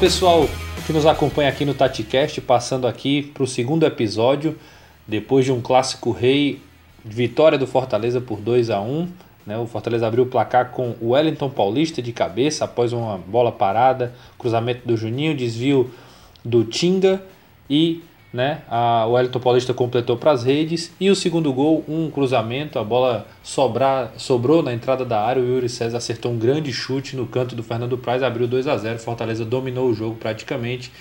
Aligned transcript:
pessoal 0.00 0.48
que 0.86 0.94
nos 0.94 1.04
acompanha 1.04 1.50
aqui 1.50 1.62
no 1.62 1.74
TatiCast, 1.74 2.40
passando 2.40 2.86
aqui 2.86 3.20
para 3.34 3.42
o 3.42 3.46
segundo 3.46 3.84
episódio, 3.84 4.58
depois 5.06 5.44
de 5.44 5.52
um 5.52 5.60
clássico 5.60 6.10
rei, 6.10 6.62
vitória 7.04 7.58
do 7.58 7.66
Fortaleza 7.66 8.18
por 8.18 8.40
2 8.40 8.70
a 8.70 8.80
1 8.80 9.06
né? 9.46 9.58
O 9.58 9.66
Fortaleza 9.66 10.06
abriu 10.06 10.24
o 10.24 10.26
placar 10.26 10.70
com 10.70 10.94
o 11.02 11.10
Wellington 11.10 11.50
Paulista 11.50 12.00
de 12.00 12.12
cabeça 12.14 12.64
após 12.64 12.94
uma 12.94 13.18
bola 13.18 13.52
parada, 13.52 14.14
cruzamento 14.38 14.88
do 14.88 14.96
Juninho, 14.96 15.36
desvio 15.36 15.90
do 16.42 16.64
Tinga 16.64 17.22
e 17.68 18.02
né? 18.32 18.62
A, 18.68 19.06
o 19.06 19.12
Wellington 19.12 19.40
Paulista 19.40 19.74
completou 19.74 20.16
para 20.16 20.32
as 20.32 20.44
redes. 20.44 20.92
E 21.00 21.10
o 21.10 21.16
segundo 21.16 21.52
gol, 21.52 21.84
um 21.88 22.10
cruzamento, 22.10 22.78
a 22.78 22.84
bola 22.84 23.26
sobrar, 23.42 24.12
sobrou 24.16 24.62
na 24.62 24.72
entrada 24.72 25.04
da 25.04 25.20
área. 25.20 25.42
O 25.42 25.46
Yuri 25.46 25.68
César 25.68 25.98
acertou 25.98 26.32
um 26.32 26.38
grande 26.38 26.72
chute 26.72 27.16
no 27.16 27.26
canto 27.26 27.54
do 27.54 27.62
Fernando 27.62 27.98
Praz, 27.98 28.22
abriu 28.22 28.46
2 28.46 28.66
a 28.68 28.76
0 28.76 28.98
Fortaleza 28.98 29.44
dominou 29.44 29.88
o 29.88 29.94
jogo 29.94 30.16
praticamente. 30.16 30.92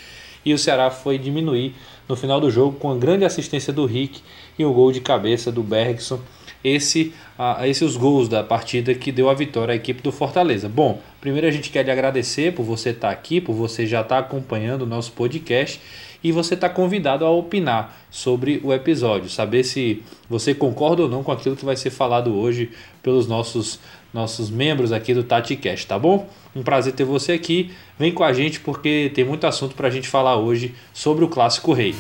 E 0.44 0.54
o 0.54 0.58
Ceará 0.58 0.90
foi 0.90 1.18
diminuir 1.18 1.76
no 2.08 2.16
final 2.16 2.40
do 2.40 2.50
jogo 2.50 2.78
com 2.78 2.90
a 2.92 2.96
grande 2.96 3.26
assistência 3.26 3.72
do 3.74 3.86
Rick 3.86 4.22
e 4.58 4.66
o 4.66 4.74
gol 4.74 4.92
de 4.92 5.02
cabeça 5.02 5.52
do 5.52 5.62
Bergson. 5.62 6.20
Esse, 6.64 7.14
a, 7.38 7.66
esses 7.68 7.84
os 7.84 7.96
gols 7.96 8.28
da 8.28 8.44
partida 8.44 8.94
que 8.94 9.12
deu 9.12 9.30
a 9.30 9.34
vitória 9.34 9.74
à 9.74 9.76
equipe 9.76 10.02
do 10.02 10.12
Fortaleza. 10.12 10.68
Bom, 10.68 11.02
primeiro 11.22 11.48
a 11.48 11.52
gente 11.52 11.70
quer 11.70 11.86
lhe 11.86 11.92
agradecer 11.92 12.54
por 12.54 12.64
você 12.64 12.90
estar 12.90 13.10
aqui, 13.10 13.40
por 13.40 13.54
você 13.54 13.86
já 13.86 14.02
estar 14.02 14.20
acompanhando 14.20 14.82
o 14.82 14.86
nosso 14.86 15.12
podcast 15.14 15.80
e 16.24 16.32
você 16.32 16.54
está 16.54 16.70
convidado 16.70 17.26
a 17.26 17.30
opinar 17.30 17.98
sobre 18.12 18.60
o 18.64 18.74
episódio, 18.74 19.30
saber 19.30 19.64
se 19.64 20.04
você 20.30 20.54
concorda 20.54 21.04
ou 21.04 21.10
não 21.10 21.24
com 21.24 21.32
aquilo 21.32 21.56
que 21.56 21.66
vai 21.66 21.76
ser 21.76 21.90
falado 21.90 22.36
hoje 22.36 22.72
pelos 23.02 23.28
nossos 23.28 23.80
nossos 24.12 24.50
membros 24.50 24.92
aqui 24.92 25.14
do 25.14 25.24
TatiCast, 25.24 25.86
tá 25.86 26.00
bom? 26.00 26.28
Um 26.56 26.64
prazer 26.64 26.94
ter 26.94 27.04
você 27.04 27.34
aqui. 27.34 27.72
Vem 27.98 28.12
com 28.12 28.24
a 28.24 28.34
gente 28.34 28.60
porque 28.60 29.12
tem 29.14 29.24
muito 29.24 29.46
assunto 29.46 29.76
para 29.76 29.88
a 29.88 29.92
gente 29.92 30.08
falar 30.08 30.36
hoje 30.36 30.74
sobre 30.92 31.24
o 31.24 31.28
Clássico 31.28 31.74
Rei. 31.74 31.94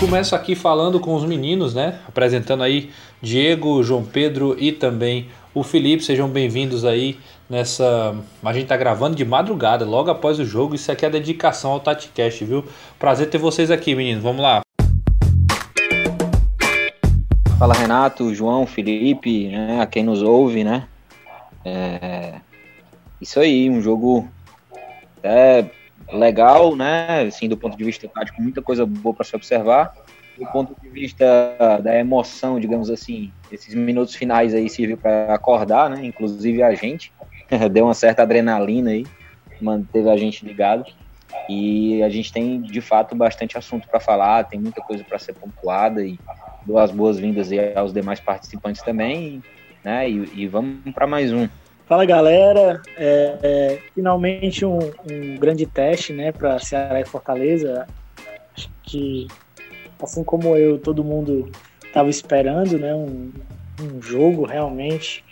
Começo 0.00 0.34
aqui 0.34 0.54
falando 0.54 1.00
com 1.00 1.14
os 1.14 1.24
meninos, 1.24 1.74
né? 1.74 2.00
Apresentando 2.06 2.62
aí 2.62 2.90
Diego, 3.22 3.82
João 3.82 4.04
Pedro 4.04 4.56
e 4.58 4.70
também 4.70 5.28
o 5.54 5.62
Felipe. 5.62 6.04
Sejam 6.04 6.28
bem-vindos 6.28 6.84
aí 6.84 7.18
nessa. 7.48 8.14
A 8.42 8.52
gente 8.52 8.66
tá 8.66 8.76
gravando 8.76 9.16
de 9.16 9.24
madrugada, 9.24 9.84
logo 9.84 10.10
após 10.10 10.38
o 10.38 10.44
jogo. 10.44 10.74
Isso 10.74 10.90
aqui 10.90 11.06
é 11.06 11.10
dedicação 11.10 11.72
ao 11.72 11.80
TatiCast, 11.80 12.44
viu? 12.44 12.64
Prazer 12.98 13.30
ter 13.30 13.38
vocês 13.38 13.70
aqui, 13.70 13.94
meninos. 13.94 14.22
Vamos 14.22 14.42
lá. 14.42 14.60
Fala 17.58 17.72
Renato, 17.72 18.34
João, 18.34 18.66
Felipe, 18.66 19.48
né, 19.48 19.80
a 19.80 19.86
quem 19.86 20.04
nos 20.04 20.20
ouve, 20.20 20.62
né? 20.62 20.86
É, 21.64 22.34
isso 23.18 23.40
aí, 23.40 23.70
um 23.70 23.80
jogo 23.80 24.28
é 25.22 25.64
legal, 26.12 26.76
né? 26.76 27.22
Assim, 27.22 27.48
do 27.48 27.56
ponto 27.56 27.74
de 27.76 27.82
vista 27.82 28.06
tático, 28.06 28.42
muita 28.42 28.60
coisa 28.60 28.84
boa 28.84 29.14
para 29.14 29.24
se 29.24 29.34
observar. 29.34 29.94
Do 30.38 30.44
ponto 30.48 30.76
de 30.82 30.88
vista 30.90 31.24
da 31.82 31.98
emoção, 31.98 32.60
digamos 32.60 32.90
assim, 32.90 33.32
esses 33.50 33.74
minutos 33.74 34.14
finais 34.14 34.52
aí 34.52 34.68
serviu 34.68 34.98
para 34.98 35.32
acordar, 35.32 35.88
né? 35.88 36.04
Inclusive 36.04 36.62
a 36.62 36.74
gente. 36.74 37.10
deu 37.70 37.84
uma 37.84 37.94
certa 37.94 38.22
adrenalina 38.22 38.90
aí, 38.90 39.06
manteve 39.60 40.08
a 40.10 40.16
gente 40.16 40.44
ligado. 40.44 40.84
E 41.48 42.02
a 42.02 42.08
gente 42.08 42.32
tem, 42.32 42.60
de 42.60 42.80
fato, 42.80 43.14
bastante 43.14 43.56
assunto 43.56 43.86
para 43.88 44.00
falar, 44.00 44.44
tem 44.44 44.58
muita 44.58 44.80
coisa 44.80 45.04
para 45.04 45.18
ser 45.18 45.34
pontuada 45.34 46.04
e 46.04 46.18
dou 46.64 46.78
as 46.78 46.90
boas-vindas 46.90 47.50
aos 47.76 47.92
demais 47.92 48.18
participantes 48.18 48.82
também, 48.82 49.42
né? 49.84 50.08
E, 50.08 50.28
e 50.34 50.46
vamos 50.48 50.92
para 50.92 51.06
mais 51.06 51.32
um. 51.32 51.48
Fala 51.86 52.04
galera, 52.04 52.82
é, 52.96 53.38
é, 53.42 53.78
finalmente 53.94 54.64
um, 54.64 54.78
um, 55.08 55.36
grande 55.38 55.64
teste, 55.66 56.12
né, 56.12 56.32
para 56.32 56.58
Ceará 56.58 57.00
e 57.00 57.06
Fortaleza. 57.06 57.86
Acho 58.56 58.68
que, 58.82 59.28
assim 60.02 60.24
como 60.24 60.56
eu, 60.56 60.78
todo 60.78 61.04
mundo 61.04 61.48
estava 61.84 62.10
esperando, 62.10 62.76
né, 62.76 62.92
um, 62.92 63.30
um 63.80 64.02
jogo 64.02 64.44
realmente 64.44 65.24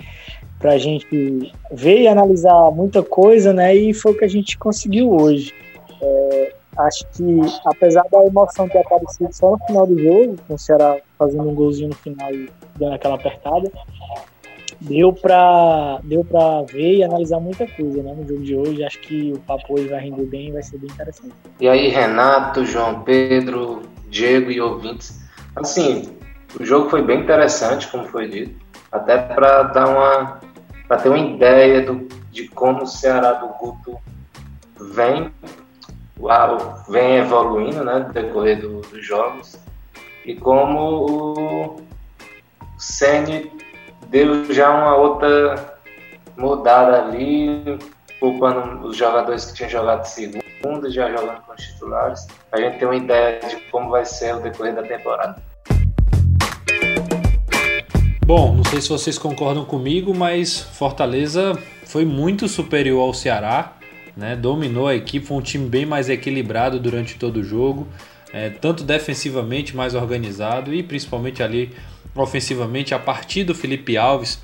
para 0.59 0.73
a 0.73 0.79
gente 0.79 1.53
ver 1.71 2.03
e 2.03 2.09
analisar 2.09 2.71
muita 2.71 3.03
coisa, 3.03 3.53
né? 3.53 3.75
E 3.75 3.93
foi 3.93 4.13
o 4.13 4.19
que 4.19 4.25
a 4.25 4.29
gente 4.29 4.57
conseguiu 4.57 5.11
hoje. 5.13 5.53
É, 6.01 6.53
acho 6.79 7.07
que, 7.13 7.41
apesar 7.67 8.05
da 8.11 8.25
emoção 8.25 8.69
ter 8.69 8.79
aparecido 8.79 9.33
só 9.33 9.53
no 9.53 9.59
final 9.67 9.87
do 9.87 9.99
jogo, 9.99 10.37
com 10.47 10.55
o 10.55 10.59
Ceará 10.59 10.97
fazendo 11.19 11.49
um 11.49 11.55
golzinho 11.55 11.89
no 11.89 11.95
final 11.95 12.33
e 12.33 12.49
dando 12.79 12.95
aquela 12.95 13.15
apertada, 13.17 13.71
deu 14.81 15.13
para 15.13 16.01
deu 16.05 16.27
ver 16.67 16.97
e 16.97 17.05
analisar 17.05 17.41
muita 17.41 17.67
coisa 17.67 18.03
né, 18.03 18.15
no 18.17 18.27
jogo 18.27 18.43
de 18.43 18.57
hoje. 18.57 18.85
Acho 18.85 19.01
que 19.01 19.33
o 19.35 19.39
papo 19.41 19.75
hoje 19.75 19.89
vai 19.89 20.01
render 20.01 20.27
bem 20.27 20.49
e 20.49 20.53
vai 20.53 20.63
ser 20.63 20.79
bem 20.79 20.91
interessante. 20.91 21.35
E 21.61 21.69
aí, 21.69 21.89
Renato, 21.89 22.65
João 22.65 23.03
Pedro, 23.03 23.83
Diego 24.09 24.51
e 24.51 24.61
ouvintes. 24.61 25.21
Assim, 25.57 26.17
o 26.59 26.65
jogo 26.65 26.91
foi 26.91 27.03
bem 27.03 27.21
interessante, 27.21 27.89
como 27.89 28.07
foi 28.07 28.29
dito. 28.29 28.64
Até 28.95 29.19
para 29.19 29.65
dar 29.65 29.89
uma 29.89 30.41
para 30.87 30.99
ter 30.99 31.09
uma 31.09 31.19
ideia 31.19 31.81
do, 31.81 32.07
de 32.31 32.47
como 32.49 32.83
o 32.83 32.87
Ceará 32.87 33.33
do 33.33 33.49
Guto 33.49 33.99
vem, 34.93 35.33
vem 36.89 37.17
evoluindo 37.17 37.83
né, 37.83 37.99
no 38.01 38.13
decorrer 38.13 38.61
do, 38.61 38.81
dos 38.83 39.05
jogos 39.05 39.59
e 40.25 40.35
como 40.37 41.07
o 41.07 41.77
Ceni 42.79 43.51
deu 44.09 44.53
já 44.53 44.71
uma 44.71 44.97
outra 44.97 45.79
mudada 46.37 47.03
ali, 47.03 47.79
poupando 48.21 48.87
os 48.87 48.97
jogadores 48.97 49.47
que 49.47 49.55
tinham 49.55 49.71
jogado 49.71 50.03
de 50.03 50.09
segunda, 50.11 50.91
já 50.91 51.11
jogando 51.11 51.41
com 51.43 51.53
os 51.53 51.63
titulares, 51.63 52.27
a 52.53 52.61
gente 52.61 52.79
tem 52.79 52.87
uma 52.87 52.97
ideia 52.97 53.41
de 53.41 53.57
como 53.71 53.91
vai 53.91 54.05
ser 54.05 54.35
o 54.35 54.41
decorrer 54.41 54.75
da 54.75 54.83
temporada. 54.83 55.43
Bom, 58.27 58.55
não 58.55 58.65
sei 58.65 58.81
se 58.81 58.89
vocês 58.89 59.19
concordam 59.19 59.67
comigo, 59.67 60.15
mas 60.15 60.59
Fortaleza 60.59 61.59
foi 61.85 62.07
muito 62.07 62.49
superior 62.49 63.03
ao 63.03 63.13
Ceará, 63.13 63.77
né? 64.17 64.35
dominou 64.35 64.89
a 64.89 64.95
equipe, 64.95 65.27
foi 65.27 65.37
um 65.37 65.43
time 65.43 65.69
bem 65.69 65.85
mais 65.85 66.09
equilibrado 66.09 66.81
durante 66.81 67.17
todo 67.17 67.41
o 67.41 67.45
jogo, 67.45 67.87
é, 68.33 68.49
tanto 68.49 68.83
defensivamente 68.83 69.77
mais 69.77 69.95
organizado 69.95 70.73
e 70.73 70.83
principalmente 70.83 71.43
ali 71.43 71.71
ofensivamente 72.15 72.95
a 72.95 72.99
partir 72.99 73.45
do 73.45 73.55
Felipe 73.55 73.95
Alves, 73.95 74.43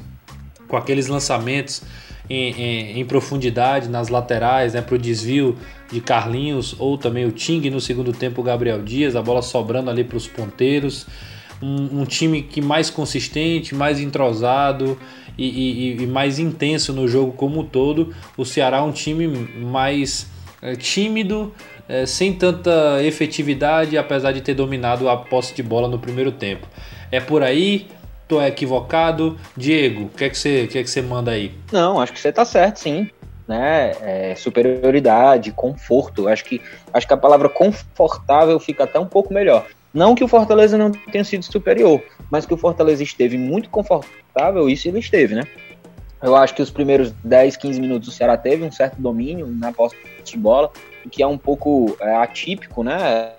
com 0.69 0.77
aqueles 0.77 1.07
lançamentos 1.07 1.83
em, 2.29 2.53
em, 2.53 3.01
em 3.01 3.05
profundidade 3.07 3.89
nas 3.89 4.11
laterais, 4.11 4.75
né, 4.75 4.83
para 4.83 4.97
o 4.97 4.99
desvio 4.99 5.57
de 5.91 6.03
Carlinhos 6.03 6.77
ou 6.79 6.99
também 6.99 7.25
o 7.25 7.33
Ting 7.33 7.71
no 7.71 7.81
segundo 7.81 8.13
tempo, 8.13 8.43
o 8.43 8.45
Gabriel 8.45 8.83
Dias, 8.83 9.17
a 9.17 9.23
bola 9.23 9.41
sobrando 9.41 9.89
ali 9.89 10.05
para 10.05 10.19
os 10.19 10.27
ponteiros 10.27 11.07
um, 11.63 12.01
um 12.01 12.05
time 12.05 12.43
que 12.43 12.61
mais 12.61 12.91
consistente, 12.91 13.75
mais 13.75 14.01
entrosado 14.01 14.99
e, 15.37 15.49
e, 15.49 16.03
e, 16.03 16.07
mais 16.07 16.39
intenso 16.39 16.93
no 16.93 17.07
jogo 17.07 17.33
como 17.33 17.61
um 17.61 17.65
todo. 17.65 18.15
O 18.37 18.45
Ceará 18.45 18.79
é 18.79 18.83
um 18.83 18.93
time 18.93 19.27
mais 19.27 20.27
é, 20.63 20.75
tímido, 20.75 21.53
é, 21.89 22.07
sem 22.07 22.33
tanta 22.33 23.03
efetividade, 23.03 23.97
apesar 23.99 24.33
de 24.33 24.41
ter 24.41 24.55
dominado 24.55 25.09
a 25.09 25.17
posse 25.17 25.55
de 25.55 25.63
bola 25.63 25.89
no 25.89 25.99
primeiro 25.99 26.33
tempo. 26.33 26.67
É 27.11 27.21
por 27.21 27.43
aí? 27.43 27.89
Tô 28.29 28.41
equivocado? 28.41 29.37
Diego, 29.57 30.05
o 30.05 30.09
que 30.09 30.25
é 30.25 30.31
que 30.31 30.39
você, 30.39 30.67
que 30.69 30.79
é 30.79 30.83
que 30.83 30.91
você 30.91 31.03
manda 31.03 31.33
aí? 31.33 31.53
Não, 31.73 32.01
acho 32.01 32.13
que 32.13 32.21
você 32.21 32.33
tá 32.33 32.45
certo, 32.45 32.79
sim. 32.79 33.11
Né? 33.49 33.91
É, 34.01 34.35
superioridade, 34.37 35.51
conforto. 35.51 36.29
Acho 36.29 36.45
que, 36.45 36.61
acho 36.93 37.09
que 37.09 37.13
a 37.13 37.17
palavra 37.17 37.49
confortável 37.49 38.61
fica 38.61 38.85
até 38.85 39.01
um 39.01 39.07
pouco 39.07 39.35
melhor. 39.35 39.67
Não 39.93 40.15
que 40.15 40.23
o 40.23 40.29
Fortaleza 40.29 40.79
não 40.79 40.91
tenha 40.91 41.25
sido 41.25 41.45
superior, 41.45 42.03
mas 42.31 42.47
que 42.47 42.55
o 42.55 42.57
Fortaleza 42.57 43.03
esteve 43.03 43.37
muito 43.37 43.69
confortável, 43.71 44.69
isso 44.69 44.87
ele 44.87 45.01
esteve, 45.01 45.35
né? 45.35 45.43
Eu 46.23 46.37
acho 46.37 46.55
que 46.55 46.63
os 46.63 46.71
primeiros 46.71 47.13
10, 47.25 47.57
15 47.57 47.81
minutos 47.81 48.09
o 48.09 48.13
Ceará 48.13 48.37
teve 48.37 48.63
um 48.63 48.71
certo 48.71 49.01
domínio 49.01 49.47
na 49.47 49.73
posse 49.73 49.97
de 50.23 50.37
bola, 50.37 50.71
o 51.05 51.09
que 51.09 51.23
é 51.23 51.27
um 51.27 51.39
pouco 51.39 51.97
é, 52.01 52.15
atípico, 52.17 52.83
né? 52.83 53.33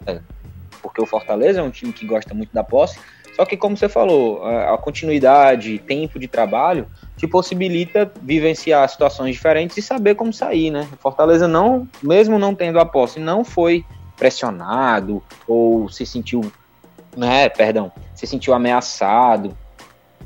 Porque 0.82 1.02
o 1.02 1.06
Fortaleza 1.06 1.60
é 1.60 1.64
um 1.64 1.70
time 1.70 1.94
que 1.94 2.06
gosta 2.06 2.34
muito 2.34 2.52
da 2.54 2.64
posse. 2.64 3.00
Só 3.36 3.46
que, 3.46 3.56
como 3.56 3.78
você 3.78 3.88
falou, 3.88 4.44
a 4.46 4.78
continuidade, 4.78 5.80
tempo 5.80 6.20
de 6.20 6.28
trabalho 6.28 6.88
te 7.16 7.26
possibilita 7.26 8.12
vivenciar 8.22 8.88
situações 8.90 9.36
diferentes 9.36 9.78
e 9.78 9.82
saber 9.82 10.16
como 10.16 10.34
sair, 10.34 10.70
né? 10.70 10.88
O 10.92 10.98
Fortaleza 10.98 11.48
não, 11.48 11.88
mesmo 12.04 12.38
não 12.38 12.54
tendo 12.54 12.80
a 12.80 12.86
posse, 12.86 13.20
não 13.20 13.46
foi 13.46 13.86
pressionado 14.22 15.24
ou 15.48 15.90
se 15.90 16.06
sentiu, 16.06 16.52
né, 17.18 17.50
perdão, 17.50 17.92
se 18.14 18.28
sentiu 18.28 18.54
ameaçado. 18.54 19.58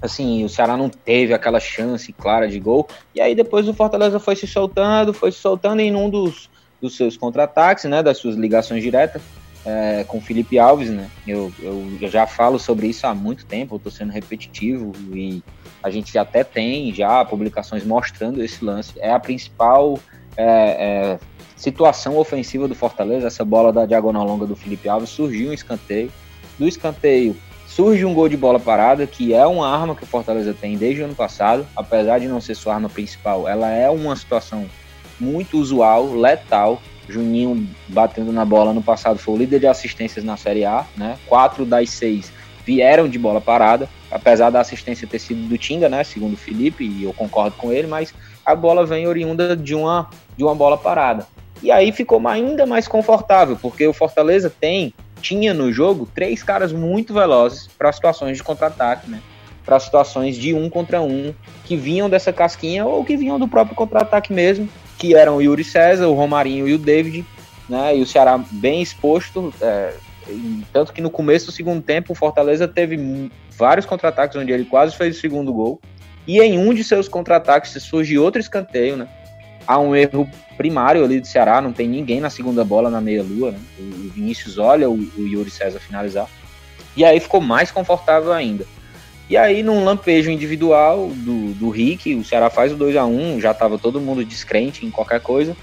Assim, 0.02 0.44
o 0.44 0.50
Ceará 0.50 0.76
não 0.76 0.90
teve 0.90 1.34
aquela 1.34 1.62
chance 1.62 2.12
clara 2.12 2.50
de 2.50 2.60
gol. 2.60 2.90
E 3.16 3.22
aí 3.22 3.34
depois 3.34 3.70
o 3.70 3.74
Fortaleza 3.74 4.20
foi 4.20 4.36
se 4.36 4.46
soltando, 4.46 5.14
foi 5.14 5.32
se 5.32 5.38
soltando 5.38 5.80
em 5.80 5.96
um 5.96 6.10
dos, 6.10 6.50
dos 6.82 6.98
seus 6.98 7.16
contra-ataques, 7.16 7.86
né, 7.86 8.04
das 8.04 8.18
suas 8.18 8.36
ligações 8.36 8.84
diretas 8.84 9.22
é, 9.66 10.04
com 10.04 10.20
Felipe 10.20 10.60
Alves, 10.60 10.90
né? 10.90 11.10
Eu, 11.26 11.52
eu 11.62 11.98
já 12.10 12.28
falo 12.28 12.60
sobre 12.60 12.88
isso 12.88 13.08
há 13.08 13.16
muito 13.16 13.46
tempo, 13.46 13.76
eu 13.76 13.80
tô 13.80 13.90
sendo 13.90 14.12
repetitivo 14.12 14.92
e 15.14 15.42
A 15.82 15.90
gente 15.90 16.18
até 16.18 16.44
tem 16.44 16.94
já 16.94 17.24
publicações 17.24 17.86
mostrando 17.86 18.44
esse 18.44 18.64
lance. 18.64 18.94
É 19.00 19.12
a 19.12 19.20
principal 19.20 19.98
é, 20.36 20.46
é, 20.46 21.20
situação 21.56 22.18
ofensiva 22.18 22.68
do 22.68 22.76
Fortaleza. 22.76 23.28
Essa 23.28 23.46
bola 23.46 23.72
da 23.72 23.86
diagonal 23.86 24.26
longa 24.26 24.46
do 24.46 24.56
Felipe 24.56 24.90
Alves 24.90 25.10
surgiu 25.10 25.50
um 25.50 25.54
escanteio. 25.54 26.12
Do 26.58 26.68
escanteio 26.68 27.36
surge 27.68 28.06
um 28.06 28.14
gol 28.14 28.30
de 28.30 28.38
bola 28.38 28.60
parada, 28.60 29.06
que 29.06 29.34
é 29.34 29.46
uma 29.46 29.68
arma 29.68 29.96
que 29.96 30.04
o 30.04 30.08
Fortaleza 30.08 30.54
tem 30.54 30.78
desde 30.78 31.02
o 31.02 31.06
ano 31.06 31.16
passado, 31.16 31.68
apesar 31.76 32.20
de 32.20 32.28
não 32.28 32.40
ser 32.40 32.56
sua 32.56 32.76
arma 32.76 32.88
principal, 32.88 33.50
ela 33.50 33.70
é 33.70 33.90
uma 33.90 34.16
situação 34.16 34.66
muito 35.20 35.58
usual, 35.58 36.14
letal. 36.14 36.82
Juninho 37.08 37.68
batendo 37.90 38.32
na 38.32 38.44
bola 38.44 38.74
no 38.74 38.82
passado 38.82 39.20
foi 39.20 39.36
o 39.36 39.38
líder 39.38 39.60
de 39.60 39.68
assistências 39.68 40.26
na 40.26 40.38
Série 40.38 40.66
A, 40.66 40.86
né? 40.98 41.20
Quatro 41.28 41.64
das 41.64 41.92
seis 41.92 42.32
vieram 42.66 43.08
de 43.08 43.20
bola 43.20 43.40
parada, 43.40 43.88
apesar 44.10 44.50
da 44.50 44.60
assistência 44.60 45.08
ter 45.08 45.20
sido 45.20 45.48
do 45.48 45.56
Tinga, 45.56 45.88
né? 45.88 46.04
Segundo 46.04 46.34
o 46.34 46.38
Felipe, 46.38 46.84
e 46.84 47.04
eu 47.04 47.14
concordo 47.14 47.56
com 47.58 47.72
ele, 47.72 47.88
mas 47.88 48.12
a 48.44 48.56
bola 48.56 48.86
vem 48.86 49.06
oriunda 49.06 49.56
de 49.56 49.76
uma, 49.76 50.10
de 50.36 50.44
uma 50.44 50.56
bola 50.56 50.78
parada. 50.78 51.28
E 51.66 51.72
aí 51.72 51.92
ficou 51.92 52.22
ainda 52.28 52.64
mais 52.68 52.88
confortável, 52.88 53.58
porque 53.60 53.88
o 53.88 53.92
Fortaleza 53.92 54.52
tem 54.52 54.94
tinha 55.20 55.52
no 55.52 55.74
jogo 55.74 56.08
três 56.14 56.44
caras 56.44 56.72
muito 56.72 57.12
velozes 57.12 57.68
para 57.76 57.92
situações 57.92 58.38
de 58.38 58.44
contra-ataque, 58.44 59.10
né? 59.10 59.20
Para 59.66 59.80
situações 59.80 60.38
de 60.38 60.54
um 60.54 60.70
contra 60.70 61.02
um, 61.02 61.34
que 61.64 61.76
vinham 61.76 62.08
dessa 62.08 62.32
casquinha 62.32 62.86
ou 62.86 63.04
que 63.04 63.18
vinham 63.18 63.40
do 63.40 63.48
próprio 63.48 63.76
contra-ataque 63.76 64.32
mesmo, 64.32 64.70
que 65.00 65.16
eram 65.16 65.38
o 65.38 65.42
Yuri 65.42 65.64
César, 65.64 66.08
o 66.08 66.14
Romarinho 66.14 66.68
e 66.68 66.76
o 66.76 66.78
David, 66.78 67.26
né? 67.68 67.98
E 67.98 68.02
o 68.04 68.06
Ceará 68.06 68.38
bem 68.38 68.84
exposto, 68.84 69.52
é, 69.60 69.96
tanto 70.72 70.94
que 70.94 71.02
no 71.02 71.10
começo 71.10 71.48
do 71.48 71.52
segundo 71.52 71.82
tempo 71.82 72.14
o 72.14 72.16
Fortaleza 72.16 72.68
teve 72.68 73.32
vários 73.58 73.88
contra-ataques 73.88 74.38
onde 74.38 74.52
ele 74.52 74.66
quase 74.66 74.96
fez 74.96 75.18
o 75.18 75.20
segundo 75.20 75.52
gol. 75.52 75.82
E 76.28 76.40
em 76.40 76.60
um 76.60 76.76
de 76.76 76.84
seus 76.84 77.08
contra-ataques 77.08 77.72
surge 77.82 78.20
outro 78.20 78.40
escanteio, 78.40 78.98
né? 78.98 79.08
Há 79.68 79.80
um 79.80 79.96
erro 79.96 80.30
primário 80.58 81.04
ali 81.04 81.20
do 81.20 81.28
Ceará, 81.28 81.62
não 81.62 81.74
tem 81.74 81.88
ninguém 81.88 82.20
na 82.20 82.30
segunda 82.30 82.64
bola 82.64 82.90
na 82.90 83.02
meia-lua, 83.02 83.52
né? 83.52 83.60
O 83.80 84.10
Vinícius 84.10 84.58
olha 84.58 84.90
o, 84.90 84.94
o 84.94 85.28
Yuri 85.28 85.50
César 85.50 85.80
finalizar. 85.80 86.28
E 86.96 87.04
aí 87.04 87.20
ficou 87.20 87.42
mais 87.42 87.72
confortável 87.72 88.32
ainda. 88.32 88.66
E 89.30 89.36
aí, 89.36 89.64
num 89.64 89.84
lampejo 89.84 90.30
individual 90.30 91.10
do, 91.10 91.54
do 91.56 91.70
Rick, 91.70 92.14
o 92.14 92.24
Ceará 92.24 92.50
faz 92.50 92.72
o 92.72 92.76
2 92.76 92.96
a 92.96 93.06
1 93.06 93.42
já 93.42 93.52
estava 93.52 93.78
todo 93.78 94.00
mundo 94.00 94.24
descrente 94.24 94.86
em 94.86 94.92
qualquer 94.92 95.20
coisa. 95.20 95.58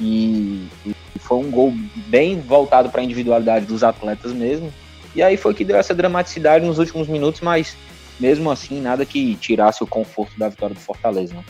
E, 0.00 0.66
e 0.86 1.18
foi 1.18 1.38
um 1.38 1.50
gol 1.50 1.74
bem 2.08 2.40
voltado 2.40 2.88
para 2.88 3.02
a 3.02 3.04
individualidade 3.04 3.66
dos 3.66 3.84
atletas 3.84 4.32
mesmo. 4.32 4.72
E 5.14 5.22
aí 5.22 5.36
foi 5.36 5.52
que 5.52 5.64
deu 5.64 5.76
essa 5.76 5.94
dramaticidade 5.94 6.64
nos 6.64 6.78
últimos 6.78 7.06
minutos, 7.06 7.42
mas 7.42 7.76
mesmo 8.18 8.50
assim, 8.50 8.80
nada 8.80 9.04
que 9.04 9.36
tirasse 9.36 9.82
o 9.82 9.86
conforto 9.86 10.38
da 10.38 10.48
vitória 10.48 10.74
do 10.74 10.80
Fortaleza. 10.80 11.34
Né? 11.34 11.44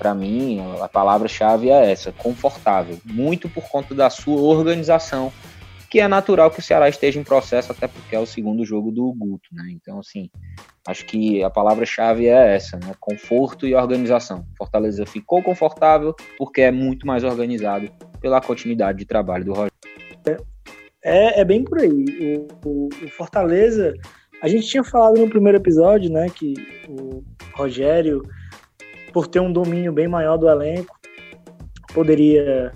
Para 0.00 0.14
mim, 0.14 0.62
a 0.80 0.88
palavra-chave 0.88 1.68
é 1.68 1.92
essa, 1.92 2.10
confortável, 2.10 2.96
muito 3.04 3.50
por 3.50 3.68
conta 3.68 3.94
da 3.94 4.08
sua 4.08 4.40
organização, 4.40 5.30
que 5.90 6.00
é 6.00 6.08
natural 6.08 6.50
que 6.50 6.58
o 6.58 6.62
Ceará 6.62 6.88
esteja 6.88 7.20
em 7.20 7.22
processo, 7.22 7.70
até 7.70 7.86
porque 7.86 8.16
é 8.16 8.18
o 8.18 8.24
segundo 8.24 8.64
jogo 8.64 8.90
do 8.90 9.12
Guto, 9.12 9.50
né? 9.52 9.64
Então, 9.70 9.98
assim, 9.98 10.30
acho 10.88 11.04
que 11.04 11.44
a 11.44 11.50
palavra-chave 11.50 12.28
é 12.28 12.54
essa, 12.56 12.78
né? 12.78 12.94
Conforto 12.98 13.66
e 13.66 13.74
organização. 13.74 14.46
Fortaleza 14.56 15.04
ficou 15.04 15.42
confortável 15.42 16.16
porque 16.38 16.62
é 16.62 16.70
muito 16.70 17.06
mais 17.06 17.22
organizado 17.22 17.90
pela 18.22 18.40
continuidade 18.40 19.00
de 19.00 19.04
trabalho 19.04 19.44
do 19.44 19.52
Rogério. 19.52 20.46
É, 21.04 21.42
é 21.42 21.44
bem 21.44 21.62
por 21.62 21.78
aí. 21.78 22.46
O, 22.64 22.68
o, 22.68 22.88
o 22.88 23.08
Fortaleza, 23.10 23.92
a 24.42 24.48
gente 24.48 24.66
tinha 24.66 24.82
falado 24.82 25.18
no 25.18 25.28
primeiro 25.28 25.58
episódio, 25.58 26.10
né, 26.10 26.26
que 26.34 26.54
o 26.88 27.22
Rogério 27.54 28.22
por 29.12 29.26
ter 29.26 29.40
um 29.40 29.52
domínio 29.52 29.92
bem 29.92 30.08
maior 30.08 30.36
do 30.36 30.48
elenco, 30.48 30.98
poderia 31.92 32.72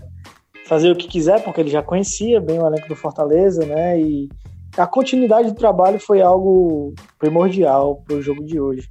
fazer 0.66 0.90
o 0.90 0.96
que 0.96 1.06
quiser, 1.06 1.42
porque 1.42 1.60
ele 1.60 1.70
já 1.70 1.82
conhecia 1.82 2.40
bem 2.40 2.58
o 2.58 2.66
elenco 2.66 2.88
do 2.88 2.96
Fortaleza, 2.96 3.64
né? 3.64 4.00
E 4.00 4.28
a 4.76 4.86
continuidade 4.86 5.50
do 5.50 5.56
trabalho 5.56 6.00
foi 6.00 6.20
algo 6.20 6.94
primordial 7.18 8.02
para 8.06 8.16
o 8.16 8.22
jogo 8.22 8.44
de 8.44 8.60
hoje. 8.60 8.90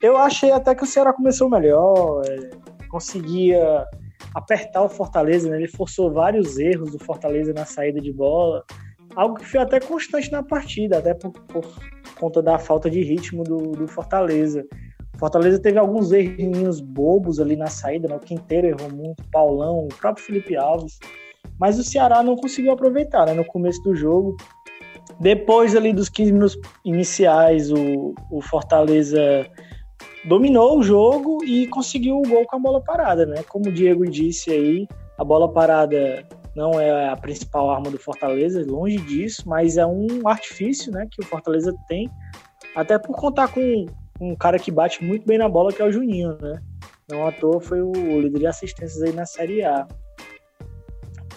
Eu 0.00 0.16
achei 0.16 0.50
até 0.50 0.74
que 0.74 0.84
o 0.84 0.86
Ceará 0.86 1.12
começou 1.12 1.48
melhor, 1.48 2.22
é, 2.28 2.50
conseguia 2.88 3.86
apertar 4.34 4.82
o 4.82 4.88
Fortaleza, 4.88 5.48
né? 5.48 5.56
ele 5.56 5.68
forçou 5.68 6.12
vários 6.12 6.58
erros 6.58 6.90
do 6.90 6.98
Fortaleza 6.98 7.52
na 7.54 7.64
saída 7.64 8.00
de 8.00 8.12
bola, 8.12 8.64
algo 9.14 9.36
que 9.36 9.46
foi 9.46 9.60
até 9.60 9.80
constante 9.80 10.30
na 10.30 10.42
partida, 10.42 10.98
até 10.98 11.14
por, 11.14 11.30
por 11.30 11.64
conta 12.18 12.42
da 12.42 12.58
falta 12.58 12.90
de 12.90 13.02
ritmo 13.02 13.44
do, 13.44 13.72
do 13.72 13.88
Fortaleza. 13.88 14.64
Fortaleza 15.18 15.58
teve 15.58 15.78
alguns 15.78 16.12
errinhos 16.12 16.80
bobos 16.80 17.40
ali 17.40 17.56
na 17.56 17.68
saída, 17.68 18.08
né? 18.08 18.16
o 18.16 18.20
Quinteiro 18.20 18.66
errou 18.66 18.90
muito, 18.90 19.22
Paulão, 19.30 19.84
o 19.84 19.88
próprio 19.88 20.24
Felipe 20.24 20.56
Alves, 20.56 20.98
mas 21.58 21.78
o 21.78 21.84
Ceará 21.84 22.22
não 22.22 22.36
conseguiu 22.36 22.72
aproveitar 22.72 23.26
né? 23.26 23.34
no 23.34 23.44
começo 23.44 23.82
do 23.82 23.94
jogo. 23.94 24.36
Depois 25.20 25.76
ali 25.76 25.92
dos 25.92 26.08
15 26.08 26.32
minutos 26.32 26.58
iniciais, 26.84 27.70
o, 27.70 28.14
o 28.30 28.40
Fortaleza 28.40 29.46
dominou 30.24 30.78
o 30.78 30.82
jogo 30.82 31.44
e 31.44 31.66
conseguiu 31.68 32.18
o 32.18 32.22
gol 32.22 32.44
com 32.46 32.56
a 32.56 32.58
bola 32.58 32.80
parada, 32.80 33.26
né? 33.26 33.42
Como 33.48 33.68
o 33.68 33.72
Diego 33.72 34.08
disse 34.08 34.50
aí, 34.50 34.88
a 35.18 35.22
bola 35.22 35.52
parada 35.52 36.26
não 36.56 36.80
é 36.80 37.08
a 37.08 37.16
principal 37.16 37.70
arma 37.70 37.90
do 37.90 37.98
Fortaleza, 37.98 38.64
longe 38.66 38.96
disso, 38.98 39.42
mas 39.46 39.76
é 39.76 39.84
um 39.84 40.26
artifício, 40.26 40.92
né, 40.92 41.06
que 41.10 41.20
o 41.20 41.26
Fortaleza 41.26 41.74
tem, 41.88 42.08
até 42.76 42.98
por 42.98 43.16
contar 43.16 43.48
com 43.48 43.86
um 44.20 44.34
cara 44.34 44.58
que 44.58 44.70
bate 44.70 45.02
muito 45.04 45.26
bem 45.26 45.38
na 45.38 45.48
bola, 45.48 45.72
que 45.72 45.82
é 45.82 45.84
o 45.84 45.92
Juninho, 45.92 46.36
né? 46.40 46.60
Não 47.08 47.26
à 47.26 47.32
toa 47.32 47.60
foi 47.60 47.82
o 47.82 47.92
líder 48.20 48.38
de 48.38 48.46
assistências 48.46 49.02
aí 49.02 49.12
na 49.12 49.26
Série 49.26 49.62
A. 49.62 49.86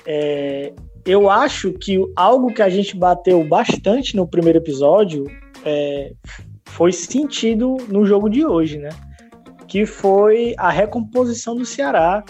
É, 0.05 0.71
eu 1.05 1.29
acho 1.29 1.73
que 1.73 1.99
algo 2.15 2.53
que 2.53 2.61
a 2.61 2.69
gente 2.69 2.95
bateu 2.95 3.43
bastante 3.43 4.15
no 4.15 4.27
primeiro 4.27 4.59
episódio 4.59 5.25
é, 5.65 6.13
foi 6.65 6.91
sentido 6.91 7.77
no 7.89 8.05
jogo 8.05 8.29
de 8.29 8.45
hoje, 8.45 8.77
né? 8.77 8.89
Que 9.67 9.85
foi 9.85 10.55
a 10.57 10.69
recomposição 10.69 11.55
do 11.55 11.65
Ceará 11.65 12.23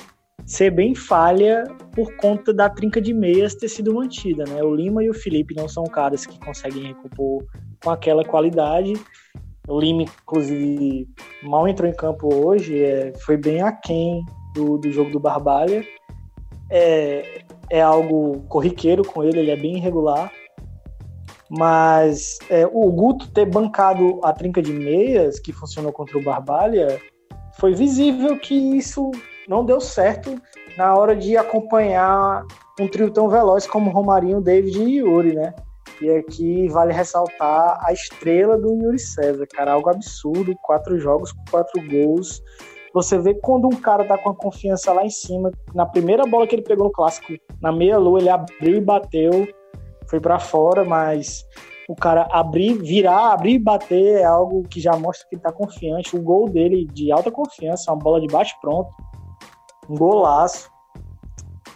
ser 0.45 0.71
bem 0.71 0.95
falha 0.95 1.65
por 1.91 2.15
conta 2.15 2.53
da 2.53 2.69
trinca 2.69 3.01
de 3.01 3.13
meias 3.13 3.53
ter 3.53 3.67
sido 3.67 3.93
mantida, 3.93 4.45
né? 4.45 4.63
O 4.63 4.73
Lima 4.73 5.03
e 5.03 5.09
o 5.09 5.13
Felipe 5.13 5.53
não 5.53 5.67
são 5.67 5.83
caras 5.83 6.25
que 6.25 6.39
conseguem 6.39 6.87
recompor 6.87 7.45
com 7.83 7.89
aquela 7.91 8.23
qualidade 8.23 8.93
Lima, 9.69 10.03
inclusive, 10.03 11.09
mal 11.43 11.67
entrou 11.67 11.89
em 11.89 11.93
campo 11.93 12.33
hoje, 12.33 12.83
é, 12.83 13.13
foi 13.25 13.35
bem 13.35 13.61
aquém 13.61 14.25
do, 14.53 14.77
do 14.77 14.91
jogo 14.91 15.11
do 15.11 15.19
Barbalha. 15.19 15.85
É, 16.69 17.41
é 17.69 17.81
algo 17.81 18.41
corriqueiro 18.47 19.03
com 19.03 19.23
ele, 19.23 19.39
ele 19.39 19.51
é 19.51 19.57
bem 19.57 19.77
irregular. 19.77 20.31
Mas 21.49 22.39
é, 22.49 22.65
o 22.65 22.91
Guto 22.91 23.29
ter 23.31 23.45
bancado 23.45 24.19
a 24.23 24.33
trinca 24.33 24.61
de 24.61 24.73
meias 24.73 25.39
que 25.39 25.53
funcionou 25.53 25.91
contra 25.91 26.17
o 26.17 26.23
Barbalha, 26.23 26.99
foi 27.57 27.73
visível 27.73 28.37
que 28.37 28.53
isso 28.53 29.11
não 29.47 29.65
deu 29.65 29.81
certo 29.81 30.39
na 30.77 30.95
hora 30.95 31.15
de 31.15 31.35
acompanhar 31.35 32.45
um 32.79 32.87
trio 32.87 33.09
tão 33.09 33.27
veloz 33.27 33.65
como 33.65 33.89
Romarinho, 33.89 34.41
David 34.41 34.79
e 34.79 34.97
Yuri, 34.97 35.33
né? 35.33 35.53
E 36.01 36.09
aqui 36.11 36.67
vale 36.67 36.93
ressaltar 36.93 37.79
a 37.83 37.91
estrela 37.91 38.57
do 38.57 38.75
Yuri 38.75 38.99
César, 38.99 39.47
cara, 39.47 39.73
algo 39.73 39.89
absurdo, 39.89 40.55
quatro 40.61 40.99
jogos, 40.99 41.33
quatro 41.49 41.81
gols. 41.89 42.41
Você 42.93 43.17
vê 43.17 43.33
quando 43.33 43.65
um 43.65 43.81
cara 43.81 44.05
tá 44.05 44.17
com 44.17 44.29
a 44.29 44.35
confiança 44.35 44.93
lá 44.93 45.05
em 45.05 45.09
cima, 45.09 45.51
na 45.73 45.85
primeira 45.85 46.25
bola 46.25 46.47
que 46.47 46.55
ele 46.55 46.61
pegou 46.61 46.85
no 46.85 46.91
clássico, 46.91 47.33
na 47.61 47.71
meia 47.71 47.97
lua, 47.97 48.19
ele 48.19 48.29
abriu 48.29 48.77
e 48.77 48.81
bateu, 48.81 49.47
foi 50.07 50.19
para 50.19 50.39
fora, 50.39 50.85
mas 50.85 51.45
o 51.87 51.95
cara 51.95 52.27
abrir, 52.31 52.73
virar, 52.73 53.33
abrir 53.33 53.53
e 53.53 53.59
bater 53.59 54.19
é 54.19 54.23
algo 54.23 54.63
que 54.63 54.79
já 54.79 54.95
mostra 54.95 55.27
que 55.29 55.35
ele 55.35 55.41
tá 55.41 55.51
confiante. 55.51 56.15
O 56.15 56.21
gol 56.21 56.49
dele 56.49 56.85
de 56.85 57.11
alta 57.11 57.31
confiança, 57.31 57.91
uma 57.91 57.97
bola 57.97 58.19
de 58.19 58.27
bate 58.27 58.55
pronto, 58.61 58.89
um 59.89 59.95
golaço. 59.95 60.69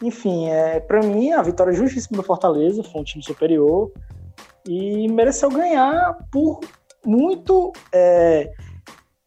Enfim, 0.02 0.50
é, 0.50 0.80
para 0.80 1.02
mim, 1.02 1.32
a 1.32 1.42
vitória 1.42 1.74
justíssima 1.74 2.18
do 2.18 2.24
Fortaleza, 2.24 2.84
foi 2.84 3.02
um 3.02 3.04
time 3.04 3.24
superior 3.24 3.92
e 4.66 5.08
mereceu 5.08 5.50
ganhar 5.50 6.18
por 6.32 6.60
muito 7.06 7.72
é, 7.94 8.52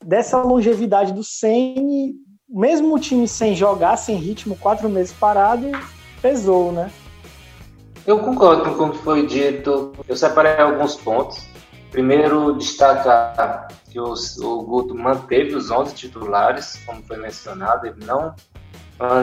dessa 0.05 0.41
longevidade 0.43 1.13
do 1.13 1.25
Senna, 1.25 2.13
mesmo 2.49 2.95
o 2.95 2.99
time 2.99 3.27
sem 3.27 3.55
jogar, 3.55 3.97
sem 3.97 4.17
ritmo, 4.17 4.57
quatro 4.57 4.89
meses 4.89 5.13
parado, 5.13 5.71
pesou, 6.21 6.73
né? 6.73 6.91
Eu 8.07 8.21
concordo 8.21 8.75
com 8.77 8.85
o 8.85 8.91
que 8.91 8.99
foi 8.99 9.27
dito. 9.27 9.93
Eu 10.07 10.17
separei 10.17 10.59
alguns 10.59 10.95
pontos. 10.95 11.43
Primeiro, 11.91 12.53
destacar 12.55 13.69
que 13.91 13.99
o, 13.99 14.13
o 14.13 14.63
Guto 14.63 14.95
manteve 14.95 15.55
os 15.55 15.71
11 15.71 15.95
titulares, 15.95 16.79
como 16.85 17.03
foi 17.05 17.17
mencionado, 17.17 17.87
ele 17.87 18.05
não 18.05 18.35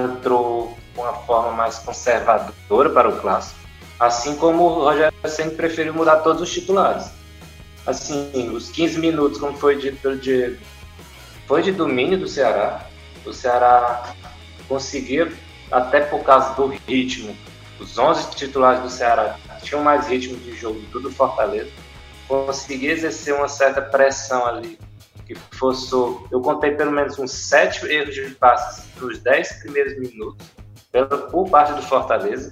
entrou 0.03 0.75
com 0.95 1.01
uma 1.01 1.13
forma 1.13 1.51
mais 1.51 1.79
conservadora 1.79 2.89
para 2.89 3.09
o 3.09 3.19
clássico. 3.19 3.59
Assim 4.01 4.35
como 4.35 4.63
o 4.63 4.83
Rogério 4.85 5.13
sempre 5.27 5.57
preferiu 5.57 5.93
mudar 5.93 6.21
todos 6.21 6.41
os 6.41 6.51
titulares. 6.51 7.11
Assim, 7.85 8.49
os 8.51 8.71
15 8.71 8.97
minutos, 8.97 9.39
como 9.39 9.55
foi 9.55 9.77
dito 9.77 9.97
pelo 10.01 10.17
Diego, 10.17 10.57
foi 11.45 11.61
de 11.61 11.71
domínio 11.71 12.17
do 12.17 12.27
Ceará. 12.27 12.89
O 13.23 13.31
Ceará 13.31 14.15
conseguia, 14.67 15.31
até 15.71 16.01
por 16.01 16.23
causa 16.23 16.55
do 16.55 16.65
ritmo, 16.87 17.37
os 17.79 17.95
11 17.95 18.31
titulares 18.31 18.81
do 18.81 18.89
Ceará 18.89 19.37
tinham 19.61 19.83
mais 19.83 20.07
ritmo 20.07 20.35
de 20.37 20.55
jogo 20.55 20.79
do 20.79 20.99
que 20.99 21.07
o 21.07 21.11
Fortaleza. 21.11 21.69
Conseguia 22.27 22.93
exercer 22.93 23.35
uma 23.35 23.47
certa 23.47 23.83
pressão 23.83 24.47
ali, 24.47 24.79
que 25.27 25.35
forçou. 25.51 26.27
Eu 26.31 26.41
contei 26.41 26.71
pelo 26.71 26.91
menos 26.91 27.19
uns 27.19 27.33
sete 27.33 27.85
erros 27.85 28.15
de 28.15 28.33
passes 28.33 28.83
nos 28.99 29.19
10 29.19 29.59
primeiros 29.61 29.99
minutos, 29.99 30.47
por 31.29 31.47
parte 31.51 31.73
do 31.73 31.83
Fortaleza, 31.83 32.51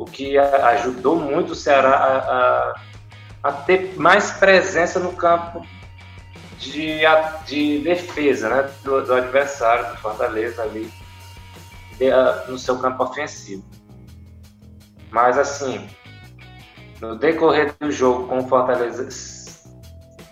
o 0.00 0.06
que 0.06 0.38
ajudou 0.38 1.16
muito 1.16 1.52
o 1.52 1.54
Ceará 1.54 1.90
a, 1.90 2.16
a, 2.16 3.50
a 3.50 3.52
ter 3.52 3.94
mais 3.98 4.30
presença 4.30 4.98
no 4.98 5.12
campo 5.12 5.62
de, 6.56 7.00
de 7.44 7.80
defesa 7.80 8.48
né, 8.48 8.70
do, 8.82 9.04
do 9.04 9.12
adversário, 9.12 9.90
do 9.90 9.98
Fortaleza 9.98 10.62
ali, 10.62 10.90
de, 11.98 12.06
no 12.48 12.58
seu 12.58 12.78
campo 12.78 13.04
ofensivo. 13.04 13.62
Mas 15.10 15.36
assim, 15.36 15.86
no 16.98 17.16
decorrer 17.16 17.74
do 17.78 17.92
jogo 17.92 18.26
com 18.26 18.38
o 18.38 18.48
Fortaleza 18.48 19.06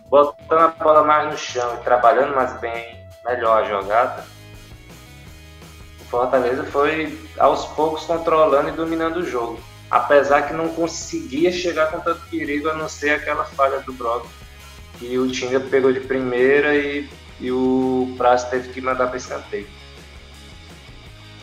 botando 0.08 0.60
a 0.60 0.68
bola 0.68 1.04
mais 1.04 1.30
no 1.30 1.36
chão 1.36 1.74
e 1.74 1.84
trabalhando 1.84 2.34
mais 2.34 2.58
bem, 2.58 3.06
melhor 3.26 3.62
a 3.62 3.68
jogada, 3.68 4.24
Fortaleza 6.10 6.64
foi 6.64 7.18
aos 7.38 7.64
poucos 7.66 8.04
controlando 8.04 8.68
e 8.68 8.72
dominando 8.72 9.18
o 9.18 9.26
jogo. 9.26 9.60
Apesar 9.90 10.42
que 10.42 10.52
não 10.52 10.68
conseguia 10.68 11.50
chegar 11.50 11.90
com 11.90 12.00
tanto 12.00 12.20
perigo, 12.28 12.68
a 12.68 12.74
não 12.74 12.88
ser 12.88 13.10
aquela 13.10 13.44
falha 13.44 13.80
do 13.80 13.92
Brock 13.92 14.26
e 15.00 15.18
o 15.18 15.30
Tinga 15.30 15.60
pegou 15.60 15.92
de 15.92 16.00
primeira 16.00 16.74
e, 16.74 17.08
e 17.40 17.50
o 17.50 18.14
Prazo 18.16 18.50
teve 18.50 18.70
que 18.70 18.80
mandar 18.80 19.06
para 19.06 19.16
escanteio. 19.16 19.66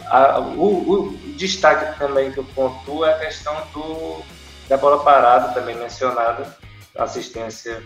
A, 0.08 0.40
o, 0.40 0.92
o, 0.92 1.18
destaque 1.36 1.98
também 1.98 2.32
que 2.32 2.38
eu 2.38 2.44
pontuo 2.44 3.06
é 3.06 3.14
a 3.14 3.20
questão 3.20 3.56
do, 3.74 4.22
da 4.68 4.78
bola 4.78 5.04
parada, 5.04 5.54
também 5.54 5.76
mencionada, 5.76 6.56
assistência 6.96 7.82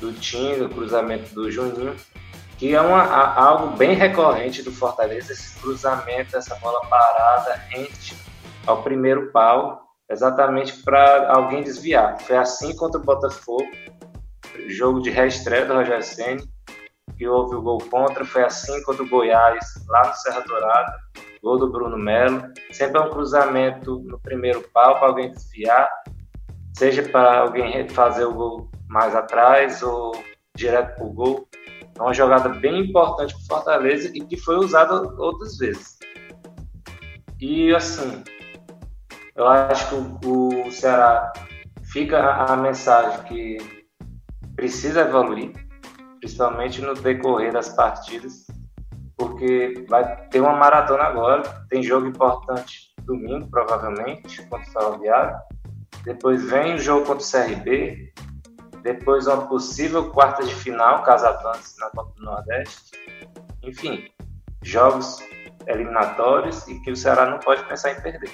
do 0.00 0.12
Tinga, 0.12 0.68
cruzamento 0.68 1.32
do 1.34 1.50
Juninho, 1.50 1.94
que 2.62 2.76
é 2.76 2.80
uma, 2.80 3.02
algo 3.02 3.76
bem 3.76 3.92
recorrente 3.92 4.62
do 4.62 4.70
Fortaleza, 4.70 5.32
esse 5.32 5.58
cruzamento, 5.58 6.36
essa 6.36 6.54
bola 6.60 6.80
parada 6.86 7.54
rente 7.68 8.16
ao 8.64 8.84
primeiro 8.84 9.32
pau, 9.32 9.82
exatamente 10.08 10.80
para 10.84 11.32
alguém 11.34 11.64
desviar. 11.64 12.20
Foi 12.20 12.36
assim 12.36 12.76
contra 12.76 13.00
o 13.00 13.04
Botafogo, 13.04 13.68
jogo 14.68 15.02
de 15.02 15.10
reestreia 15.10 15.66
do 15.66 15.74
Roger 15.74 16.04
Senna, 16.04 16.44
que 17.18 17.26
houve 17.26 17.56
o 17.56 17.62
gol 17.62 17.78
contra, 17.90 18.24
foi 18.24 18.44
assim 18.44 18.80
contra 18.84 19.02
o 19.02 19.08
Goiás, 19.08 19.64
lá 19.88 20.06
no 20.06 20.14
Serra 20.14 20.44
Dourada, 20.46 20.96
gol 21.42 21.58
do 21.58 21.68
Bruno 21.68 21.98
Melo. 21.98 22.44
Sempre 22.70 23.00
é 23.00 23.04
um 23.04 23.10
cruzamento 23.10 23.98
no 24.06 24.20
primeiro 24.20 24.62
pau 24.72 25.00
para 25.00 25.08
alguém 25.08 25.32
desviar, 25.32 25.90
seja 26.78 27.02
para 27.02 27.40
alguém 27.40 27.88
fazer 27.88 28.24
o 28.24 28.32
gol 28.32 28.70
mais 28.86 29.16
atrás 29.16 29.82
ou 29.82 30.12
direto 30.54 30.94
para 30.94 31.04
o 31.04 31.12
gol. 31.12 31.48
É 31.98 32.02
uma 32.02 32.14
jogada 32.14 32.48
bem 32.48 32.86
importante 32.86 33.34
para 33.34 33.42
o 33.42 33.46
Fortaleza 33.46 34.10
e 34.14 34.20
que 34.20 34.36
foi 34.36 34.56
usada 34.56 34.94
outras 35.18 35.56
vezes. 35.58 35.98
E 37.40 37.74
assim, 37.74 38.22
eu 39.34 39.46
acho 39.46 39.88
que 39.88 40.26
o 40.26 40.70
Ceará 40.70 41.32
fica 41.92 42.18
a 42.18 42.56
mensagem 42.56 43.22
que 43.24 43.82
precisa 44.54 45.00
evoluir, 45.00 45.52
principalmente 46.20 46.80
no 46.80 46.94
decorrer 46.94 47.52
das 47.52 47.70
partidas, 47.70 48.46
porque 49.16 49.84
vai 49.88 50.28
ter 50.28 50.40
uma 50.40 50.52
maratona 50.52 51.04
agora, 51.04 51.42
tem 51.68 51.82
jogo 51.82 52.06
importante 52.06 52.92
domingo, 53.04 53.48
provavelmente, 53.50 54.42
contra 54.46 54.68
o 54.68 54.72
Ferroviário. 54.72 55.36
Depois 56.04 56.42
vem 56.48 56.74
o 56.74 56.78
jogo 56.78 57.06
contra 57.06 57.24
o 57.24 57.30
CRB, 57.30 58.12
depois 58.82 59.26
uma 59.26 59.46
possível 59.46 60.10
quarta 60.10 60.44
de 60.44 60.54
final, 60.54 61.02
caso 61.02 61.26
avance 61.26 61.78
na 61.78 61.88
Copa 61.90 62.12
do 62.16 62.24
Nordeste. 62.24 62.92
Enfim, 63.62 64.04
jogos 64.62 65.18
eliminatórios 65.66 66.66
e 66.66 66.80
que 66.80 66.90
o 66.90 66.96
Ceará 66.96 67.30
não 67.30 67.38
pode 67.38 67.62
pensar 67.64 67.92
em 67.92 68.00
perder. 68.00 68.30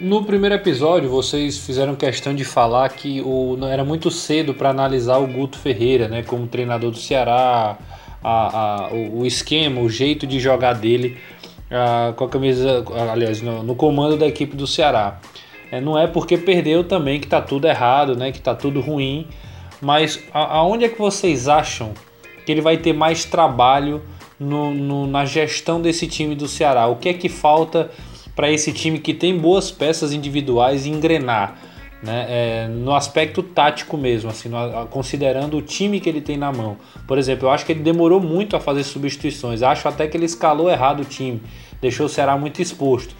No 0.00 0.24
primeiro 0.24 0.56
episódio, 0.56 1.08
vocês 1.08 1.58
fizeram 1.58 1.94
questão 1.94 2.34
de 2.34 2.44
falar 2.44 2.88
que 2.88 3.20
o, 3.20 3.56
era 3.66 3.84
muito 3.84 4.10
cedo 4.10 4.52
para 4.52 4.70
analisar 4.70 5.18
o 5.18 5.28
Guto 5.28 5.58
Ferreira, 5.58 6.08
né, 6.08 6.24
como 6.24 6.48
treinador 6.48 6.90
do 6.90 6.96
Ceará, 6.96 7.78
a, 8.24 8.58
a, 8.58 8.92
o, 8.92 9.24
esquema, 9.24 9.80
o 9.80 9.88
jeito 9.88 10.26
de 10.26 10.40
jogar 10.40 10.72
dele 10.72 11.18
a, 11.70 12.12
com 12.14 12.24
a 12.24 12.28
camisa, 12.28 12.84
aliás, 13.12 13.40
no, 13.42 13.62
no, 13.62 13.76
comando 13.76 14.16
da 14.16 14.26
equipe 14.26 14.56
do 14.56 14.66
Ceará. 14.66 15.20
É, 15.72 15.80
não 15.80 15.98
é 15.98 16.06
porque 16.06 16.36
perdeu 16.36 16.84
também 16.84 17.18
que 17.18 17.26
está 17.26 17.40
tudo 17.40 17.66
errado, 17.66 18.14
né, 18.14 18.30
que 18.30 18.38
está 18.38 18.54
tudo 18.54 18.80
ruim, 18.80 19.26
mas 19.80 20.22
aonde 20.32 20.84
é 20.84 20.88
que 20.88 20.98
vocês 20.98 21.48
acham 21.48 21.92
que 22.46 22.52
ele 22.52 22.60
vai 22.60 22.76
ter 22.76 22.92
mais 22.92 23.24
trabalho 23.24 24.00
no, 24.38 24.72
no, 24.72 25.06
na 25.08 25.24
gestão 25.24 25.80
desse 25.80 26.06
time 26.06 26.36
do 26.36 26.46
Ceará? 26.46 26.86
O 26.86 26.96
que 26.96 27.08
é 27.08 27.14
que 27.14 27.28
falta? 27.28 27.90
para 28.34 28.50
esse 28.50 28.72
time 28.72 28.98
que 28.98 29.12
tem 29.12 29.36
boas 29.36 29.70
peças 29.70 30.12
individuais 30.12 30.86
engrenar. 30.86 31.56
Né, 32.02 32.26
é, 32.28 32.68
no 32.68 32.92
aspecto 32.92 33.44
tático 33.44 33.96
mesmo, 33.96 34.28
assim, 34.28 34.48
no, 34.48 34.88
considerando 34.88 35.56
o 35.56 35.62
time 35.62 36.00
que 36.00 36.08
ele 36.08 36.20
tem 36.20 36.36
na 36.36 36.50
mão. 36.50 36.76
Por 37.06 37.16
exemplo, 37.16 37.46
eu 37.46 37.50
acho 37.52 37.64
que 37.64 37.70
ele 37.70 37.80
demorou 37.80 38.18
muito 38.18 38.56
a 38.56 38.60
fazer 38.60 38.82
substituições. 38.82 39.62
Acho 39.62 39.86
até 39.86 40.08
que 40.08 40.16
ele 40.16 40.24
escalou 40.24 40.68
errado 40.68 41.02
o 41.02 41.04
time, 41.04 41.40
deixou 41.80 42.06
o 42.06 42.08
Ceará 42.08 42.36
muito 42.36 42.60
exposto. 42.60 43.14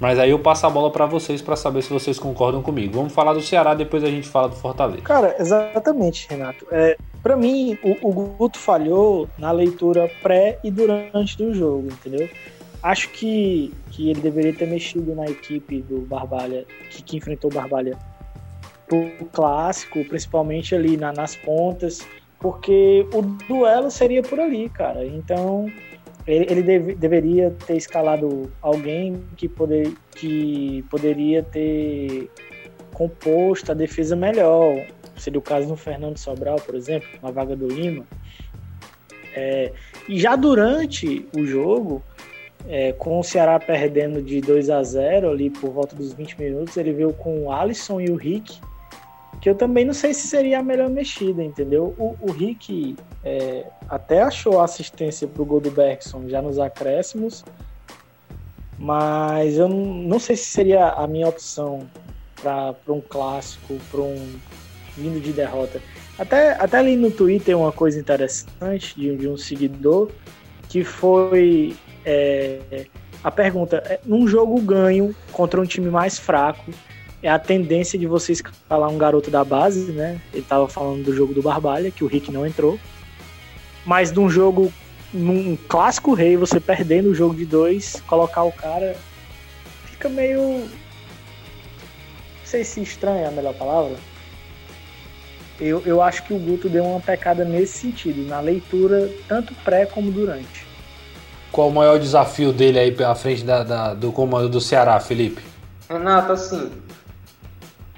Mas 0.00 0.18
aí 0.18 0.30
eu 0.30 0.38
passo 0.38 0.66
a 0.66 0.70
bola 0.70 0.90
para 0.90 1.06
vocês 1.06 1.42
para 1.42 1.54
saber 1.54 1.82
se 1.82 1.90
vocês 1.90 2.18
concordam 2.18 2.62
comigo. 2.62 2.94
Vamos 2.94 3.12
falar 3.12 3.34
do 3.34 3.40
Ceará, 3.40 3.74
depois 3.74 4.02
a 4.02 4.08
gente 4.08 4.28
fala 4.28 4.48
do 4.48 4.56
Fortaleza. 4.56 5.02
Cara, 5.02 5.36
exatamente, 5.38 6.26
Renato. 6.28 6.66
É, 6.70 6.96
para 7.22 7.36
mim, 7.36 7.78
o, 7.82 8.08
o 8.08 8.12
Guto 8.12 8.58
falhou 8.58 9.28
na 9.38 9.52
leitura 9.52 10.10
pré 10.22 10.58
e 10.64 10.70
durante 10.70 11.36
do 11.36 11.54
jogo, 11.54 11.88
entendeu? 11.88 12.28
Acho 12.82 13.10
que, 13.10 13.72
que 13.90 14.10
ele 14.10 14.20
deveria 14.20 14.52
ter 14.52 14.66
mexido 14.66 15.14
na 15.14 15.26
equipe 15.26 15.82
do 15.82 16.00
Barbalha, 16.00 16.64
que, 16.90 17.02
que 17.02 17.16
enfrentou 17.16 17.50
o 17.50 17.54
Barbalha 17.54 17.96
pro 18.88 19.08
clássico, 19.32 20.04
principalmente 20.04 20.74
ali 20.74 20.96
na, 20.96 21.12
nas 21.12 21.36
pontas, 21.36 22.04
porque 22.40 23.06
o 23.14 23.22
duelo 23.22 23.88
seria 23.88 24.22
por 24.22 24.40
ali, 24.40 24.68
cara. 24.68 25.06
Então 25.06 25.70
ele, 26.26 26.46
ele 26.50 26.62
deve, 26.62 26.94
deveria 26.94 27.50
ter 27.66 27.76
escalado 27.76 28.50
alguém 28.60 29.22
que, 29.36 29.48
poder, 29.48 29.92
que 30.14 30.84
poderia 30.90 31.42
ter 31.42 32.30
composto 32.92 33.72
a 33.72 33.74
defesa 33.74 34.14
melhor. 34.14 34.84
Seria 35.16 35.38
o 35.38 35.42
caso 35.42 35.68
do 35.68 35.76
Fernando 35.76 36.18
Sobral, 36.18 36.56
por 36.56 36.74
exemplo, 36.74 37.08
na 37.22 37.30
vaga 37.30 37.56
do 37.56 37.68
Lima. 37.68 38.04
É, 39.34 39.72
e 40.08 40.18
já 40.18 40.36
durante 40.36 41.26
o 41.36 41.44
jogo, 41.44 42.02
é, 42.68 42.92
com 42.92 43.18
o 43.18 43.22
Ceará 43.22 43.58
perdendo 43.58 44.22
de 44.22 44.40
2 44.40 44.70
a 44.70 44.82
0 44.82 45.30
ali 45.30 45.50
por 45.50 45.70
volta 45.70 45.96
dos 45.96 46.12
20 46.12 46.38
minutos, 46.40 46.76
ele 46.76 46.92
veio 46.92 47.12
com 47.12 47.44
o 47.44 47.52
Alisson 47.52 48.00
e 48.00 48.10
o 48.10 48.16
Rick, 48.16 48.60
que 49.42 49.50
eu 49.50 49.56
também 49.56 49.84
não 49.84 49.92
sei 49.92 50.14
se 50.14 50.28
seria 50.28 50.60
a 50.60 50.62
melhor 50.62 50.88
mexida, 50.88 51.42
entendeu? 51.42 51.96
O, 51.98 52.16
o 52.20 52.30
Rick 52.30 52.94
é, 53.24 53.66
até 53.88 54.22
achou 54.22 54.60
assistência 54.60 55.26
para 55.26 55.42
o 55.42 55.44
gol 55.44 55.60
do 55.60 55.68
Bergson 55.68 56.28
já 56.28 56.40
nos 56.40 56.60
acréscimos, 56.60 57.44
mas 58.78 59.58
eu 59.58 59.68
não, 59.68 59.84
não 59.84 60.18
sei 60.20 60.36
se 60.36 60.44
seria 60.44 60.90
a 60.90 61.08
minha 61.08 61.28
opção 61.28 61.88
para 62.40 62.76
um 62.88 63.00
clássico, 63.00 63.76
para 63.90 64.00
um 64.00 64.32
vindo 64.96 65.20
de 65.20 65.32
derrota. 65.32 65.82
Até, 66.16 66.52
até 66.52 66.78
ali 66.78 66.94
no 66.94 67.10
Twitter 67.10 67.58
uma 67.58 67.72
coisa 67.72 67.98
interessante 67.98 68.94
de, 68.94 69.16
de 69.16 69.26
um 69.26 69.36
seguidor 69.36 70.08
que 70.68 70.84
foi 70.84 71.74
é, 72.04 72.86
a 73.24 73.30
pergunta 73.30 73.82
é, 73.86 73.98
num 74.04 74.28
jogo 74.28 74.60
ganho 74.60 75.16
contra 75.32 75.60
um 75.60 75.64
time 75.64 75.90
mais 75.90 76.16
fraco, 76.16 76.70
é 77.22 77.30
a 77.30 77.38
tendência 77.38 77.98
de 77.98 78.06
você 78.06 78.32
escalar 78.32 78.90
um 78.90 78.98
garoto 78.98 79.30
da 79.30 79.44
base, 79.44 79.92
né? 79.92 80.20
Ele 80.32 80.42
estava 80.42 80.68
falando 80.68 81.04
do 81.04 81.14
jogo 81.14 81.32
do 81.32 81.42
Barbalha, 81.42 81.90
que 81.90 82.02
o 82.02 82.06
Rick 82.08 82.32
não 82.32 82.46
entrou. 82.46 82.78
Mas 83.86 84.10
num 84.10 84.28
jogo, 84.28 84.72
num 85.12 85.56
clássico 85.68 86.14
rei, 86.14 86.36
você 86.36 86.58
perdendo 86.58 87.10
o 87.10 87.14
jogo 87.14 87.34
de 87.34 87.46
dois, 87.46 88.02
colocar 88.06 88.42
o 88.42 88.52
cara 88.52 88.96
fica 90.02 90.08
meio. 90.08 90.40
Não 90.40 90.68
sei 92.44 92.64
se 92.64 92.82
estranha 92.82 93.22
é 93.22 93.28
a 93.28 93.30
melhor 93.30 93.54
palavra. 93.54 93.96
Eu, 95.60 95.80
eu 95.86 96.02
acho 96.02 96.24
que 96.24 96.34
o 96.34 96.38
Guto 96.38 96.68
deu 96.68 96.84
uma 96.84 97.00
pecada 97.00 97.44
nesse 97.44 97.78
sentido, 97.78 98.26
na 98.26 98.40
leitura, 98.40 99.08
tanto 99.28 99.54
pré 99.64 99.86
como 99.86 100.10
durante. 100.10 100.66
Qual 101.52 101.68
o 101.68 101.72
maior 101.72 102.00
desafio 102.00 102.52
dele 102.52 102.78
aí 102.78 102.90
pela 102.90 103.14
frente 103.14 103.44
da, 103.44 103.62
da, 103.62 103.94
do 103.94 104.10
comando 104.10 104.48
do 104.48 104.60
Ceará, 104.60 104.98
Felipe? 104.98 105.42
Renato, 105.88 106.32
assim, 106.32 106.72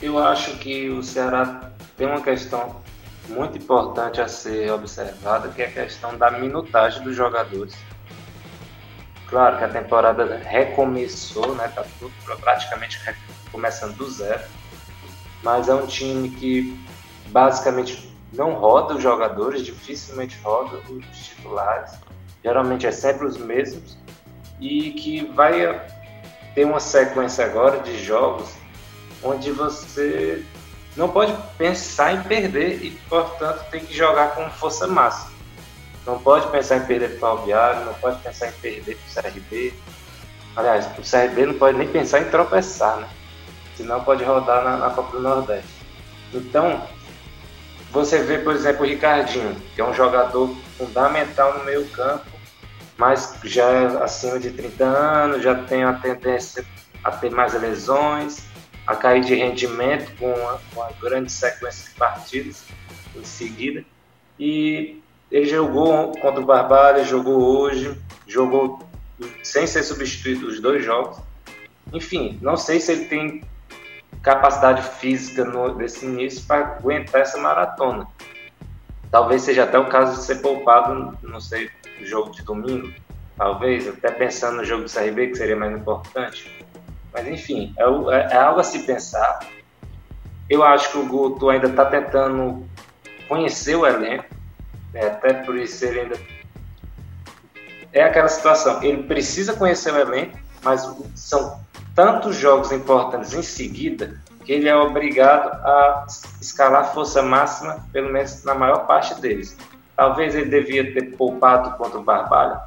eu 0.04 0.18
acho 0.18 0.58
que 0.58 0.90
o 0.90 1.02
Ceará 1.02 1.70
tem 1.96 2.06
uma 2.06 2.20
questão 2.20 2.82
muito 3.28 3.56
importante 3.56 4.20
a 4.20 4.28
ser 4.28 4.70
observada, 4.70 5.48
que 5.48 5.62
é 5.62 5.66
a 5.66 5.70
questão 5.70 6.16
da 6.18 6.30
minutagem 6.30 7.02
dos 7.02 7.16
jogadores. 7.16 7.74
Claro 9.28 9.56
que 9.56 9.64
a 9.64 9.68
temporada 9.68 10.36
recomeçou, 10.44 11.54
né? 11.54 11.68
Tá 11.68 11.84
tudo 11.98 12.12
praticamente 12.40 13.00
começando 13.50 13.96
do 13.96 14.10
zero. 14.10 14.42
Mas 15.42 15.68
é 15.68 15.74
um 15.74 15.86
time 15.86 16.28
que 16.30 16.78
basicamente 17.28 18.14
não 18.32 18.52
roda 18.52 18.94
os 18.94 19.02
jogadores, 19.02 19.64
dificilmente 19.64 20.38
roda 20.42 20.76
os 20.90 21.06
titulares. 21.16 21.92
Geralmente 22.42 22.86
é 22.86 22.92
sempre 22.92 23.26
os 23.26 23.38
mesmos. 23.38 23.96
E 24.60 24.90
que 24.92 25.24
vai 25.32 25.82
ter 26.54 26.66
uma 26.66 26.78
sequência 26.78 27.44
agora 27.44 27.80
de 27.80 27.98
jogos 27.98 28.63
onde 29.24 29.50
você 29.50 30.44
não 30.96 31.08
pode 31.08 31.34
pensar 31.58 32.12
em 32.12 32.22
perder 32.22 32.84
e, 32.84 32.90
portanto, 33.08 33.64
tem 33.70 33.84
que 33.84 33.94
jogar 33.94 34.34
com 34.34 34.48
força 34.50 34.86
máxima. 34.86 35.32
Não 36.06 36.18
pode 36.18 36.46
pensar 36.48 36.76
em 36.76 36.86
perder 36.86 37.18
para 37.18 37.32
o 37.32 37.36
Ferroviário, 37.36 37.86
não 37.86 37.94
pode 37.94 38.22
pensar 38.22 38.48
em 38.48 38.52
perder 38.52 38.96
para 38.96 39.22
o 39.22 39.32
CRB. 39.32 39.74
Aliás, 40.54 40.86
o 40.98 41.02
CRB 41.02 41.46
não 41.46 41.54
pode 41.54 41.78
nem 41.78 41.88
pensar 41.88 42.20
em 42.20 42.30
tropeçar, 42.30 42.98
né? 42.98 43.08
Senão 43.74 44.04
pode 44.04 44.22
rodar 44.22 44.62
na, 44.62 44.76
na 44.76 44.90
Copa 44.90 45.16
do 45.16 45.20
Nordeste. 45.20 45.68
Então, 46.32 46.86
você 47.90 48.22
vê, 48.22 48.38
por 48.38 48.54
exemplo, 48.54 48.84
o 48.84 48.88
Ricardinho, 48.88 49.56
que 49.74 49.80
é 49.80 49.84
um 49.84 49.94
jogador 49.94 50.54
fundamental 50.76 51.58
no 51.58 51.64
meio 51.64 51.88
campo, 51.88 52.26
mas 52.96 53.36
já 53.42 53.64
é 53.64 53.86
acima 54.02 54.38
de 54.38 54.50
30 54.50 54.84
anos, 54.84 55.42
já 55.42 55.54
tem 55.54 55.82
a 55.82 55.94
tendência 55.94 56.64
a 57.02 57.10
ter 57.10 57.30
mais 57.30 57.54
lesões, 57.54 58.44
a 58.86 58.94
cair 58.94 59.24
de 59.24 59.34
rendimento 59.34 60.14
com 60.18 60.32
uma, 60.32 60.60
uma 60.72 60.90
grande 61.00 61.30
sequência 61.30 61.90
de 61.90 61.96
partidas 61.96 62.64
em 63.16 63.24
seguida. 63.24 63.84
E 64.38 65.00
ele 65.30 65.46
jogou 65.46 66.12
contra 66.18 66.40
o 66.40 66.44
Barbalha, 66.44 67.04
jogou 67.04 67.58
hoje, 67.58 67.98
jogou 68.26 68.80
sem 69.42 69.66
ser 69.66 69.82
substituído 69.82 70.46
os 70.46 70.60
dois 70.60 70.84
jogos. 70.84 71.18
Enfim, 71.92 72.38
não 72.42 72.56
sei 72.56 72.80
se 72.80 72.92
ele 72.92 73.04
tem 73.06 73.44
capacidade 74.22 74.82
física 74.98 75.44
no, 75.44 75.74
desse 75.74 76.06
início 76.06 76.44
para 76.46 76.76
aguentar 76.78 77.20
essa 77.20 77.38
maratona. 77.38 78.06
Talvez 79.10 79.42
seja 79.42 79.64
até 79.64 79.78
o 79.78 79.88
caso 79.88 80.18
de 80.18 80.24
ser 80.24 80.36
poupado, 80.36 81.16
não 81.22 81.40
sei, 81.40 81.70
no 82.00 82.06
jogo 82.06 82.30
de 82.30 82.42
domingo, 82.42 82.92
talvez, 83.36 83.86
até 83.86 84.10
pensando 84.10 84.56
no 84.56 84.64
jogo 84.64 84.84
do 84.84 84.90
CRB, 84.90 85.28
que 85.28 85.36
seria 85.36 85.54
mais 85.54 85.76
importante. 85.76 86.50
Mas 87.14 87.28
enfim, 87.28 87.72
é, 87.78 87.82
é, 87.82 88.32
é 88.32 88.36
algo 88.36 88.58
a 88.58 88.64
se 88.64 88.80
pensar. 88.80 89.38
Eu 90.50 90.64
acho 90.64 90.90
que 90.90 90.98
o 90.98 91.06
Guto 91.06 91.48
ainda 91.48 91.68
está 91.68 91.86
tentando 91.86 92.68
conhecer 93.28 93.76
o 93.76 93.86
elenco, 93.86 94.26
né? 94.92 95.06
até 95.06 95.32
por 95.32 95.56
isso 95.56 95.84
ele 95.84 96.00
ainda. 96.00 96.18
É 97.92 98.02
aquela 98.02 98.28
situação, 98.28 98.82
ele 98.82 99.04
precisa 99.04 99.54
conhecer 99.54 99.94
o 99.94 99.98
elenco, 99.98 100.36
mas 100.62 100.92
são 101.14 101.60
tantos 101.94 102.34
jogos 102.36 102.72
importantes 102.72 103.32
em 103.32 103.42
seguida 103.42 104.20
que 104.44 104.52
ele 104.52 104.68
é 104.68 104.76
obrigado 104.76 105.48
a 105.64 106.06
escalar 106.40 106.92
força 106.92 107.22
máxima, 107.22 107.86
pelo 107.92 108.12
menos 108.12 108.42
na 108.44 108.54
maior 108.54 108.86
parte 108.86 109.18
deles. 109.20 109.56
Talvez 109.96 110.34
ele 110.34 110.50
devia 110.50 110.92
ter 110.92 111.16
poupado 111.16 111.78
contra 111.78 111.98
o 111.98 112.02
Barbalho. 112.02 112.60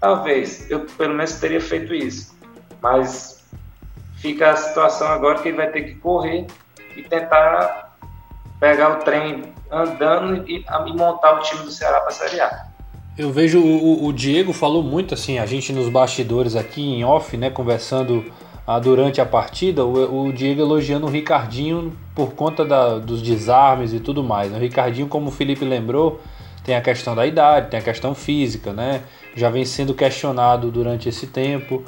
Talvez, 0.00 0.68
eu 0.70 0.80
pelo 0.80 1.14
menos 1.14 1.34
teria 1.34 1.60
feito 1.60 1.94
isso. 1.94 2.36
Mas 2.82 3.33
fica 4.24 4.52
a 4.52 4.56
situação 4.56 5.06
agora 5.08 5.38
que 5.40 5.48
ele 5.48 5.58
vai 5.58 5.70
ter 5.70 5.82
que 5.82 5.96
correr 5.96 6.46
e 6.96 7.02
tentar 7.02 7.94
pegar 8.58 8.92
o 8.92 8.96
trem 9.04 9.42
andando 9.70 10.48
e, 10.48 10.64
e 10.64 10.92
montar 10.96 11.34
o 11.34 11.40
time 11.40 11.62
do 11.62 11.70
Ceará 11.70 12.00
para 12.00 12.08
a 12.08 12.12
Série 12.12 12.40
A. 12.40 12.68
Eu 13.18 13.30
vejo 13.30 13.60
o, 13.60 14.06
o, 14.06 14.12
Diego 14.14 14.54
falou 14.54 14.82
muito 14.82 15.12
assim, 15.12 15.38
a 15.38 15.44
gente 15.44 15.74
nos 15.74 15.90
bastidores 15.90 16.56
aqui 16.56 16.80
em 16.80 17.04
off, 17.04 17.36
né, 17.36 17.50
conversando 17.50 18.24
ah, 18.66 18.78
durante 18.78 19.20
a 19.20 19.26
partida, 19.26 19.84
o, 19.84 20.28
o, 20.28 20.32
Diego 20.32 20.62
elogiando 20.62 21.06
o 21.06 21.10
Ricardinho 21.10 21.92
por 22.14 22.32
conta 22.32 22.64
da, 22.64 22.98
dos 22.98 23.20
desarmes 23.20 23.92
e 23.92 24.00
tudo 24.00 24.24
mais. 24.24 24.50
O 24.50 24.56
Ricardinho, 24.56 25.06
como 25.06 25.28
o 25.28 25.30
Felipe 25.30 25.66
lembrou, 25.66 26.18
tem 26.64 26.74
a 26.74 26.80
questão 26.80 27.14
da 27.14 27.26
idade, 27.26 27.68
tem 27.68 27.78
a 27.78 27.82
questão 27.82 28.14
física, 28.14 28.72
né? 28.72 29.02
Já 29.36 29.50
vem 29.50 29.66
sendo 29.66 29.92
questionado 29.92 30.70
durante 30.70 31.10
esse 31.10 31.26
tempo 31.26 31.84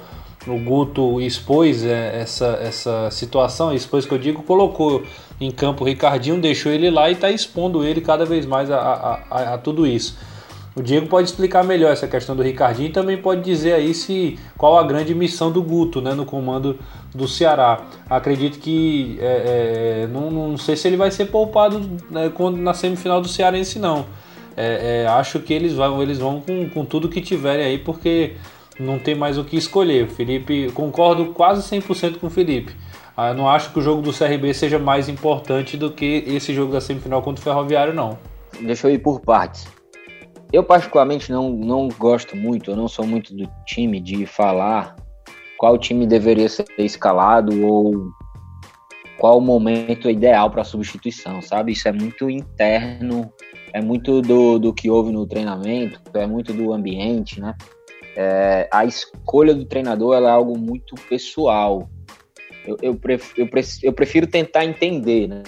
o 0.46 0.58
Guto 0.58 1.20
expôs 1.20 1.84
é, 1.84 2.20
essa, 2.20 2.58
essa 2.62 3.10
situação, 3.10 3.74
expôs 3.74 4.06
que 4.06 4.12
eu 4.12 4.18
digo, 4.18 4.42
colocou 4.42 5.02
em 5.40 5.50
campo 5.50 5.84
o 5.84 5.86
Ricardinho, 5.86 6.40
deixou 6.40 6.72
ele 6.72 6.90
lá 6.90 7.10
e 7.10 7.12
está 7.12 7.30
expondo 7.30 7.84
ele 7.84 8.00
cada 8.00 8.24
vez 8.24 8.46
mais 8.46 8.70
a, 8.70 8.78
a, 8.78 9.20
a, 9.30 9.54
a, 9.54 9.58
tudo 9.58 9.86
isso. 9.86 10.16
O 10.74 10.82
Diego 10.82 11.06
pode 11.06 11.28
explicar 11.28 11.64
melhor 11.64 11.90
essa 11.90 12.06
questão 12.06 12.36
do 12.36 12.42
Ricardinho 12.42 12.90
e 12.90 12.92
também 12.92 13.16
pode 13.16 13.42
dizer 13.42 13.72
aí 13.72 13.94
se 13.94 14.38
qual 14.58 14.78
a 14.78 14.82
grande 14.82 15.14
missão 15.14 15.50
do 15.50 15.62
Guto 15.62 16.02
né, 16.02 16.12
no 16.12 16.26
comando 16.26 16.78
do 17.14 17.26
Ceará. 17.26 17.86
Acredito 18.10 18.58
que 18.58 19.16
é, 19.18 20.02
é, 20.04 20.06
não, 20.06 20.30
não 20.30 20.58
sei 20.58 20.76
se 20.76 20.86
ele 20.86 20.98
vai 20.98 21.10
ser 21.10 21.26
poupado 21.26 21.80
né, 22.10 22.30
quando, 22.34 22.58
na 22.58 22.74
semifinal 22.74 23.22
do 23.22 23.28
Cearense 23.28 23.78
não. 23.78 24.04
É, 24.54 25.04
é, 25.04 25.06
acho 25.08 25.40
que 25.40 25.52
eles 25.52 25.72
vão, 25.72 26.02
eles 26.02 26.18
vão 26.18 26.40
com, 26.40 26.68
com 26.68 26.84
tudo 26.84 27.08
que 27.08 27.22
tiverem 27.22 27.64
aí, 27.64 27.78
porque 27.78 28.34
não 28.78 28.98
tem 28.98 29.14
mais 29.14 29.38
o 29.38 29.44
que 29.44 29.56
escolher. 29.56 30.08
Felipe, 30.08 30.70
concordo 30.72 31.26
quase 31.32 31.62
100% 31.62 32.18
com 32.18 32.26
o 32.26 32.30
Felipe. 32.30 32.74
Ah, 33.16 33.28
eu 33.28 33.34
não 33.34 33.48
acho 33.48 33.72
que 33.72 33.78
o 33.78 33.82
jogo 33.82 34.02
do 34.02 34.12
CRB 34.12 34.52
seja 34.52 34.78
mais 34.78 35.08
importante 35.08 35.76
do 35.76 35.90
que 35.90 36.22
esse 36.26 36.52
jogo 36.52 36.72
da 36.72 36.80
semifinal 36.80 37.22
contra 37.22 37.40
o 37.40 37.44
Ferroviário, 37.44 37.94
não. 37.94 38.18
Deixa 38.60 38.86
eu 38.86 38.94
ir 38.94 38.98
por 38.98 39.20
partes. 39.20 39.66
Eu, 40.52 40.62
particularmente, 40.62 41.32
não, 41.32 41.50
não 41.50 41.88
gosto 41.88 42.36
muito, 42.36 42.70
eu 42.70 42.76
não 42.76 42.88
sou 42.88 43.06
muito 43.06 43.34
do 43.34 43.48
time 43.66 44.00
de 44.00 44.26
falar 44.26 44.94
qual 45.58 45.78
time 45.78 46.06
deveria 46.06 46.48
ser 46.48 46.66
escalado 46.78 47.66
ou 47.66 48.10
qual 49.18 49.38
o 49.38 49.40
momento 49.40 50.10
ideal 50.10 50.50
para 50.50 50.62
substituição, 50.62 51.40
sabe? 51.40 51.72
Isso 51.72 51.88
é 51.88 51.92
muito 51.92 52.28
interno, 52.28 53.32
é 53.72 53.80
muito 53.80 54.20
do, 54.20 54.58
do 54.58 54.74
que 54.74 54.90
houve 54.90 55.10
no 55.10 55.26
treinamento, 55.26 56.00
é 56.14 56.26
muito 56.26 56.52
do 56.52 56.72
ambiente, 56.72 57.40
né? 57.40 57.54
É, 58.16 58.66
a 58.72 58.86
escolha 58.86 59.54
do 59.54 59.66
treinador 59.66 60.16
é 60.16 60.28
algo 60.28 60.58
muito 60.58 60.94
pessoal. 61.08 61.88
Eu, 62.66 62.78
eu, 62.80 62.94
prefiro, 62.94 63.42
eu, 63.46 63.62
eu 63.82 63.92
prefiro 63.92 64.26
tentar 64.26 64.64
entender, 64.64 65.28
né? 65.28 65.42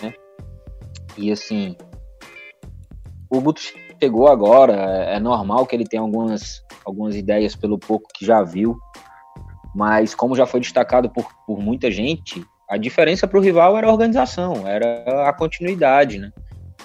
E 1.17 1.33
assim, 1.33 1.75
o 3.31 3.41
Guto 3.41 3.61
chegou 4.01 4.29
agora, 4.29 4.75
é, 4.75 5.17
é 5.17 5.19
normal 5.19 5.67
que 5.67 5.75
ele 5.75 5.87
tenha 5.87 6.03
algumas, 6.03 6.63
algumas 6.85 7.17
ideias 7.17 7.57
pelo 7.57 7.79
pouco 7.79 8.11
que 8.15 8.25
já 8.25 8.43
viu, 8.43 8.79
mas 9.75 10.15
como 10.15 10.37
já 10.37 10.47
foi 10.47 10.61
destacado 10.61 11.09
por, 11.09 11.27
por 11.47 11.59
muita 11.61 11.91
gente, 11.91 12.45
a 12.69 12.77
diferença 12.77 13.27
para 13.27 13.39
o 13.39 13.43
rival 13.43 13.79
era 13.79 13.87
a 13.87 13.91
organização, 13.91 14.69
era 14.69 15.29
a 15.29 15.33
continuidade, 15.33 16.19
né? 16.19 16.31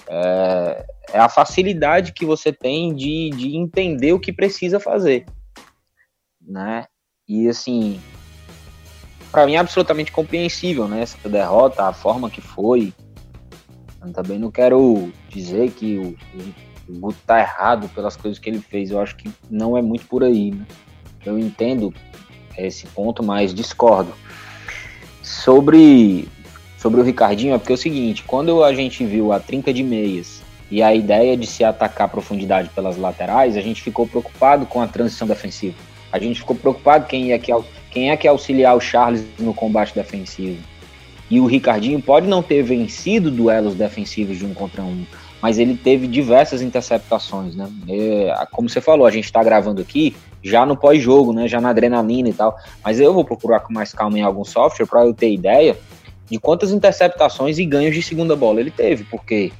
É, 0.08 0.86
é, 1.12 1.18
a 1.18 1.28
facilidade 1.28 2.12
que 2.12 2.24
você 2.24 2.52
tem 2.52 2.94
de, 2.94 3.30
de 3.30 3.56
entender 3.56 4.12
o 4.12 4.20
que 4.20 4.32
precisa 4.32 4.80
fazer 4.80 5.26
né? 6.46 6.86
E 7.28 7.48
assim, 7.48 8.00
para 9.34 9.46
mim 9.46 9.54
é 9.54 9.58
absolutamente 9.58 10.12
compreensível, 10.12 10.86
né? 10.86 11.02
Essa 11.02 11.28
derrota, 11.28 11.84
a 11.84 11.92
forma 11.92 12.30
que 12.30 12.40
foi. 12.40 12.92
Eu 14.00 14.12
também 14.12 14.38
não 14.38 14.50
quero 14.50 15.10
dizer 15.28 15.70
que 15.70 15.98
o, 15.98 16.16
o, 16.88 17.00
Guto 17.00 17.18
tá 17.26 17.40
errado 17.40 17.88
pelas 17.88 18.14
coisas 18.14 18.38
que 18.38 18.48
ele 18.48 18.60
fez. 18.60 18.90
Eu 18.90 19.00
acho 19.00 19.16
que 19.16 19.30
não 19.50 19.76
é 19.76 19.82
muito 19.82 20.06
por 20.06 20.22
aí, 20.22 20.50
né? 20.50 20.66
Eu 21.24 21.38
entendo 21.38 21.92
esse 22.56 22.86
ponto, 22.86 23.22
mas 23.22 23.54
discordo. 23.54 24.12
Sobre, 25.22 26.28
sobre 26.78 27.00
o 27.00 27.02
Ricardinho, 27.02 27.54
é 27.54 27.58
porque 27.58 27.72
é 27.72 27.74
o 27.74 27.78
seguinte, 27.78 28.22
quando 28.24 28.62
a 28.62 28.74
gente 28.74 29.04
viu 29.06 29.32
a 29.32 29.40
trinca 29.40 29.72
de 29.72 29.82
meias 29.82 30.42
e 30.70 30.82
a 30.82 30.94
ideia 30.94 31.34
de 31.34 31.46
se 31.46 31.64
atacar 31.64 32.06
a 32.06 32.10
profundidade 32.10 32.68
pelas 32.68 32.98
laterais, 32.98 33.56
a 33.56 33.62
gente 33.62 33.82
ficou 33.82 34.06
preocupado 34.06 34.66
com 34.66 34.82
a 34.82 34.86
transição 34.86 35.26
defensiva 35.26 35.93
a 36.14 36.18
gente 36.20 36.38
ficou 36.38 36.54
preocupado 36.54 37.06
quem, 37.06 37.30
ia 37.30 37.38
que, 37.40 37.52
quem 37.90 38.12
é 38.12 38.16
que 38.16 38.28
ia 38.28 38.30
auxiliar 38.30 38.76
o 38.76 38.80
Charles 38.80 39.24
no 39.36 39.52
combate 39.52 39.92
defensivo. 39.92 40.62
E 41.28 41.40
o 41.40 41.46
Ricardinho 41.46 42.00
pode 42.00 42.28
não 42.28 42.40
ter 42.40 42.62
vencido 42.62 43.32
duelos 43.32 43.74
defensivos 43.74 44.38
de 44.38 44.46
um 44.46 44.54
contra 44.54 44.80
um, 44.80 45.04
mas 45.42 45.58
ele 45.58 45.76
teve 45.76 46.06
diversas 46.06 46.62
interceptações, 46.62 47.56
né? 47.56 47.68
É, 47.88 48.46
como 48.52 48.68
você 48.68 48.80
falou, 48.80 49.08
a 49.08 49.10
gente 49.10 49.24
está 49.24 49.42
gravando 49.42 49.82
aqui 49.82 50.14
já 50.40 50.64
no 50.64 50.76
pós-jogo, 50.76 51.32
né? 51.32 51.48
Já 51.48 51.60
na 51.60 51.70
adrenalina 51.70 52.28
e 52.28 52.32
tal. 52.32 52.56
Mas 52.84 53.00
eu 53.00 53.12
vou 53.12 53.24
procurar 53.24 53.58
com 53.58 53.72
mais 53.72 53.92
calma 53.92 54.16
em 54.16 54.22
algum 54.22 54.44
software 54.44 54.86
para 54.86 55.04
eu 55.04 55.12
ter 55.12 55.32
ideia 55.32 55.76
de 56.30 56.38
quantas 56.38 56.70
interceptações 56.70 57.58
e 57.58 57.66
ganhos 57.66 57.92
de 57.92 58.02
segunda 58.02 58.36
bola 58.36 58.60
ele 58.60 58.70
teve, 58.70 59.02
porque 59.02 59.50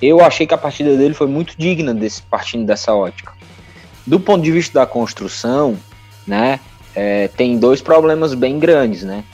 eu 0.00 0.24
achei 0.24 0.46
que 0.46 0.54
a 0.54 0.58
partida 0.58 0.96
dele 0.96 1.12
foi 1.12 1.26
muito 1.26 1.54
digna 1.58 1.92
desse 1.92 2.22
partindo 2.22 2.64
dessa 2.64 2.94
ótica. 2.94 3.41
Do 4.06 4.18
ponto 4.18 4.42
de 4.42 4.50
vista 4.50 4.80
da 4.80 4.86
construção, 4.86 5.76
né, 6.26 6.58
é, 6.94 7.28
tem 7.28 7.58
dois 7.58 7.80
problemas 7.80 8.34
bem 8.34 8.58
grandes, 8.58 9.02
né? 9.02 9.24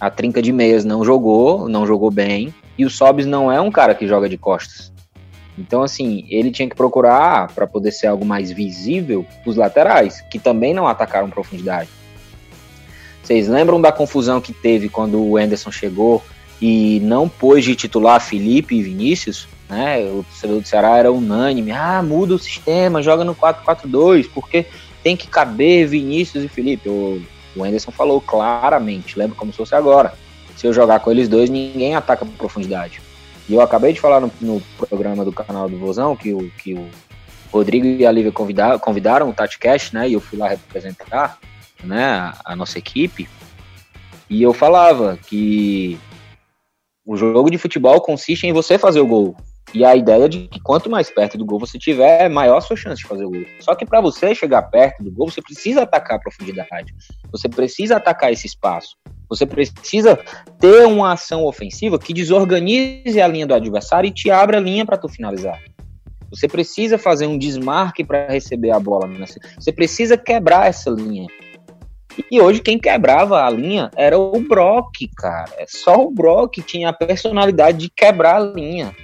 A 0.00 0.10
trinca 0.10 0.42
de 0.42 0.52
meias 0.52 0.84
não 0.84 1.04
jogou, 1.04 1.68
não 1.68 1.86
jogou 1.86 2.10
bem, 2.10 2.54
e 2.76 2.84
o 2.84 2.90
Sobis 2.90 3.24
não 3.24 3.50
é 3.50 3.60
um 3.60 3.70
cara 3.70 3.94
que 3.94 4.06
joga 4.06 4.28
de 4.28 4.36
costas. 4.36 4.92
Então, 5.58 5.82
assim, 5.82 6.26
ele 6.28 6.50
tinha 6.50 6.68
que 6.68 6.76
procurar, 6.76 7.50
para 7.54 7.66
poder 7.66 7.90
ser 7.90 8.08
algo 8.08 8.24
mais 8.24 8.50
visível, 8.50 9.24
os 9.46 9.56
laterais, 9.56 10.20
que 10.30 10.38
também 10.38 10.74
não 10.74 10.86
atacaram 10.86 11.30
profundidade. 11.30 11.88
Vocês 13.22 13.48
lembram 13.48 13.80
da 13.80 13.90
confusão 13.90 14.40
que 14.40 14.52
teve 14.52 14.88
quando 14.88 15.20
o 15.20 15.36
Anderson 15.36 15.72
chegou 15.72 16.22
e 16.60 17.00
não 17.02 17.28
pôs 17.28 17.64
de 17.64 17.74
titular 17.74 18.20
Felipe 18.20 18.76
e 18.76 18.82
Vinícius? 18.82 19.48
Né? 19.68 20.00
O 20.10 20.24
torcedor 20.24 20.60
do 20.60 20.68
Ceará 20.68 20.96
era 20.96 21.12
unânime. 21.12 21.72
Ah, 21.72 22.02
muda 22.02 22.34
o 22.34 22.38
sistema, 22.38 23.02
joga 23.02 23.24
no 23.24 23.34
4-4-2, 23.34 24.28
porque 24.32 24.66
tem 25.02 25.16
que 25.16 25.26
caber 25.26 25.88
Vinícius 25.88 26.44
e 26.44 26.48
Felipe. 26.48 26.88
O, 26.88 27.22
o 27.54 27.64
Anderson 27.64 27.90
falou 27.90 28.20
claramente, 28.20 29.18
lembra 29.18 29.36
como 29.36 29.52
se 29.52 29.58
fosse 29.58 29.74
agora. 29.74 30.14
Se 30.56 30.66
eu 30.66 30.72
jogar 30.72 31.00
com 31.00 31.10
eles 31.10 31.28
dois, 31.28 31.50
ninguém 31.50 31.94
ataca 31.94 32.24
por 32.24 32.34
profundidade. 32.34 33.00
E 33.48 33.54
eu 33.54 33.60
acabei 33.60 33.92
de 33.92 34.00
falar 34.00 34.20
no, 34.20 34.30
no, 34.40 34.60
programa 34.76 35.24
do 35.24 35.32
canal 35.32 35.68
do 35.68 35.78
Vozão 35.78 36.16
que 36.16 36.32
o, 36.32 36.50
que 36.50 36.74
o 36.74 36.88
Rodrigo 37.52 37.86
e 37.86 38.04
a 38.04 38.10
Lívia 38.10 38.32
convidaram, 38.32 38.78
convidaram 38.78 39.28
o 39.28 39.32
TatiCast, 39.32 39.94
né? 39.94 40.08
E 40.08 40.14
eu 40.14 40.20
fui 40.20 40.38
lá 40.38 40.48
representar 40.48 41.38
né, 41.84 42.04
a, 42.04 42.36
a 42.44 42.56
nossa 42.56 42.78
equipe. 42.78 43.28
E 44.28 44.42
eu 44.42 44.52
falava 44.52 45.16
que 45.16 45.98
o 47.04 47.16
jogo 47.16 47.50
de 47.50 47.58
futebol 47.58 48.00
consiste 48.00 48.46
em 48.46 48.52
você 48.52 48.76
fazer 48.76 49.00
o 49.00 49.06
gol. 49.06 49.36
E 49.74 49.84
a 49.84 49.96
ideia 49.96 50.28
de 50.28 50.46
que 50.48 50.60
quanto 50.60 50.88
mais 50.88 51.10
perto 51.10 51.36
do 51.36 51.44
gol 51.44 51.58
você 51.58 51.78
tiver, 51.78 52.28
maior 52.28 52.58
a 52.58 52.60
sua 52.60 52.76
chance 52.76 53.02
de 53.02 53.08
fazer 53.08 53.24
o 53.24 53.30
gol. 53.30 53.44
Só 53.60 53.74
que 53.74 53.84
para 53.84 54.00
você 54.00 54.34
chegar 54.34 54.62
perto 54.62 55.02
do 55.02 55.10
gol, 55.10 55.30
você 55.30 55.42
precisa 55.42 55.82
atacar 55.82 56.16
a 56.16 56.20
profundidade. 56.20 56.94
Você 57.32 57.48
precisa 57.48 57.96
atacar 57.96 58.32
esse 58.32 58.46
espaço. 58.46 58.96
Você 59.28 59.44
precisa 59.44 60.18
ter 60.60 60.86
uma 60.86 61.12
ação 61.12 61.44
ofensiva 61.44 61.98
que 61.98 62.14
desorganize 62.14 63.20
a 63.20 63.26
linha 63.26 63.46
do 63.46 63.54
adversário 63.54 64.08
e 64.08 64.12
te 64.12 64.30
abra 64.30 64.58
a 64.58 64.60
linha 64.60 64.86
para 64.86 64.96
tu 64.96 65.08
finalizar. 65.08 65.60
Você 66.30 66.48
precisa 66.48 66.96
fazer 66.96 67.26
um 67.26 67.38
desmarque 67.38 68.04
para 68.04 68.28
receber 68.28 68.70
a 68.70 68.80
bola. 68.80 69.06
Né? 69.06 69.26
Você 69.58 69.72
precisa 69.72 70.16
quebrar 70.16 70.66
essa 70.66 70.90
linha. 70.90 71.26
E 72.30 72.40
hoje 72.40 72.60
quem 72.60 72.78
quebrava 72.78 73.44
a 73.44 73.50
linha 73.50 73.90
era 73.94 74.18
o 74.18 74.40
Brock, 74.40 75.06
cara. 75.16 75.50
Só 75.66 75.96
o 75.96 76.10
Brock 76.10 76.58
tinha 76.62 76.88
a 76.88 76.92
personalidade 76.92 77.78
de 77.78 77.90
quebrar 77.90 78.36
a 78.36 78.40
linha 78.40 78.94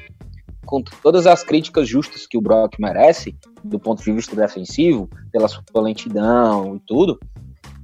com 0.64 0.82
todas 1.02 1.26
as 1.26 1.42
críticas 1.42 1.88
justas 1.88 2.26
que 2.26 2.36
o 2.36 2.40
Brock 2.40 2.78
merece, 2.78 3.36
do 3.62 3.78
ponto 3.78 4.02
de 4.02 4.12
vista 4.12 4.34
defensivo, 4.36 5.08
pela 5.30 5.48
sua 5.48 5.62
lentidão 5.76 6.76
e 6.76 6.80
tudo, 6.86 7.18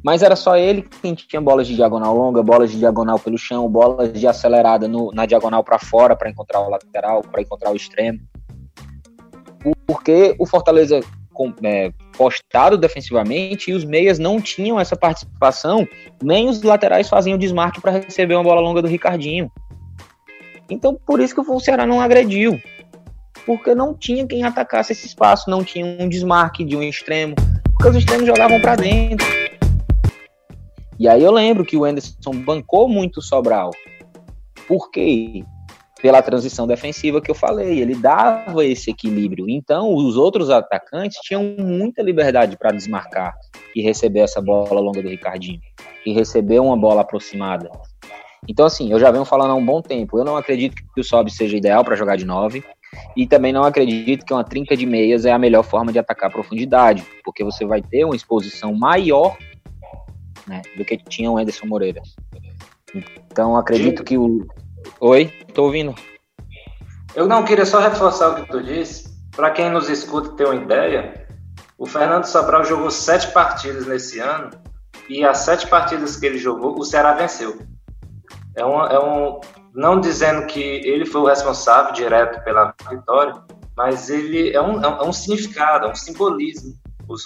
mas 0.02 0.22
era 0.22 0.36
só 0.36 0.56
ele 0.56 0.88
quem 1.02 1.14
tinha 1.14 1.40
bolas 1.40 1.66
de 1.66 1.74
diagonal 1.74 2.16
longa, 2.16 2.42
bolas 2.42 2.70
de 2.70 2.78
diagonal 2.78 3.18
pelo 3.18 3.36
chão, 3.36 3.68
bolas 3.68 4.12
de 4.12 4.26
acelerada 4.26 4.86
no, 4.86 5.10
na 5.12 5.26
diagonal 5.26 5.64
para 5.64 5.78
fora 5.78 6.16
para 6.16 6.30
encontrar 6.30 6.60
o 6.60 6.70
lateral, 6.70 7.22
para 7.22 7.42
encontrar 7.42 7.72
o 7.72 7.76
extremo. 7.76 8.20
Porque 9.86 10.36
o 10.38 10.46
Fortaleza 10.46 11.00
é, 11.62 11.92
postado 12.16 12.76
defensivamente 12.76 13.70
e 13.70 13.74
os 13.74 13.84
meias 13.84 14.18
não 14.18 14.40
tinham 14.40 14.78
essa 14.78 14.96
participação, 14.96 15.86
nem 16.22 16.48
os 16.48 16.62
laterais 16.62 17.08
faziam 17.08 17.38
desmarque 17.38 17.80
para 17.80 17.92
receber 17.92 18.34
uma 18.34 18.42
bola 18.42 18.60
longa 18.60 18.82
do 18.82 18.88
Ricardinho. 18.88 19.50
Então, 20.70 20.94
por 20.94 21.20
isso 21.20 21.34
que 21.34 21.40
o 21.40 21.60
Ceará 21.60 21.86
não 21.86 22.00
agrediu 22.00 22.60
porque 23.48 23.74
não 23.74 23.94
tinha 23.94 24.26
quem 24.26 24.44
atacasse 24.44 24.92
esse 24.92 25.06
espaço, 25.06 25.48
não 25.48 25.64
tinha 25.64 25.86
um 25.86 26.06
desmarque 26.06 26.62
de 26.62 26.76
um 26.76 26.82
extremo, 26.82 27.34
porque 27.72 27.88
os 27.88 27.96
extremos 27.96 28.26
jogavam 28.26 28.60
para 28.60 28.76
dentro. 28.76 29.26
E 30.98 31.08
aí 31.08 31.22
eu 31.22 31.32
lembro 31.32 31.64
que 31.64 31.74
o 31.74 31.84
Anderson 31.84 32.32
bancou 32.44 32.86
muito 32.90 33.20
o 33.20 33.22
Sobral. 33.22 33.70
Por 34.66 34.90
quê? 34.90 35.42
Pela 36.02 36.20
transição 36.20 36.66
defensiva 36.66 37.22
que 37.22 37.30
eu 37.30 37.34
falei, 37.34 37.80
ele 37.80 37.94
dava 37.94 38.66
esse 38.66 38.90
equilíbrio. 38.90 39.48
Então, 39.48 39.94
os 39.94 40.18
outros 40.18 40.50
atacantes 40.50 41.18
tinham 41.22 41.42
muita 41.58 42.02
liberdade 42.02 42.54
para 42.56 42.72
desmarcar 42.72 43.34
e 43.74 43.80
receber 43.80 44.20
essa 44.20 44.42
bola 44.42 44.78
longa 44.78 45.02
do 45.02 45.08
Ricardinho, 45.08 45.60
e 46.04 46.12
receber 46.12 46.60
uma 46.60 46.76
bola 46.76 47.00
aproximada. 47.00 47.70
Então, 48.46 48.66
assim, 48.66 48.92
eu 48.92 49.00
já 49.00 49.10
venho 49.10 49.24
falando 49.24 49.50
há 49.50 49.54
um 49.54 49.64
bom 49.64 49.82
tempo. 49.82 50.18
Eu 50.18 50.24
não 50.24 50.36
acredito 50.36 50.76
que 50.94 51.00
o 51.00 51.04
Sob 51.04 51.30
seja 51.30 51.56
ideal 51.56 51.84
para 51.84 51.96
jogar 51.96 52.16
de 52.16 52.24
9. 52.24 52.62
E 53.16 53.26
também 53.26 53.52
não 53.52 53.64
acredito 53.64 54.24
que 54.24 54.32
uma 54.32 54.44
trinca 54.44 54.76
de 54.76 54.86
meias 54.86 55.24
é 55.24 55.32
a 55.32 55.38
melhor 55.38 55.62
forma 55.62 55.92
de 55.92 55.98
atacar 55.98 56.30
a 56.30 56.32
profundidade, 56.32 57.04
porque 57.24 57.44
você 57.44 57.66
vai 57.66 57.82
ter 57.82 58.04
uma 58.04 58.16
exposição 58.16 58.74
maior 58.74 59.36
né, 60.46 60.62
do 60.76 60.84
que 60.84 60.96
tinha 60.96 61.30
o 61.30 61.36
Anderson 61.36 61.66
Moreira. 61.66 62.00
Então 63.30 63.56
acredito 63.56 64.02
que 64.02 64.16
o. 64.16 64.46
Oi, 65.00 65.26
tô 65.52 65.64
ouvindo. 65.64 65.94
Eu 67.14 67.26
não 67.26 67.44
queria 67.44 67.66
só 67.66 67.80
reforçar 67.80 68.30
o 68.30 68.34
que 68.36 68.50
tu 68.50 68.62
disse. 68.62 69.08
Para 69.36 69.50
quem 69.50 69.70
nos 69.70 69.88
escuta 69.88 70.30
ter 70.32 70.46
uma 70.46 70.56
ideia, 70.56 71.26
o 71.76 71.86
Fernando 71.86 72.24
Sobral 72.24 72.64
jogou 72.64 72.90
sete 72.90 73.30
partidas 73.32 73.86
nesse 73.86 74.18
ano 74.18 74.50
e 75.08 75.24
as 75.24 75.38
sete 75.38 75.66
partidas 75.66 76.16
que 76.16 76.26
ele 76.26 76.38
jogou, 76.38 76.78
o 76.78 76.84
Ceará 76.84 77.12
venceu. 77.12 77.58
É, 78.58 78.64
uma, 78.64 78.86
é 78.88 78.98
um, 78.98 79.40
não 79.72 80.00
dizendo 80.00 80.46
que 80.46 80.60
ele 80.60 81.06
foi 81.06 81.20
o 81.20 81.26
responsável 81.26 81.92
direto 81.92 82.42
pela 82.42 82.74
vitória, 82.90 83.32
mas 83.76 84.10
ele 84.10 84.50
é 84.50 84.60
um, 84.60 84.82
é 84.82 85.04
um 85.04 85.12
significado, 85.12 85.86
é 85.86 85.90
um 85.90 85.94
simbolismo. 85.94 86.74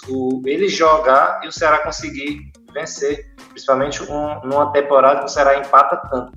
O, 0.07 0.41
ele 0.45 0.69
jogar 0.69 1.41
e 1.43 1.47
o 1.47 1.51
Ceará 1.51 1.79
conseguir 1.79 2.39
vencer, 2.73 3.33
principalmente 3.49 4.03
um, 4.03 4.39
numa 4.45 4.71
temporada 4.71 5.19
que 5.19 5.25
o 5.25 5.29
Ceará 5.29 5.57
empata 5.57 5.97
tanto. 6.09 6.31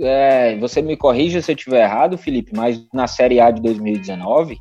É, 0.00 0.56
você 0.58 0.82
me 0.82 0.96
corrija 0.96 1.40
se 1.40 1.52
eu 1.52 1.56
estiver 1.56 1.82
errado, 1.82 2.18
Felipe, 2.18 2.52
mas 2.54 2.82
na 2.92 3.06
Série 3.06 3.40
A 3.40 3.50
de 3.50 3.62
2019 3.62 4.58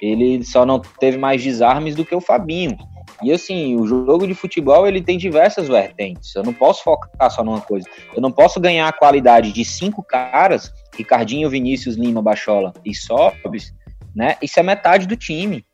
ele 0.00 0.44
só 0.44 0.64
não 0.64 0.80
teve 0.80 1.18
mais 1.18 1.42
desarmes 1.42 1.94
do 1.94 2.04
que 2.04 2.14
o 2.14 2.20
Fabinho. 2.20 2.76
E 3.22 3.32
assim, 3.32 3.74
o 3.74 3.86
jogo 3.86 4.26
de 4.26 4.34
futebol 4.34 4.86
ele 4.86 5.02
tem 5.02 5.18
diversas 5.18 5.66
vertentes. 5.66 6.34
Eu 6.34 6.42
não 6.44 6.52
posso 6.52 6.84
focar 6.84 7.30
só 7.30 7.42
numa 7.42 7.60
coisa. 7.60 7.88
Eu 8.14 8.22
não 8.22 8.30
posso 8.30 8.60
ganhar 8.60 8.88
a 8.88 8.92
qualidade 8.92 9.52
de 9.52 9.64
cinco 9.64 10.02
caras, 10.02 10.72
Ricardinho, 10.96 11.50
Vinícius, 11.50 11.96
Lima, 11.96 12.22
Bachola 12.22 12.72
e 12.84 12.94
Sobis, 12.94 13.74
né? 14.14 14.36
Isso 14.40 14.60
é 14.60 14.62
metade 14.62 15.06
do 15.06 15.16
time. 15.16 15.64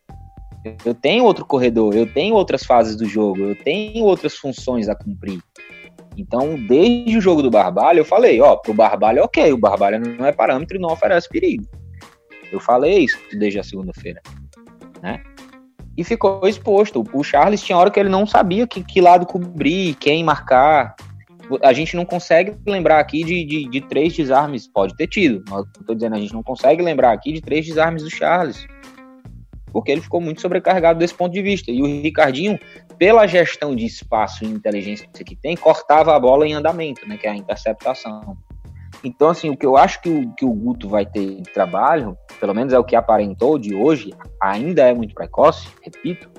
Eu 0.85 0.95
tenho 0.95 1.25
outro 1.25 1.45
corredor, 1.45 1.95
eu 1.95 2.11
tenho 2.11 2.35
outras 2.35 2.65
fases 2.65 2.97
do 2.97 3.07
jogo, 3.07 3.41
eu 3.41 3.55
tenho 3.55 4.05
outras 4.05 4.35
funções 4.37 4.89
a 4.89 4.95
cumprir. 4.95 5.41
Então, 6.17 6.57
desde 6.57 7.19
o 7.19 7.21
jogo 7.21 7.43
do 7.43 7.51
Barbalho, 7.51 7.99
eu 7.99 8.05
falei, 8.05 8.41
ó, 8.41 8.57
pro 8.57 8.73
Barbalho, 8.73 9.23
ok, 9.25 9.53
o 9.53 9.59
Barbalho 9.59 10.01
não 10.01 10.25
é 10.25 10.33
parâmetro 10.33 10.79
e 10.79 10.81
não 10.81 10.91
oferece 10.91 11.29
perigo. 11.29 11.65
Eu 12.51 12.61
falei 12.61 13.01
isso 13.01 13.19
desde 13.37 13.59
a 13.59 13.65
segunda-feira, 13.65 14.23
né? 15.03 15.23
E 15.97 16.05
ficou 16.05 16.47
exposto. 16.47 17.05
O 17.13 17.23
Charles 17.23 17.63
tinha 17.63 17.79
hora 17.79 17.91
que 17.91 17.99
ele 17.99 18.09
não 18.09 18.27
sabia 18.27 18.67
que, 18.67 18.83
que 18.83 19.01
lado 19.01 19.27
cobrir, 19.27 19.95
quem 19.95 20.25
marcar. 20.25 20.95
A 21.63 21.73
gente 21.73 21.95
não 21.95 22.05
consegue 22.05 22.57
lembrar 22.67 22.99
aqui 22.99 23.23
de, 23.23 23.45
de, 23.45 23.69
de 23.69 23.81
três 23.83 24.15
desarmes, 24.15 24.67
pode 24.67 24.97
ter 24.97 25.07
tido, 25.07 25.45
mas 25.49 25.67
estou 25.79 25.95
dizendo, 25.95 26.17
a 26.17 26.19
gente 26.19 26.33
não 26.33 26.43
consegue 26.43 26.83
lembrar 26.83 27.13
aqui 27.13 27.33
de 27.33 27.43
três 27.43 27.67
desarmes 27.67 28.03
do 28.03 28.11
Charles, 28.11 28.67
porque 29.71 29.93
ele 29.93 30.01
ficou 30.01 30.23
muito 30.23 30.41
sobrecarregado 30.41 30.99
desse 30.99 31.13
ponto 31.13 31.33
de 31.33 31.43
vista. 31.43 31.71
E 31.71 31.83
o 31.83 31.87
Ricardinho, 31.87 32.59
pela 32.97 33.27
gestão 33.27 33.77
de 33.77 33.85
espaço 33.85 34.45
e 34.45 34.49
inteligência 34.49 35.07
que 35.13 35.37
tem, 35.37 35.55
cortava 35.55 36.17
a 36.17 36.19
bola 36.19 36.47
em 36.47 36.55
andamento, 36.55 37.07
né, 37.07 37.19
que 37.19 37.27
é 37.27 37.31
a 37.31 37.37
interceptação. 37.37 38.39
Então, 39.03 39.29
assim, 39.29 39.51
o 39.51 39.57
que 39.57 39.67
eu 39.67 39.77
acho 39.77 40.01
que 40.01 40.09
o, 40.09 40.33
que 40.35 40.45
o 40.45 40.53
Guto 40.53 40.89
vai 40.89 41.05
ter 41.05 41.41
de 41.41 41.53
trabalho, 41.53 42.17
pelo 42.39 42.55
menos 42.55 42.73
é 42.73 42.79
o 42.79 42.85
que 42.85 42.97
aparentou 42.97 43.59
de 43.59 43.75
hoje, 43.75 44.13
ainda 44.41 44.83
é 44.83 44.95
muito 44.95 45.15
precoce, 45.15 45.69
repito, 45.83 46.31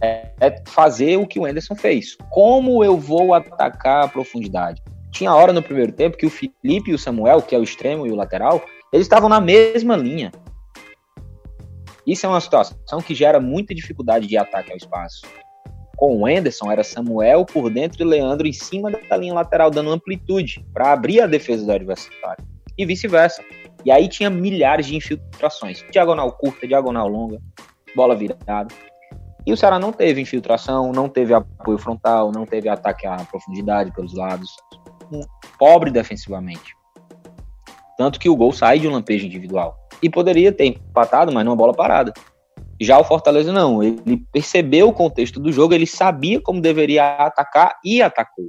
é, 0.00 0.32
é 0.40 0.62
fazer 0.66 1.16
o 1.16 1.26
que 1.26 1.38
o 1.38 1.44
Anderson 1.44 1.74
fez. 1.74 2.16
Como 2.30 2.82
eu 2.82 2.96
vou 2.96 3.34
atacar 3.34 4.04
a 4.04 4.08
profundidade? 4.08 4.82
Tinha 5.10 5.34
hora 5.34 5.52
no 5.52 5.62
primeiro 5.62 5.92
tempo 5.92 6.16
que 6.16 6.26
o 6.26 6.30
Felipe 6.30 6.90
e 6.90 6.94
o 6.94 6.98
Samuel, 6.98 7.42
que 7.42 7.54
é 7.54 7.58
o 7.58 7.62
extremo 7.62 8.06
e 8.06 8.10
o 8.10 8.16
lateral, 8.16 8.62
eles 8.92 9.06
estavam 9.06 9.28
na 9.28 9.40
mesma 9.40 9.96
linha. 9.96 10.32
Isso 12.06 12.26
é 12.26 12.28
uma 12.28 12.40
situação 12.40 13.00
que 13.00 13.14
gera 13.14 13.38
muita 13.38 13.74
dificuldade 13.74 14.26
de 14.26 14.36
ataque 14.36 14.70
ao 14.70 14.76
espaço 14.76 15.22
com 16.00 16.16
o 16.16 16.26
Anderson 16.26 16.72
era 16.72 16.82
Samuel 16.82 17.44
por 17.44 17.68
dentro 17.68 18.02
e 18.02 18.06
Leandro 18.06 18.48
em 18.48 18.54
cima 18.54 18.90
da 18.90 19.16
linha 19.18 19.34
lateral, 19.34 19.70
dando 19.70 19.90
amplitude 19.90 20.64
para 20.72 20.94
abrir 20.94 21.20
a 21.20 21.26
defesa 21.26 21.62
do 21.62 21.70
adversário. 21.70 22.42
E 22.78 22.86
vice-versa. 22.86 23.44
E 23.84 23.92
aí 23.92 24.08
tinha 24.08 24.30
milhares 24.30 24.86
de 24.86 24.96
infiltrações. 24.96 25.84
Diagonal 25.92 26.32
curta, 26.32 26.66
diagonal 26.66 27.06
longa, 27.06 27.38
bola 27.94 28.16
virada. 28.16 28.74
E 29.46 29.52
o 29.52 29.56
Ceará 29.58 29.78
não 29.78 29.92
teve 29.92 30.22
infiltração, 30.22 30.90
não 30.90 31.06
teve 31.06 31.34
apoio 31.34 31.76
frontal, 31.76 32.32
não 32.32 32.46
teve 32.46 32.70
ataque 32.70 33.06
à 33.06 33.16
profundidade 33.16 33.92
pelos 33.92 34.14
lados. 34.14 34.48
Pobre 35.58 35.90
defensivamente. 35.90 36.74
Tanto 37.98 38.18
que 38.18 38.30
o 38.30 38.36
gol 38.36 38.54
sai 38.54 38.78
de 38.78 38.88
um 38.88 38.92
lampejo 38.92 39.26
individual. 39.26 39.76
E 40.02 40.08
poderia 40.08 40.50
ter 40.50 40.64
empatado, 40.64 41.30
mas 41.30 41.44
numa 41.44 41.56
bola 41.56 41.74
parada. 41.74 42.14
Já 42.80 42.98
o 42.98 43.04
Fortaleza 43.04 43.52
não, 43.52 43.82
ele 43.82 44.24
percebeu 44.32 44.88
o 44.88 44.92
contexto 44.92 45.38
do 45.38 45.52
jogo, 45.52 45.74
ele 45.74 45.86
sabia 45.86 46.40
como 46.40 46.62
deveria 46.62 47.16
atacar 47.16 47.78
e 47.84 48.00
atacou. 48.00 48.48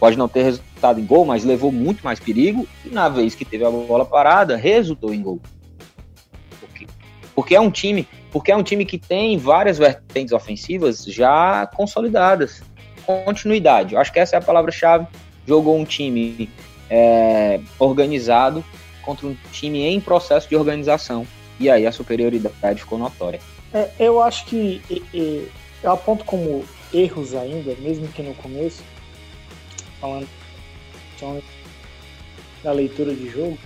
Pode 0.00 0.16
não 0.16 0.28
ter 0.28 0.44
resultado 0.44 0.98
em 0.98 1.04
gol, 1.04 1.26
mas 1.26 1.44
levou 1.44 1.70
muito 1.70 2.02
mais 2.02 2.18
perigo 2.18 2.66
e 2.86 2.88
na 2.88 3.08
vez 3.08 3.34
que 3.34 3.44
teve 3.44 3.64
a 3.64 3.70
bola 3.70 4.06
parada, 4.06 4.56
resultou 4.56 5.12
em 5.12 5.20
gol. 5.20 5.40
Porque 7.34 7.54
é 7.54 7.60
um 7.60 7.70
time, 7.70 8.08
porque 8.32 8.50
é 8.50 8.56
um 8.56 8.62
time 8.62 8.86
que 8.86 8.96
tem 8.96 9.36
várias 9.36 9.76
vertentes 9.76 10.32
ofensivas 10.32 11.04
já 11.04 11.66
consolidadas. 11.66 12.62
Continuidade. 13.04 13.94
Eu 13.94 14.00
acho 14.00 14.12
que 14.12 14.18
essa 14.18 14.36
é 14.36 14.38
a 14.38 14.42
palavra-chave. 14.42 15.06
Jogou 15.46 15.76
um 15.76 15.84
time 15.84 16.48
é, 16.88 17.60
organizado 17.78 18.64
contra 19.02 19.26
um 19.26 19.36
time 19.52 19.82
em 19.82 20.00
processo 20.00 20.48
de 20.48 20.56
organização. 20.56 21.26
E 21.58 21.68
aí 21.68 21.86
a 21.86 21.92
superioridade 21.92 22.80
ficou 22.80 22.98
notória. 22.98 23.40
É, 23.72 23.90
eu 23.98 24.22
acho 24.22 24.46
que 24.46 24.80
eu 25.82 25.90
aponto 25.90 26.24
como 26.24 26.64
erros 26.92 27.34
ainda, 27.34 27.74
mesmo 27.80 28.08
que 28.08 28.22
no 28.22 28.34
começo, 28.34 28.82
falando 30.00 30.28
da 32.62 32.72
leitura 32.72 33.14
de 33.14 33.28
jogo, 33.28 33.58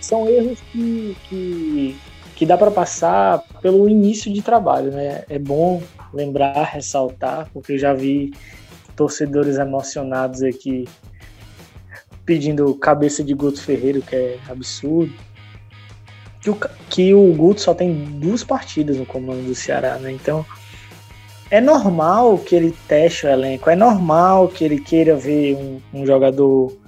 são 0.00 0.28
erros 0.28 0.58
que, 0.72 1.16
que, 1.28 1.96
que 2.34 2.46
dá 2.46 2.58
para 2.58 2.70
passar 2.70 3.42
pelo 3.62 3.88
início 3.88 4.32
de 4.32 4.42
trabalho, 4.42 4.90
né? 4.90 5.24
É 5.28 5.38
bom 5.38 5.82
lembrar, 6.12 6.64
ressaltar, 6.64 7.48
porque 7.52 7.72
eu 7.72 7.78
já 7.78 7.94
vi 7.94 8.32
torcedores 8.96 9.56
emocionados 9.56 10.42
aqui 10.42 10.88
pedindo 12.24 12.74
cabeça 12.74 13.22
de 13.22 13.34
Guto 13.34 13.60
Ferreira, 13.60 14.00
que 14.00 14.16
é 14.16 14.38
absurdo. 14.48 15.12
Que 16.40 16.50
o, 16.50 16.58
que 16.88 17.14
o 17.14 17.32
Guto 17.34 17.60
só 17.60 17.74
tem 17.74 17.92
duas 17.92 18.42
partidas 18.42 18.96
no 18.96 19.04
comando 19.04 19.46
do 19.46 19.54
Ceará, 19.54 19.96
né? 19.98 20.10
Então 20.12 20.44
é 21.50 21.60
normal 21.60 22.38
que 22.38 22.54
ele 22.54 22.74
teste 22.86 23.26
o 23.26 23.28
elenco, 23.28 23.68
é 23.68 23.76
normal 23.76 24.48
que 24.48 24.64
ele 24.64 24.80
queira 24.80 25.16
ver 25.16 25.56
um, 25.56 25.80
um 25.92 26.06
jogador 26.06 26.78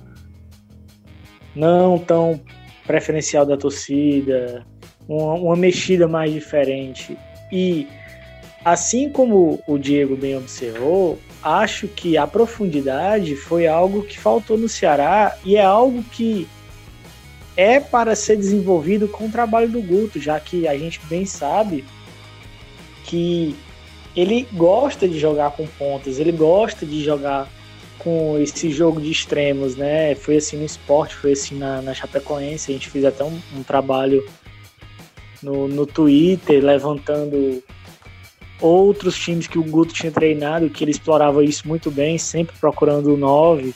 não 1.54 1.98
tão 1.98 2.40
preferencial 2.86 3.44
da 3.44 3.56
torcida, 3.56 4.64
uma, 5.08 5.34
uma, 5.34 5.56
mexida 5.56 6.06
mais 6.06 6.32
diferente. 6.32 7.16
E 7.50 7.88
assim 8.64 9.10
como 9.10 9.60
o 9.66 9.78
Diego 9.78 10.16
bem 10.16 10.36
observou, 10.36 11.18
acho 11.42 11.88
que 11.88 12.16
a 12.16 12.26
profundidade 12.26 13.34
foi 13.34 13.66
algo 13.66 14.04
que 14.04 14.18
faltou 14.18 14.56
no 14.56 14.68
Ceará 14.68 15.36
e 15.44 15.56
é 15.56 15.64
algo 15.64 16.02
que 16.04 16.48
é 17.56 17.78
para 17.78 18.14
ser 18.14 18.36
desenvolvido 18.36 19.08
com 19.08 19.26
o 19.26 19.30
trabalho 19.30 19.68
do 19.68 19.82
Guto, 19.82 20.20
já 20.20 20.38
que 20.40 20.66
a 20.66 20.76
gente 20.76 21.00
bem 21.06 21.26
sabe 21.26 21.84
que 23.04 23.54
ele 24.16 24.46
gosta 24.52 25.08
de 25.08 25.18
jogar 25.18 25.52
com 25.52 25.66
pontas, 25.66 26.18
ele 26.18 26.32
gosta 26.32 26.84
de 26.86 27.02
jogar 27.02 27.48
com 27.98 28.38
esse 28.38 28.70
jogo 28.70 29.00
de 29.00 29.10
extremos, 29.10 29.76
né? 29.76 30.14
Foi 30.14 30.36
assim 30.36 30.56
no 30.56 30.64
esporte, 30.64 31.14
foi 31.14 31.32
assim 31.32 31.56
na, 31.56 31.80
na 31.80 31.94
Chapecoense, 31.94 32.70
a 32.70 32.74
gente 32.74 32.90
fez 32.90 33.04
até 33.04 33.22
um, 33.22 33.38
um 33.54 33.62
trabalho 33.62 34.26
no, 35.42 35.68
no 35.68 35.86
Twitter 35.86 36.64
levantando 36.64 37.62
outros 38.60 39.16
times 39.16 39.46
que 39.46 39.58
o 39.58 39.64
Guto 39.64 39.92
tinha 39.92 40.12
treinado, 40.12 40.70
que 40.70 40.84
ele 40.84 40.92
explorava 40.92 41.44
isso 41.44 41.66
muito 41.66 41.90
bem, 41.90 42.16
sempre 42.16 42.54
procurando 42.58 43.12
o 43.12 43.16
9. 43.16 43.74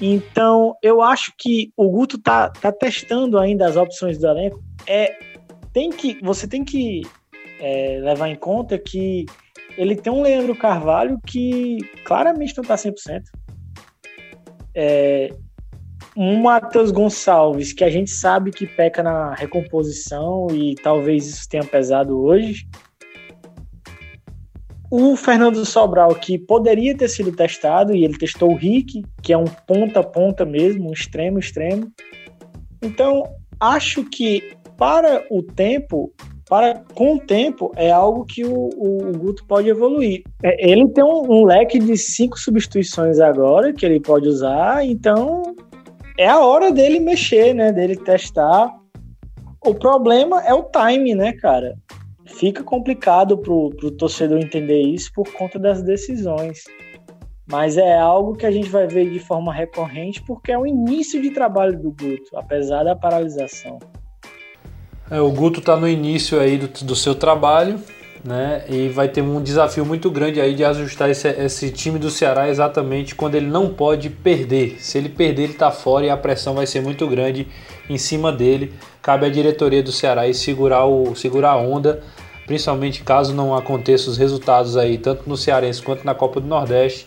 Então, 0.00 0.76
eu 0.82 1.00
acho 1.00 1.32
que 1.38 1.72
o 1.76 1.88
Guto 1.88 2.18
tá, 2.18 2.50
tá 2.50 2.72
testando 2.72 3.38
ainda 3.38 3.66
as 3.66 3.76
opções 3.76 4.18
do 4.18 4.26
elenco. 4.26 4.62
É, 4.86 5.16
tem 5.72 5.90
que, 5.90 6.18
você 6.22 6.46
tem 6.46 6.64
que 6.64 7.02
é, 7.60 8.00
levar 8.02 8.28
em 8.28 8.36
conta 8.36 8.78
que 8.78 9.26
ele 9.76 9.96
tem 9.96 10.12
um 10.12 10.22
Leandro 10.22 10.54
Carvalho 10.54 11.18
que 11.26 11.78
claramente 12.04 12.56
não 12.56 12.62
está 12.62 12.74
100%. 12.74 13.22
É, 14.74 15.30
um 16.16 16.40
Matheus 16.40 16.90
Gonçalves, 16.90 17.72
que 17.72 17.82
a 17.82 17.90
gente 17.90 18.10
sabe 18.10 18.50
que 18.50 18.66
peca 18.66 19.02
na 19.02 19.34
recomposição 19.34 20.46
e 20.52 20.74
talvez 20.76 21.26
isso 21.26 21.48
tenha 21.48 21.64
pesado 21.64 22.20
hoje. 22.20 22.68
O 24.96 25.16
Fernando 25.16 25.64
Sobral, 25.64 26.14
que 26.14 26.38
poderia 26.38 26.96
ter 26.96 27.08
sido 27.08 27.32
testado, 27.32 27.96
e 27.96 28.04
ele 28.04 28.16
testou 28.16 28.52
o 28.52 28.56
Rick, 28.56 29.02
que 29.24 29.32
é 29.32 29.36
um 29.36 29.42
ponta-ponta 29.66 30.44
mesmo, 30.44 30.88
um 30.88 30.92
extremo-extremo. 30.92 31.90
Então, 32.80 33.24
acho 33.58 34.04
que 34.04 34.52
para 34.76 35.24
o 35.32 35.42
tempo, 35.42 36.12
para 36.48 36.80
com 36.94 37.16
o 37.16 37.18
tempo 37.18 37.72
é 37.74 37.90
algo 37.90 38.24
que 38.24 38.44
o, 38.44 38.70
o, 38.76 39.08
o 39.08 39.18
Guto 39.18 39.44
pode 39.48 39.68
evoluir. 39.68 40.22
É, 40.44 40.70
ele 40.70 40.88
tem 40.90 41.02
um, 41.02 41.40
um, 41.40 41.44
leque 41.44 41.80
de 41.80 41.96
cinco 41.96 42.38
substituições 42.38 43.18
agora 43.18 43.72
que 43.72 43.84
ele 43.84 43.98
pode 43.98 44.28
usar, 44.28 44.86
então 44.86 45.56
é 46.16 46.28
a 46.28 46.38
hora 46.38 46.70
dele 46.70 47.00
mexer, 47.00 47.52
né? 47.52 47.72
Dele 47.72 47.96
testar. 47.96 48.72
O 49.60 49.74
problema 49.74 50.40
é 50.44 50.54
o 50.54 50.62
time, 50.62 51.16
né, 51.16 51.32
cara? 51.32 51.74
Fica 52.38 52.62
complicado 52.64 53.38
pro, 53.38 53.70
pro 53.70 53.90
torcedor 53.92 54.38
entender 54.38 54.80
isso 54.80 55.12
por 55.12 55.32
conta 55.32 55.58
das 55.58 55.82
decisões. 55.82 56.64
Mas 57.46 57.76
é 57.76 57.98
algo 57.98 58.34
que 58.34 58.46
a 58.46 58.50
gente 58.50 58.68
vai 58.68 58.86
ver 58.86 59.10
de 59.10 59.18
forma 59.18 59.52
recorrente 59.52 60.22
porque 60.22 60.50
é 60.50 60.58
o 60.58 60.66
início 60.66 61.20
de 61.20 61.30
trabalho 61.30 61.78
do 61.78 61.90
Guto, 61.90 62.36
apesar 62.36 62.84
da 62.84 62.96
paralisação. 62.96 63.78
É, 65.10 65.20
o 65.20 65.30
Guto 65.30 65.60
está 65.60 65.76
no 65.76 65.86
início 65.86 66.40
aí 66.40 66.56
do, 66.56 66.66
do, 66.86 66.96
seu 66.96 67.14
trabalho, 67.14 67.78
né? 68.24 68.64
E 68.70 68.88
vai 68.88 69.06
ter 69.06 69.20
um 69.20 69.42
desafio 69.42 69.84
muito 69.84 70.10
grande 70.10 70.40
aí 70.40 70.54
de 70.54 70.64
ajustar 70.64 71.10
esse, 71.10 71.28
esse, 71.28 71.70
time 71.70 71.98
do 71.98 72.08
Ceará 72.08 72.48
exatamente 72.48 73.14
quando 73.14 73.34
ele 73.34 73.46
não 73.46 73.68
pode 73.68 74.08
perder. 74.08 74.82
Se 74.82 74.96
ele 74.96 75.10
perder, 75.10 75.42
ele 75.42 75.52
está 75.52 75.70
fora 75.70 76.06
e 76.06 76.10
a 76.10 76.16
pressão 76.16 76.54
vai 76.54 76.66
ser 76.66 76.80
muito 76.80 77.06
grande 77.06 77.46
em 77.88 77.98
cima 77.98 78.32
dele. 78.32 78.72
Cabe 79.02 79.26
à 79.26 79.28
diretoria 79.28 79.82
do 79.82 79.92
Ceará 79.92 80.26
e 80.26 80.32
segurar, 80.32 80.86
o, 80.86 81.14
segurar 81.14 81.50
a 81.50 81.56
onda, 81.58 82.02
principalmente 82.46 83.02
caso 83.02 83.34
não 83.34 83.54
aconteçam 83.54 84.10
os 84.10 84.18
resultados 84.18 84.76
aí, 84.76 84.98
tanto 84.98 85.28
no 85.28 85.36
Cearense 85.36 85.82
quanto 85.82 86.04
na 86.04 86.14
Copa 86.14 86.40
do 86.40 86.46
Nordeste, 86.46 87.06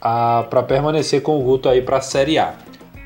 para 0.00 0.62
permanecer 0.62 1.22
com 1.22 1.38
o 1.38 1.42
Guto 1.42 1.68
aí 1.68 1.80
para 1.80 1.98
a 1.98 2.00
Série 2.00 2.38
A. 2.38 2.54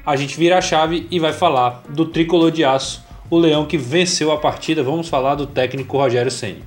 A 0.04 0.16
gente 0.16 0.38
vira 0.38 0.58
a 0.58 0.60
chave 0.60 1.06
e 1.10 1.18
vai 1.18 1.32
falar 1.32 1.82
do 1.88 2.06
tricolor 2.06 2.50
de 2.50 2.64
aço 2.64 3.04
o 3.28 3.38
Leão 3.38 3.66
que 3.66 3.76
venceu 3.76 4.30
a 4.30 4.38
partida. 4.38 4.82
Vamos 4.82 5.08
falar 5.08 5.34
do 5.34 5.46
técnico 5.46 5.98
Rogério 5.98 6.30
Ceni. 6.30 6.62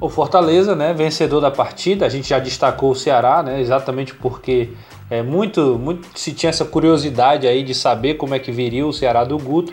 O 0.00 0.08
Fortaleza, 0.08 0.74
né, 0.74 0.92
vencedor 0.92 1.40
da 1.40 1.50
partida, 1.50 2.06
a 2.06 2.08
gente 2.08 2.28
já 2.28 2.38
destacou 2.40 2.90
o 2.90 2.94
Ceará, 2.94 3.40
né, 3.42 3.60
exatamente 3.60 4.14
porque 4.14 4.70
é 5.08 5.22
muito, 5.22 5.78
muito 5.78 6.08
se 6.18 6.32
tinha 6.32 6.50
essa 6.50 6.64
curiosidade 6.64 7.46
aí 7.46 7.62
de 7.62 7.74
saber 7.74 8.14
como 8.14 8.34
é 8.34 8.38
que 8.38 8.50
viria 8.50 8.84
o 8.86 8.92
Ceará 8.92 9.22
do 9.22 9.38
Guto, 9.38 9.72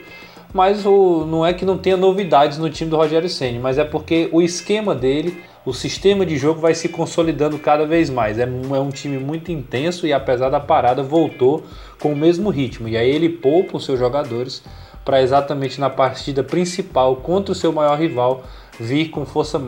mas 0.53 0.85
o, 0.85 1.25
não 1.25 1.45
é 1.45 1.53
que 1.53 1.65
não 1.65 1.77
tenha 1.77 1.95
novidades 1.95 2.57
no 2.57 2.69
time 2.69 2.89
do 2.89 2.97
Rogério 2.97 3.29
Ceni, 3.29 3.59
mas 3.59 3.77
é 3.77 3.83
porque 3.83 4.29
o 4.31 4.41
esquema 4.41 4.95
dele, 4.95 5.43
o 5.65 5.73
sistema 5.73 6.25
de 6.25 6.37
jogo 6.37 6.59
vai 6.59 6.73
se 6.73 6.89
consolidando 6.89 7.59
cada 7.59 7.85
vez 7.85 8.09
mais. 8.09 8.39
É, 8.39 8.43
é 8.43 8.79
um 8.79 8.89
time 8.89 9.19
muito 9.19 9.51
intenso 9.51 10.07
e 10.07 10.13
apesar 10.13 10.49
da 10.49 10.59
parada 10.59 11.03
voltou 11.03 11.63
com 11.99 12.13
o 12.13 12.15
mesmo 12.15 12.49
ritmo. 12.49 12.87
E 12.87 12.97
aí 12.97 13.09
ele 13.09 13.29
poupa 13.29 13.77
os 13.77 13.85
seus 13.85 13.99
jogadores 13.99 14.63
para 15.05 15.21
exatamente 15.21 15.79
na 15.79 15.89
partida 15.89 16.43
principal 16.43 17.17
contra 17.17 17.51
o 17.51 17.55
seu 17.55 17.71
maior 17.71 17.97
rival 17.97 18.43
vir 18.79 19.09
com 19.09 19.25
força 19.25 19.61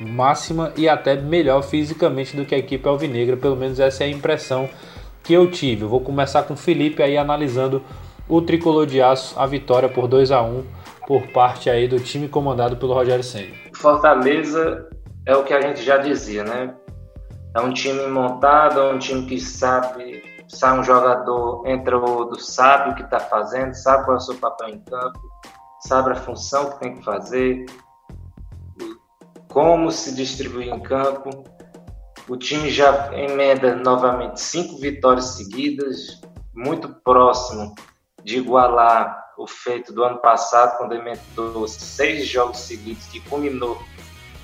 máxima 0.00 0.72
e 0.76 0.88
até 0.88 1.14
melhor 1.14 1.62
fisicamente 1.62 2.36
do 2.36 2.44
que 2.44 2.54
a 2.54 2.58
equipe 2.58 2.86
alvinegra. 2.86 3.36
Pelo 3.36 3.56
menos 3.56 3.80
essa 3.80 4.04
é 4.04 4.08
a 4.08 4.10
impressão 4.10 4.68
que 5.22 5.32
eu 5.32 5.50
tive. 5.50 5.82
Eu 5.82 5.88
vou 5.88 6.00
começar 6.00 6.42
com 6.42 6.54
o 6.54 6.56
Felipe 6.56 7.02
aí 7.02 7.16
analisando 7.16 7.82
o 8.28 8.42
tricolor 8.42 8.86
de 8.86 9.00
aço, 9.00 9.38
a 9.38 9.46
vitória 9.46 9.88
por 9.88 10.06
2 10.06 10.30
a 10.30 10.42
1 10.42 10.64
por 11.06 11.26
parte 11.28 11.70
aí 11.70 11.88
do 11.88 11.98
time 11.98 12.28
comandado 12.28 12.76
pelo 12.76 12.92
Rogério 12.92 13.24
Senna. 13.24 13.54
Fortaleza 13.74 14.88
é 15.24 15.34
o 15.34 15.44
que 15.44 15.54
a 15.54 15.60
gente 15.60 15.82
já 15.82 15.96
dizia, 15.96 16.44
né? 16.44 16.74
É 17.54 17.60
um 17.60 17.72
time 17.72 18.06
montado, 18.06 18.80
é 18.80 18.92
um 18.92 18.98
time 18.98 19.26
que 19.26 19.40
sabe 19.40 20.22
sai 20.48 20.78
um 20.78 20.82
jogador, 20.82 21.66
entra 21.66 21.98
outro, 21.98 22.40
sabe 22.40 22.90
o 22.90 22.94
que 22.94 23.02
está 23.02 23.20
fazendo, 23.20 23.74
sabe 23.74 24.04
qual 24.04 24.16
é 24.16 24.18
o 24.18 24.22
seu 24.22 24.34
papel 24.36 24.68
em 24.70 24.80
campo, 24.80 25.20
sabe 25.80 26.12
a 26.12 26.14
função 26.14 26.70
que 26.70 26.80
tem 26.80 26.94
que 26.96 27.04
fazer, 27.04 27.66
como 29.48 29.90
se 29.90 30.14
distribuir 30.14 30.68
em 30.68 30.80
campo. 30.80 31.44
O 32.28 32.36
time 32.36 32.70
já 32.70 33.10
emenda 33.14 33.74
novamente 33.76 34.40
cinco 34.40 34.78
vitórias 34.78 35.36
seguidas, 35.36 36.20
muito 36.54 36.88
próximo 37.02 37.74
de 38.28 38.36
igualar 38.36 39.24
o 39.38 39.46
feito 39.46 39.90
do 39.90 40.04
ano 40.04 40.18
passado, 40.18 40.76
quando 40.76 40.94
emendou 40.94 41.66
seis 41.66 42.26
jogos 42.26 42.58
seguidos, 42.58 43.06
que 43.06 43.20
culminou 43.20 43.82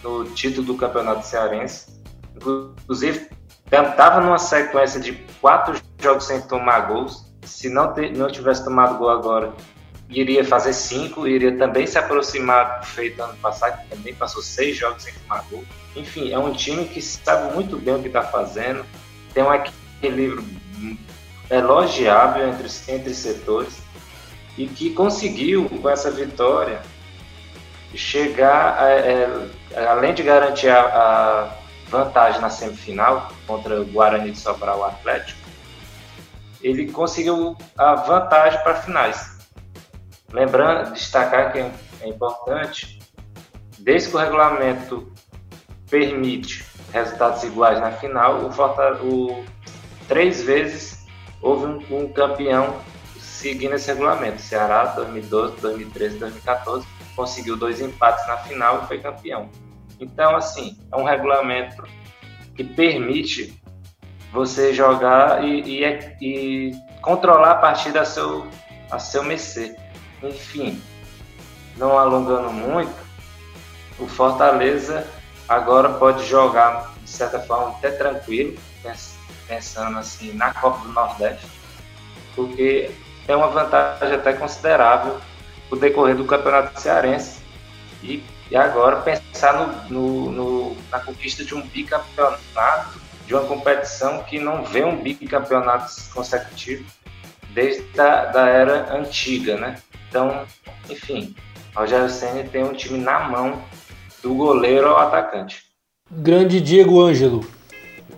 no 0.02 0.24
título 0.30 0.68
do 0.68 0.74
Campeonato 0.74 1.26
Cearense. 1.26 2.02
Inclusive, 2.34 3.28
estava 3.70 4.22
numa 4.22 4.38
sequência 4.38 4.98
de 4.98 5.12
quatro 5.38 5.78
jogos 6.00 6.24
sem 6.24 6.40
tomar 6.40 6.88
gols. 6.88 7.30
Se 7.42 7.68
não, 7.68 7.92
ter, 7.92 8.16
não 8.16 8.30
tivesse 8.30 8.64
tomado 8.64 8.96
gol 8.96 9.10
agora, 9.10 9.52
iria 10.08 10.42
fazer 10.42 10.72
cinco, 10.72 11.28
iria 11.28 11.58
também 11.58 11.86
se 11.86 11.98
aproximar 11.98 12.80
do 12.80 12.86
feito 12.86 13.22
ano 13.22 13.36
passado, 13.36 13.82
que 13.82 13.94
também 13.94 14.14
passou 14.14 14.40
seis 14.40 14.78
jogos 14.78 15.02
sem 15.02 15.12
tomar 15.12 15.44
gol. 15.50 15.62
Enfim, 15.94 16.32
é 16.32 16.38
um 16.38 16.54
time 16.54 16.86
que 16.86 17.02
sabe 17.02 17.54
muito 17.54 17.76
bem 17.76 17.96
o 17.96 18.00
que 18.00 18.06
está 18.06 18.22
fazendo, 18.22 18.82
tem 19.34 19.42
um 19.42 19.52
equilíbrio 19.52 20.42
elogiável 21.50 22.48
entre, 22.48 22.68
entre 22.88 23.14
setores. 23.14 23.82
e 24.56 24.66
que 24.68 24.90
conseguiu, 24.90 25.68
com 25.68 25.88
essa 25.88 26.10
vitória, 26.10 26.80
chegar, 27.94 28.78
a, 28.78 28.90
é, 28.90 29.48
além 29.88 30.14
de 30.14 30.22
garantir 30.22 30.68
a, 30.68 30.82
a, 30.82 31.64
vantagem 31.90 32.40
na 32.40 32.50
semifinal 32.50 33.30
contra 33.46 33.80
o 33.80 33.84
Guarani 33.84 34.30
de 34.30 34.38
Sobral 34.38 34.84
Atlético, 34.84 35.38
ele 36.62 36.90
conseguiu 36.90 37.56
a 37.76 37.94
vantagem 37.94 38.60
para 38.62 38.76
finais. 38.76 39.38
Lembrando, 40.32 40.92
destacar 40.92 41.52
que 41.52 41.58
é, 41.58 41.70
é 42.00 42.08
importante, 42.08 42.98
desde 43.78 44.08
que 44.08 44.16
o 44.16 44.18
regulamento 44.18 45.12
permite 45.90 46.64
resultados 46.92 47.44
iguais 47.44 47.78
na 47.80 47.92
final, 47.92 48.40
o, 48.40 48.48
o 48.48 49.44
três 50.08 50.42
vezes 50.42 50.93
houve 51.44 51.66
um, 51.66 52.00
um 52.00 52.08
campeão 52.08 52.80
seguindo 53.20 53.74
esse 53.74 53.88
regulamento. 53.88 54.40
Ceará, 54.40 54.86
2012, 54.86 55.60
2013, 55.60 56.18
2014, 56.18 56.86
conseguiu 57.14 57.56
dois 57.56 57.80
empates 57.80 58.26
na 58.26 58.38
final 58.38 58.82
e 58.82 58.86
foi 58.86 58.98
campeão. 58.98 59.50
Então, 60.00 60.34
assim, 60.34 60.78
é 60.90 60.96
um 60.96 61.04
regulamento 61.04 61.84
que 62.56 62.64
permite 62.64 63.62
você 64.32 64.72
jogar 64.72 65.44
e, 65.44 65.60
e, 65.62 65.84
é, 65.84 66.16
e 66.20 66.72
controlar 67.02 67.52
a 67.52 67.56
partida 67.56 68.00
a 68.00 68.04
seu, 68.04 68.46
a 68.90 68.98
seu 68.98 69.22
mercê. 69.22 69.76
Enfim, 70.22 70.82
não 71.76 71.98
alongando 71.98 72.50
muito, 72.50 72.94
o 73.98 74.08
Fortaleza 74.08 75.06
agora 75.46 75.90
pode 75.90 76.24
jogar, 76.24 76.94
de 77.02 77.10
certa 77.10 77.38
forma, 77.40 77.76
até 77.76 77.90
tranquilo, 77.90 78.58
pensando 79.46 79.98
assim 79.98 80.32
na 80.32 80.52
Copa 80.54 80.78
do 80.86 80.92
Nordeste, 80.92 81.46
porque 82.34 82.90
é 83.26 83.36
uma 83.36 83.48
vantagem 83.48 84.14
até 84.14 84.32
considerável 84.32 85.20
o 85.70 85.76
decorrer 85.76 86.16
do 86.16 86.24
Campeonato 86.24 86.80
Cearense. 86.80 87.42
E, 88.02 88.22
e 88.50 88.56
agora 88.56 89.00
pensar 89.00 89.54
no, 89.54 89.90
no, 89.90 90.32
no, 90.32 90.76
na 90.90 91.00
conquista 91.00 91.44
de 91.44 91.54
um 91.54 91.62
bicampeonato, 91.62 93.00
de 93.26 93.34
uma 93.34 93.44
competição 93.44 94.22
que 94.24 94.38
não 94.38 94.62
vê 94.64 94.84
um 94.84 95.02
bicampeonato 95.02 95.90
consecutivo 96.12 96.84
desde 97.54 97.98
a 97.98 98.26
da 98.26 98.48
era 98.48 98.94
antiga, 98.94 99.56
né? 99.56 99.76
Então, 100.08 100.44
enfim, 100.90 101.34
Rogério 101.74 102.10
Senna 102.10 102.44
tem 102.44 102.64
um 102.64 102.74
time 102.74 102.98
na 102.98 103.20
mão 103.20 103.62
do 104.22 104.34
goleiro 104.34 104.88
ao 104.88 104.98
atacante. 104.98 105.62
Grande 106.10 106.60
Diego 106.60 107.00
Ângelo. 107.00 107.46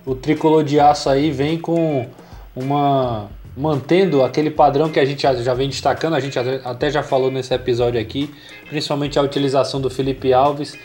O 0.07 0.15
tricolor 0.15 0.63
de 0.63 0.79
aço 0.79 1.11
aí 1.11 1.33
vem 1.33 1.59
com 1.59 2.07
uma 2.55 3.29
mantendo 3.57 4.23
aquele 4.23 4.51
padrão 4.51 4.89
que 4.91 5.01
a 5.01 5.05
gente 5.05 5.23
já 5.23 5.55
vem 5.55 5.69
destacando, 5.69 6.15
a 6.15 6.21
gente 6.21 6.39
até 6.39 6.91
já 6.91 7.03
falou 7.03 7.31
nesse 7.31 7.55
episódio 7.55 7.99
aqui, 7.99 8.31
principalmente 8.69 9.19
a 9.19 9.23
utilização 9.23 9.81
do 9.81 9.89
Felipe 9.89 10.33
Alves. 10.33 10.79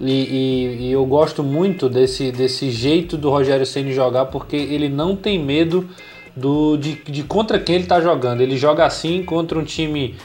E, 0.00 0.10
e, 0.10 0.86
e 0.86 0.92
eu 0.92 1.04
gosto 1.04 1.42
muito 1.44 1.88
desse, 1.88 2.32
desse 2.32 2.70
jeito 2.70 3.16
do 3.16 3.30
Rogério 3.30 3.66
Ceni 3.66 3.92
jogar, 3.92 4.26
porque 4.26 4.56
ele 4.56 4.88
não 4.88 5.14
tem 5.14 5.38
medo 5.38 5.88
do, 6.34 6.76
de, 6.76 6.94
de 6.94 7.22
contra 7.24 7.58
quem 7.58 7.76
ele 7.76 7.84
está 7.84 8.00
jogando. 8.00 8.40
Ele 8.40 8.56
joga 8.56 8.86
assim 8.86 9.22
contra 9.22 9.58
um 9.58 9.64
time 9.64 10.16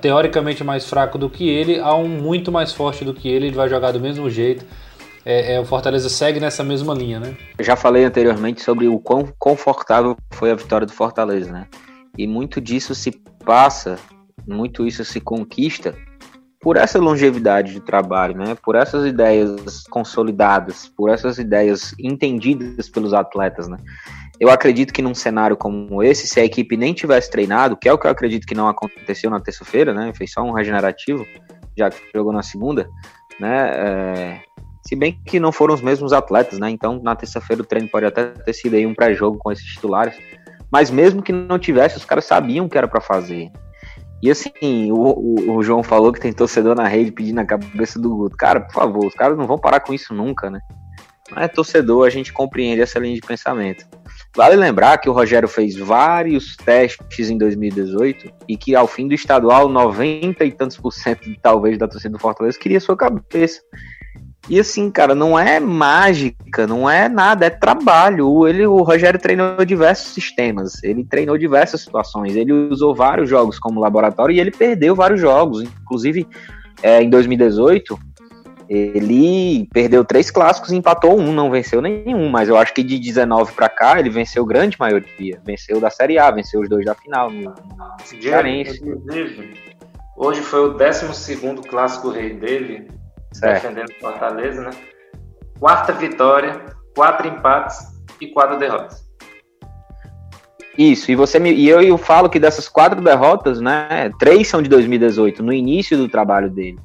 teoricamente 0.00 0.64
mais 0.64 0.88
fraco 0.88 1.18
do 1.18 1.28
que 1.28 1.48
ele, 1.48 1.78
a 1.78 1.94
um 1.94 2.08
muito 2.08 2.50
mais 2.50 2.72
forte 2.72 3.04
do 3.04 3.12
que 3.12 3.28
ele, 3.28 3.48
ele 3.48 3.56
vai 3.56 3.68
jogar 3.68 3.92
do 3.92 4.00
mesmo 4.00 4.30
jeito 4.30 4.64
é, 5.24 5.54
é, 5.54 5.60
o 5.60 5.64
Fortaleza 5.64 6.08
segue 6.08 6.40
nessa 6.40 6.62
mesma 6.62 6.94
linha, 6.94 7.20
né? 7.20 7.36
Eu 7.58 7.64
já 7.64 7.76
falei 7.76 8.04
anteriormente 8.04 8.62
sobre 8.62 8.88
o 8.88 8.98
quão 8.98 9.28
confortável 9.38 10.16
foi 10.32 10.50
a 10.50 10.54
vitória 10.54 10.86
do 10.86 10.92
Fortaleza, 10.92 11.50
né? 11.52 11.66
E 12.16 12.26
muito 12.26 12.60
disso 12.60 12.94
se 12.94 13.10
passa, 13.44 13.98
muito 14.46 14.86
isso 14.86 15.04
se 15.04 15.20
conquista 15.20 15.94
por 16.60 16.76
essa 16.76 16.98
longevidade 16.98 17.72
de 17.72 17.80
trabalho, 17.80 18.36
né? 18.36 18.56
Por 18.62 18.74
essas 18.74 19.06
ideias 19.06 19.84
consolidadas, 19.88 20.88
por 20.88 21.08
essas 21.08 21.38
ideias 21.38 21.94
entendidas 21.98 22.88
pelos 22.88 23.14
atletas, 23.14 23.68
né? 23.68 23.78
Eu 24.40 24.50
acredito 24.50 24.92
que 24.92 25.02
num 25.02 25.14
cenário 25.14 25.56
como 25.56 26.02
esse, 26.02 26.26
se 26.26 26.40
a 26.40 26.44
equipe 26.44 26.76
nem 26.76 26.92
tivesse 26.92 27.30
treinado, 27.30 27.76
que 27.76 27.88
é 27.88 27.92
o 27.92 27.98
que 27.98 28.06
eu 28.06 28.10
acredito 28.10 28.46
que 28.46 28.54
não 28.54 28.68
aconteceu 28.68 29.30
na 29.30 29.40
terça-feira, 29.40 29.92
né? 29.92 30.12
Fez 30.14 30.32
só 30.32 30.42
um 30.42 30.52
regenerativo, 30.52 31.26
já 31.76 31.90
que 31.90 31.98
jogou 32.14 32.32
na 32.32 32.42
segunda, 32.42 32.88
né? 33.40 33.70
É, 33.74 34.40
se 34.88 34.96
bem 34.96 35.20
que 35.26 35.38
não 35.38 35.52
foram 35.52 35.74
os 35.74 35.82
mesmos 35.82 36.14
atletas, 36.14 36.58
né? 36.58 36.70
Então, 36.70 36.98
na 37.02 37.14
terça-feira 37.14 37.60
o 37.60 37.66
treino 37.66 37.86
pode 37.90 38.06
até 38.06 38.24
ter 38.24 38.54
sido 38.54 38.74
aí 38.74 38.86
um 38.86 38.94
pré-jogo 38.94 39.36
com 39.36 39.52
esses 39.52 39.66
titulares. 39.66 40.16
Mas 40.72 40.90
mesmo 40.90 41.22
que 41.22 41.30
não 41.30 41.58
tivesse, 41.58 41.98
os 41.98 42.06
caras 42.06 42.24
sabiam 42.24 42.64
o 42.64 42.70
que 42.70 42.78
era 42.78 42.88
para 42.88 42.98
fazer. 42.98 43.50
E 44.22 44.30
assim, 44.30 44.90
o, 44.90 45.58
o, 45.58 45.62
João 45.62 45.82
falou 45.82 46.10
que 46.10 46.18
tem 46.18 46.32
torcedor 46.32 46.74
na 46.74 46.88
rede 46.88 47.12
pedindo 47.12 47.38
a 47.38 47.44
cabeça 47.44 48.00
do 48.00 48.16
Guto. 48.16 48.34
Cara, 48.34 48.62
por 48.62 48.72
favor, 48.72 49.04
os 49.04 49.12
caras 49.12 49.36
não 49.36 49.46
vão 49.46 49.58
parar 49.58 49.80
com 49.80 49.92
isso 49.92 50.14
nunca, 50.14 50.48
né? 50.48 50.58
Mas 51.30 51.44
é 51.44 51.48
torcedor, 51.48 52.06
a 52.06 52.10
gente 52.10 52.32
compreende 52.32 52.80
essa 52.80 52.98
linha 52.98 53.14
de 53.14 53.20
pensamento. 53.20 53.84
Vale 54.34 54.56
lembrar 54.56 54.96
que 54.96 55.10
o 55.10 55.12
Rogério 55.12 55.48
fez 55.48 55.76
vários 55.76 56.56
testes 56.56 57.28
em 57.28 57.36
2018 57.36 58.32
e 58.48 58.56
que 58.56 58.74
ao 58.74 58.86
fim 58.86 59.06
do 59.06 59.12
estadual, 59.12 59.68
90 59.68 60.46
e 60.46 60.50
tantos 60.50 60.78
por 60.78 60.92
cento, 60.92 61.30
talvez, 61.42 61.76
da 61.76 61.86
torcida 61.86 62.16
do 62.16 62.18
Fortaleza 62.18 62.58
queria 62.58 62.80
sua 62.80 62.96
cabeça. 62.96 63.60
E 64.48 64.58
assim, 64.58 64.90
cara, 64.90 65.14
não 65.14 65.38
é 65.38 65.60
mágica, 65.60 66.66
não 66.66 66.88
é 66.88 67.06
nada, 67.06 67.44
é 67.44 67.50
trabalho. 67.50 68.48
Ele, 68.48 68.66
o 68.66 68.82
Rogério 68.82 69.20
treinou 69.20 69.62
diversos 69.62 70.14
sistemas, 70.14 70.82
ele 70.82 71.04
treinou 71.04 71.36
diversas 71.36 71.82
situações, 71.82 72.34
ele 72.34 72.52
usou 72.52 72.94
vários 72.94 73.28
jogos 73.28 73.58
como 73.58 73.78
laboratório 73.78 74.34
e 74.34 74.40
ele 74.40 74.50
perdeu 74.50 74.94
vários 74.94 75.20
jogos. 75.20 75.62
Inclusive, 75.62 76.26
é, 76.82 77.02
em 77.02 77.10
2018, 77.10 77.98
ele 78.70 79.68
perdeu 79.70 80.02
três 80.02 80.30
clássicos 80.30 80.72
e 80.72 80.76
empatou 80.76 81.18
um, 81.18 81.30
não 81.30 81.50
venceu 81.50 81.82
nenhum. 81.82 82.30
Mas 82.30 82.48
eu 82.48 82.56
acho 82.56 82.72
que 82.72 82.82
de 82.82 82.98
19 82.98 83.52
para 83.52 83.68
cá 83.68 84.00
ele 84.00 84.08
venceu 84.08 84.46
grande 84.46 84.78
maioria. 84.80 85.40
Venceu 85.44 85.78
da 85.78 85.90
Série 85.90 86.18
A, 86.18 86.30
venceu 86.30 86.62
os 86.62 86.70
dois 86.70 86.86
da 86.86 86.94
final. 86.94 87.30
No, 87.30 87.54
Inclusive, 88.82 89.54
hoje 90.16 90.40
foi 90.40 90.70
o 90.70 90.72
12 90.72 91.36
clássico 91.68 92.08
rei 92.08 92.32
dele 92.32 92.97
certo. 93.32 93.62
defendendo 93.62 93.92
Fortaleza, 94.00 94.62
né? 94.62 94.70
Quarta 95.58 95.92
vitória, 95.92 96.64
quatro 96.94 97.28
empates 97.28 97.78
e 98.20 98.28
quatro 98.28 98.58
derrotas. 98.58 99.06
Isso, 100.76 101.10
e 101.10 101.16
você 101.16 101.40
me, 101.40 101.52
e 101.52 101.68
eu, 101.68 101.80
eu 101.82 101.98
falo 101.98 102.30
que 102.30 102.38
dessas 102.38 102.68
quatro 102.68 103.00
derrotas, 103.00 103.60
né, 103.60 104.12
três 104.16 104.46
são 104.46 104.62
de 104.62 104.68
2018, 104.68 105.42
no 105.42 105.52
início 105.52 105.96
do 105.96 106.08
trabalho 106.08 106.48
dele. 106.48 106.78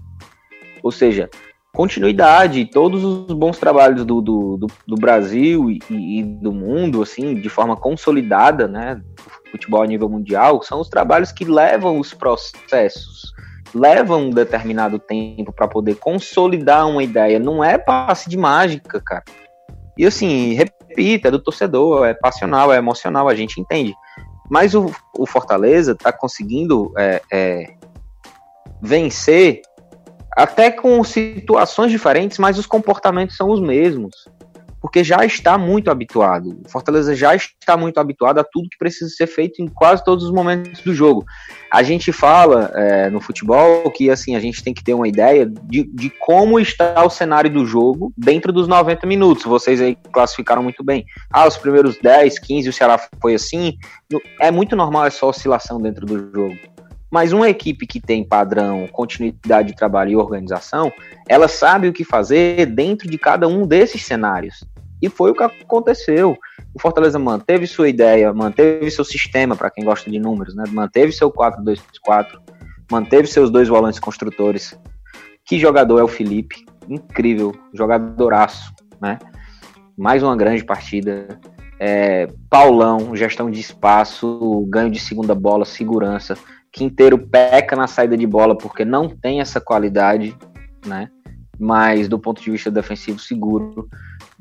Ou 0.82 0.92
seja, 0.92 1.30
continuidade, 1.76 2.66
todos 2.66 3.04
os 3.04 3.34
bons 3.34 3.60
trabalhos 3.60 4.04
do, 4.04 4.20
do, 4.20 4.58
do, 4.58 4.68
do 4.88 4.96
Brasil 4.96 5.70
e, 5.70 5.80
e, 5.92 6.24
do 6.24 6.52
mundo, 6.52 7.04
assim, 7.04 7.36
de 7.36 7.50
forma 7.50 7.78
consolidada, 7.78 8.68
né, 8.68 9.00
futebol 9.52 9.84
a 9.84 9.88
nível 9.88 10.10
mundial, 10.10 10.64
são 10.64 10.82
os 10.82 10.90
trabalhos 10.90 11.32
que 11.32 11.46
levam 11.46 12.00
os 12.00 12.16
processos 12.16 13.33
leva 13.74 14.16
um 14.16 14.30
determinado 14.30 15.00
tempo 15.00 15.52
para 15.52 15.68
poder 15.68 15.96
consolidar 15.96 16.88
uma 16.88 17.04
ideia. 17.04 17.40
Não 17.40 17.64
é 17.64 17.78
passe 17.78 18.30
de 18.30 18.38
mágica, 18.38 19.02
cara. 19.02 19.24
E 19.98 20.06
assim, 20.06 20.54
repita, 20.54 21.28
é 21.28 21.32
do 21.32 21.40
torcedor, 21.40 22.06
é 22.06 22.14
passional, 22.14 22.74
é 22.74 22.78
emocional, 22.78 23.30
a 23.30 23.36
gente 23.36 23.60
entende. 23.60 23.94
Mas 24.50 24.74
o, 24.76 24.92
o 25.18 25.26
Fortaleza 25.26 25.94
está 25.94 26.12
conseguindo 26.12 26.92
é, 26.98 27.22
é, 27.32 27.74
vencer 28.82 29.62
até 30.36 30.72
com 30.72 31.04
situações 31.04 31.92
diferentes, 31.92 32.38
mas 32.40 32.58
os 32.58 32.66
comportamentos 32.66 33.38
são 33.38 33.50
os 33.50 33.60
mesmos 33.60 34.28
porque 34.84 35.02
já 35.02 35.24
está 35.24 35.58
muito 35.58 35.90
habituado. 35.90 36.60
O 36.66 36.70
Fortaleza 36.70 37.16
já 37.16 37.34
está 37.34 37.78
muito 37.78 38.02
habituado 38.02 38.40
a 38.40 38.44
tudo 38.44 38.68
que 38.70 38.78
precisa 38.78 39.10
ser 39.10 39.28
feito 39.28 39.62
em 39.62 39.68
quase 39.70 40.04
todos 40.04 40.26
os 40.26 40.32
momentos 40.32 40.82
do 40.82 40.94
jogo. 40.94 41.24
A 41.72 41.82
gente 41.82 42.12
fala 42.12 42.70
é, 42.76 43.10
no 43.10 43.22
futebol 43.22 43.90
que 43.92 44.10
assim 44.10 44.36
a 44.36 44.42
gente 44.42 44.62
tem 44.62 44.74
que 44.74 44.84
ter 44.84 44.94
uma 44.94 45.08
ideia 45.08 45.46
de, 45.46 45.84
de 45.86 46.10
como 46.10 46.60
está 46.60 47.02
o 47.02 47.10
cenário 47.10 47.50
do 47.50 47.66
jogo 47.66 48.12
dentro 48.18 48.52
dos 48.52 48.68
90 48.68 49.08
minutos. 49.08 49.46
Vocês 49.46 49.80
aí 49.80 49.98
classificaram 50.12 50.62
muito 50.62 50.84
bem. 50.84 51.06
Ah, 51.32 51.48
os 51.48 51.56
primeiros 51.56 51.98
10, 52.00 52.40
15, 52.40 52.68
o 52.68 52.74
Ceará 52.74 53.00
foi 53.22 53.36
assim. 53.36 53.78
É 54.38 54.52
muito 54.52 54.76
normal 54.76 55.06
essa 55.06 55.26
oscilação 55.26 55.82
dentro 55.82 56.06
do 56.06 56.30
jogo. 56.36 56.58
Mas 57.10 57.32
uma 57.32 57.48
equipe 57.48 57.88
que 57.88 58.02
tem 58.02 58.28
padrão, 58.28 58.86
continuidade 58.92 59.70
de 59.70 59.76
trabalho 59.78 60.12
e 60.12 60.16
organização, 60.18 60.92
ela 61.30 61.48
sabe 61.48 61.88
o 61.88 61.94
que 61.94 62.04
fazer 62.04 62.66
dentro 62.66 63.10
de 63.10 63.18
cada 63.18 63.48
um 63.48 63.66
desses 63.66 64.04
cenários. 64.04 64.66
E 65.04 65.10
foi 65.10 65.32
o 65.32 65.36
que 65.36 65.44
aconteceu. 65.44 66.38
O 66.74 66.80
Fortaleza 66.80 67.20
manteve 67.20 67.68
sua 67.68 67.90
ideia, 67.90 68.34
manteve 68.34 68.90
seu 68.90 69.04
sistema, 69.04 69.54
para 69.54 69.70
quem 69.70 69.84
gosta 69.84 70.10
de 70.10 70.18
números, 70.18 70.56
né? 70.56 70.64
manteve 70.72 71.12
seu 71.12 71.30
4-2-4, 71.30 72.40
manteve 72.90 73.28
seus 73.28 73.52
dois 73.52 73.68
volantes 73.68 74.00
construtores. 74.00 74.80
Que 75.46 75.60
jogador 75.60 76.00
é 76.00 76.04
o 76.04 76.08
Felipe? 76.08 76.64
Incrível, 76.88 77.54
jogadoraço, 77.74 78.74
né? 79.02 79.20
Mais 79.98 80.24
uma 80.24 80.38
grande 80.38 80.64
partida. 80.64 81.38
É, 81.78 82.28
Paulão, 82.50 83.14
gestão 83.14 83.52
de 83.52 83.60
espaço, 83.60 84.66
ganho 84.70 84.90
de 84.90 85.02
segunda 85.02 85.36
bola, 85.36 85.66
segurança. 85.66 86.38
Quinteiro 86.72 87.18
peca 87.18 87.76
na 87.76 87.88
saída 87.88 88.16
de 88.16 88.26
bola 88.26 88.58
porque 88.58 88.86
não 88.86 89.10
tem 89.10 89.42
essa 89.42 89.60
qualidade, 89.60 90.34
né? 90.86 91.10
Mas 91.64 92.10
do 92.10 92.20
ponto 92.20 92.42
de 92.42 92.52
vista 92.52 92.70
defensivo, 92.70 93.18
seguro. 93.20 93.88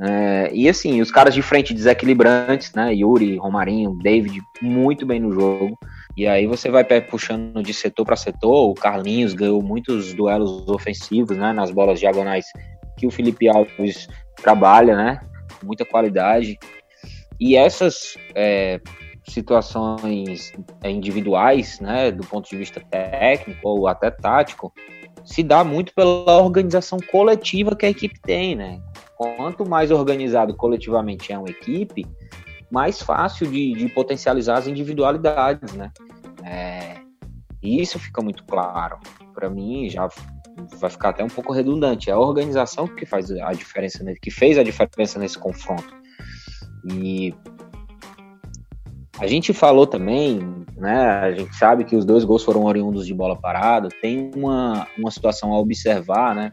É, 0.00 0.50
e 0.52 0.68
assim, 0.68 1.00
os 1.00 1.08
caras 1.08 1.32
de 1.32 1.40
frente 1.40 1.72
desequilibrantes, 1.72 2.72
né? 2.74 2.92
Yuri, 2.92 3.36
Romarinho, 3.36 3.96
David, 4.02 4.40
muito 4.60 5.06
bem 5.06 5.20
no 5.20 5.30
jogo. 5.32 5.78
E 6.16 6.26
aí 6.26 6.48
você 6.48 6.68
vai 6.68 6.84
puxando 7.00 7.62
de 7.62 7.72
setor 7.72 8.04
para 8.04 8.16
setor. 8.16 8.70
O 8.70 8.74
Carlinhos 8.74 9.34
ganhou 9.34 9.62
muitos 9.62 10.12
duelos 10.12 10.68
ofensivos, 10.68 11.36
né? 11.36 11.52
Nas 11.52 11.70
bolas 11.70 12.00
diagonais 12.00 12.46
que 12.96 13.06
o 13.06 13.10
Felipe 13.10 13.48
Alves 13.48 14.08
trabalha, 14.42 14.96
né? 14.96 15.20
Com 15.60 15.66
muita 15.66 15.84
qualidade. 15.84 16.58
E 17.38 17.54
essas 17.54 18.16
é, 18.34 18.80
situações 19.28 20.52
é, 20.82 20.90
individuais, 20.90 21.78
né? 21.78 22.10
Do 22.10 22.26
ponto 22.26 22.50
de 22.50 22.56
vista 22.56 22.80
técnico 22.80 23.60
ou 23.62 23.86
até 23.86 24.10
tático, 24.10 24.72
se 25.24 25.42
dá 25.42 25.62
muito 25.62 25.94
pela 25.94 26.42
organização 26.42 26.98
coletiva 27.10 27.76
que 27.76 27.86
a 27.86 27.90
equipe 27.90 28.20
tem, 28.20 28.54
né? 28.54 28.80
Quanto 29.16 29.68
mais 29.68 29.90
organizado 29.90 30.54
coletivamente 30.54 31.32
é 31.32 31.38
uma 31.38 31.48
equipe, 31.48 32.06
mais 32.70 33.00
fácil 33.00 33.46
de, 33.46 33.72
de 33.72 33.88
potencializar 33.88 34.58
as 34.58 34.66
individualidades, 34.66 35.72
né? 35.74 35.90
É, 36.44 36.96
e 37.62 37.80
isso 37.80 37.98
fica 37.98 38.20
muito 38.22 38.44
claro. 38.44 38.98
Para 39.34 39.48
mim, 39.48 39.88
já 39.88 40.08
vai 40.78 40.90
ficar 40.90 41.10
até 41.10 41.22
um 41.22 41.28
pouco 41.28 41.52
redundante. 41.52 42.10
É 42.10 42.12
a 42.12 42.18
organização 42.18 42.88
que 42.88 43.06
faz 43.06 43.30
a 43.30 43.52
diferença, 43.52 44.04
que 44.20 44.30
fez 44.30 44.58
a 44.58 44.62
diferença 44.62 45.18
nesse 45.18 45.38
confronto. 45.38 45.94
E 46.92 47.32
a 49.22 49.26
gente 49.28 49.52
falou 49.52 49.86
também, 49.86 50.40
né? 50.76 51.06
A 51.20 51.30
gente 51.30 51.54
sabe 51.54 51.84
que 51.84 51.94
os 51.94 52.04
dois 52.04 52.24
gols 52.24 52.42
foram 52.42 52.64
oriundos 52.64 53.06
de 53.06 53.14
bola 53.14 53.36
parada. 53.36 53.88
Tem 54.02 54.32
uma, 54.34 54.88
uma 54.98 55.12
situação 55.12 55.52
a 55.52 55.60
observar, 55.60 56.34
né? 56.34 56.52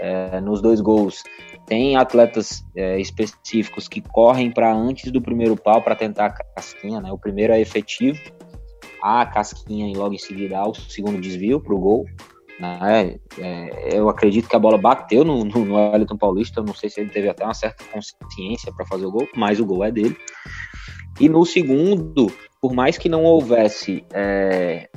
É, 0.00 0.40
nos 0.40 0.62
dois 0.62 0.80
gols 0.80 1.22
tem 1.66 1.96
atletas 1.96 2.64
é, 2.74 2.98
específicos 2.98 3.86
que 3.88 4.00
correm 4.00 4.50
para 4.50 4.72
antes 4.72 5.12
do 5.12 5.20
primeiro 5.20 5.54
pau 5.54 5.82
para 5.82 5.94
tentar 5.94 6.26
a 6.26 6.30
casquinha, 6.30 6.98
né? 6.98 7.12
O 7.12 7.18
primeiro 7.18 7.52
é 7.52 7.60
efetivo, 7.60 8.18
a 9.02 9.26
casquinha 9.26 9.92
e 9.92 9.94
logo 9.94 10.14
em 10.14 10.18
seguida 10.18 10.66
o 10.66 10.74
segundo 10.74 11.20
desvio 11.20 11.60
para 11.60 11.74
o 11.74 11.78
gol. 11.78 12.06
Né? 12.58 13.16
É, 13.38 13.98
eu 13.98 14.08
acredito 14.08 14.48
que 14.48 14.56
a 14.56 14.58
bola 14.58 14.78
bateu 14.78 15.26
no, 15.26 15.44
no, 15.44 15.64
no 15.66 16.18
Paulista, 16.18 16.60
eu 16.60 16.64
não 16.64 16.74
sei 16.74 16.88
se 16.88 17.02
ele 17.02 17.10
teve 17.10 17.28
até 17.28 17.44
uma 17.44 17.54
certa 17.54 17.84
consciência 17.84 18.72
para 18.72 18.86
fazer 18.86 19.04
o 19.04 19.12
gol, 19.12 19.28
mas 19.36 19.60
o 19.60 19.66
gol 19.66 19.84
é 19.84 19.90
dele. 19.90 20.16
E 21.20 21.28
no 21.28 21.44
segundo, 21.44 22.32
por 22.60 22.72
mais 22.72 22.96
que 22.96 23.08
não 23.08 23.24
houvesse 23.24 24.04
é, 24.12 24.88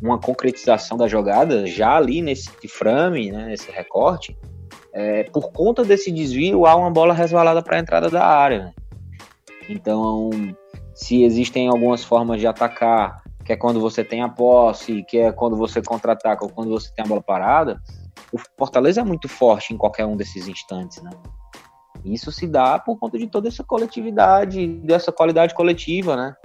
uma 0.00 0.18
concretização 0.18 0.96
da 0.96 1.08
jogada, 1.08 1.66
já 1.66 1.96
ali 1.96 2.22
nesse 2.22 2.50
frame, 2.68 3.30
né, 3.30 3.46
nesse 3.46 3.70
recorte, 3.70 4.36
é, 4.92 5.24
por 5.24 5.52
conta 5.52 5.84
desse 5.84 6.10
desvio, 6.10 6.66
há 6.66 6.74
uma 6.74 6.90
bola 6.90 7.12
resvalada 7.12 7.62
para 7.62 7.76
a 7.76 7.80
entrada 7.80 8.08
da 8.08 8.24
área. 8.26 8.64
Né? 8.64 8.74
Então, 9.68 10.30
se 10.94 11.22
existem 11.22 11.68
algumas 11.68 12.02
formas 12.02 12.40
de 12.40 12.46
atacar, 12.46 13.22
que 13.44 13.52
é 13.52 13.56
quando 13.56 13.78
você 13.78 14.02
tem 14.02 14.22
a 14.22 14.28
posse, 14.28 15.04
que 15.04 15.18
é 15.18 15.30
quando 15.30 15.56
você 15.56 15.82
contra-ataca 15.82 16.44
ou 16.44 16.50
quando 16.50 16.70
você 16.70 16.90
tem 16.94 17.04
a 17.04 17.08
bola 17.08 17.22
parada, 17.22 17.80
o 18.32 18.38
Fortaleza 18.58 19.02
é 19.02 19.04
muito 19.04 19.28
forte 19.28 19.72
em 19.72 19.76
qualquer 19.76 20.06
um 20.06 20.16
desses 20.16 20.48
instantes, 20.48 21.02
né? 21.02 21.10
Isso 22.06 22.30
se 22.30 22.46
dá 22.46 22.78
por 22.78 22.98
conta 22.98 23.18
de 23.18 23.26
toda 23.26 23.48
essa 23.48 23.64
coletividade, 23.64 24.66
dessa 24.66 25.10
qualidade 25.10 25.54
coletiva, 25.54 26.16
né? 26.16 26.36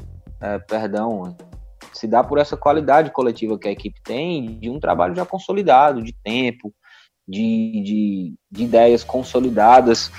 É, 0.42 0.58
perdão, 0.58 1.36
se 1.94 2.08
dá 2.08 2.24
por 2.24 2.40
essa 2.40 2.58
qualidade 2.58 3.12
coletiva 3.12 3.60
que 3.60 3.68
a 3.68 3.72
equipe 3.72 4.02
tem, 4.04 4.58
de 4.60 4.70
um 4.70 4.80
trabalho 4.80 5.16
já 5.16 5.24
consolidado, 5.24 6.02
de 6.02 6.14
tempo, 6.24 6.74
de, 7.28 7.82
de, 7.84 8.34
de 8.52 8.64
ideias 8.64 9.04
consolidadas, 9.04 10.12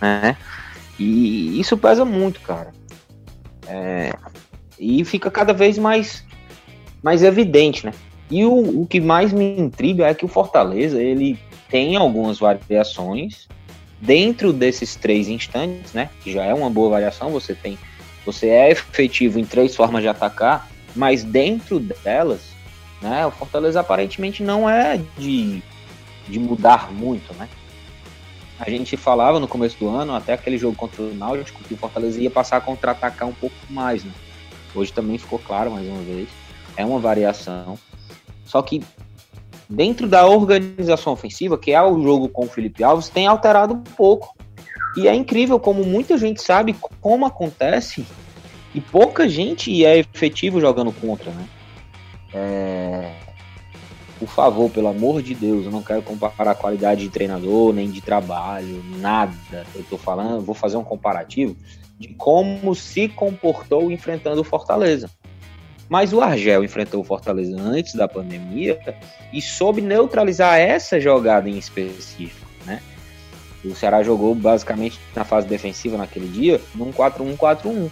né? 0.00 0.36
E 0.98 1.60
isso 1.60 1.78
pesa 1.78 2.04
muito, 2.04 2.40
cara. 2.40 2.72
É, 3.68 4.12
e 4.78 5.04
fica 5.04 5.30
cada 5.30 5.52
vez 5.52 5.78
mais, 5.78 6.24
mais 7.02 7.22
evidente, 7.22 7.86
né? 7.86 7.92
E 8.28 8.44
o, 8.44 8.82
o 8.82 8.86
que 8.86 9.00
mais 9.00 9.32
me 9.32 9.58
intriga 9.58 10.06
é 10.06 10.14
que 10.14 10.24
o 10.24 10.28
Fortaleza, 10.28 11.00
ele 11.00 11.38
tem 11.70 11.96
algumas 11.96 12.40
variações, 12.40 13.46
dentro 14.00 14.52
desses 14.52 14.94
três 14.94 15.28
instantes, 15.28 15.92
né, 15.92 16.10
que 16.22 16.32
já 16.32 16.44
é 16.44 16.54
uma 16.54 16.70
boa 16.70 16.90
variação, 16.90 17.30
você 17.30 17.54
tem, 17.54 17.78
você 18.24 18.48
é 18.48 18.70
efetivo 18.70 19.38
em 19.38 19.44
três 19.44 19.74
formas 19.74 20.02
de 20.02 20.08
atacar, 20.08 20.68
mas 20.94 21.24
dentro 21.24 21.78
delas, 21.80 22.40
né, 23.02 23.26
o 23.26 23.30
Fortaleza 23.30 23.80
aparentemente 23.80 24.42
não 24.42 24.68
é 24.68 25.00
de, 25.16 25.62
de 26.28 26.38
mudar 26.38 26.92
muito, 26.92 27.32
né. 27.34 27.48
A 28.60 28.68
gente 28.68 28.96
falava 28.96 29.38
no 29.38 29.46
começo 29.46 29.78
do 29.78 29.88
ano, 29.88 30.14
até 30.14 30.32
aquele 30.32 30.58
jogo 30.58 30.74
contra 30.74 31.00
o 31.00 31.14
Náutico, 31.14 31.62
que 31.62 31.74
o 31.74 31.76
Fortaleza 31.76 32.20
ia 32.20 32.30
passar 32.30 32.56
a 32.56 32.60
contra-atacar 32.60 33.28
um 33.28 33.32
pouco 33.32 33.54
mais, 33.70 34.04
né. 34.04 34.12
Hoje 34.74 34.92
também 34.92 35.16
ficou 35.16 35.38
claro 35.38 35.70
mais 35.70 35.86
uma 35.86 36.02
vez, 36.02 36.28
é 36.76 36.84
uma 36.84 36.98
variação. 36.98 37.78
Só 38.44 38.62
que 38.62 38.82
dentro 39.68 40.08
da 40.08 40.26
organização 40.26 41.12
ofensiva, 41.12 41.58
que 41.58 41.72
é 41.72 41.82
o 41.82 42.02
jogo 42.02 42.28
com 42.28 42.44
o 42.44 42.48
Felipe 42.48 42.82
Alves, 42.82 43.08
tem 43.08 43.26
alterado 43.26 43.74
um 43.74 43.82
pouco. 43.82 44.34
E 44.96 45.06
é 45.06 45.14
incrível 45.14 45.60
como 45.60 45.84
muita 45.84 46.16
gente 46.16 46.42
sabe 46.42 46.74
como 47.00 47.26
acontece 47.26 48.06
e 48.74 48.80
pouca 48.80 49.28
gente 49.28 49.84
é 49.84 49.98
efetivo 49.98 50.60
jogando 50.60 50.92
contra, 50.92 51.30
né? 51.30 51.48
É... 52.32 53.14
Por 54.18 54.28
favor, 54.28 54.68
pelo 54.68 54.88
amor 54.88 55.22
de 55.22 55.34
Deus, 55.34 55.64
eu 55.64 55.70
não 55.70 55.82
quero 55.82 56.02
comparar 56.02 56.50
a 56.50 56.54
qualidade 56.54 57.02
de 57.02 57.08
treinador, 57.08 57.72
nem 57.72 57.88
de 57.88 58.00
trabalho, 58.00 58.82
nada. 58.96 59.64
Eu 59.74 59.84
tô 59.84 59.96
falando, 59.96 60.44
vou 60.44 60.56
fazer 60.56 60.76
um 60.76 60.82
comparativo 60.82 61.56
de 61.98 62.08
como 62.14 62.74
se 62.74 63.08
comportou 63.08 63.92
enfrentando 63.92 64.40
o 64.40 64.44
Fortaleza. 64.44 65.08
Mas 65.88 66.12
o 66.12 66.20
Argel 66.20 66.62
enfrentou 66.62 67.00
o 67.00 67.04
Fortaleza 67.04 67.56
antes 67.58 67.94
da 67.94 68.06
pandemia 68.06 68.78
e 69.32 69.40
soube 69.40 69.80
neutralizar 69.80 70.58
essa 70.58 71.00
jogada 71.00 71.48
em 71.48 71.56
específico, 71.56 72.46
né? 72.66 72.82
O 73.64 73.74
Ceará 73.74 74.02
jogou 74.02 74.34
basicamente 74.34 75.00
na 75.16 75.24
fase 75.24 75.46
defensiva 75.48 75.96
naquele 75.96 76.28
dia, 76.28 76.60
num 76.74 76.92
4-1-4-1. 76.92 77.90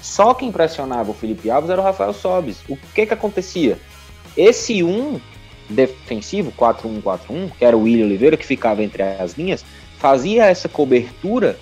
Só 0.00 0.32
quem 0.32 0.52
pressionava 0.52 1.10
o 1.10 1.14
Felipe 1.14 1.50
Alves 1.50 1.70
era 1.70 1.80
o 1.80 1.84
Rafael 1.84 2.12
Sobis. 2.12 2.62
O 2.68 2.76
que 2.94 3.06
que 3.06 3.14
acontecia? 3.14 3.78
Esse 4.36 4.82
1 4.82 5.20
defensivo, 5.68 6.52
4-1-4-1, 6.52 7.50
que 7.58 7.64
era 7.64 7.76
o 7.76 7.82
William 7.82 8.06
Oliveira, 8.06 8.36
que 8.36 8.46
ficava 8.46 8.82
entre 8.82 9.02
as 9.02 9.32
linhas, 9.32 9.64
fazia 9.98 10.46
essa 10.46 10.68
cobertura 10.68 11.58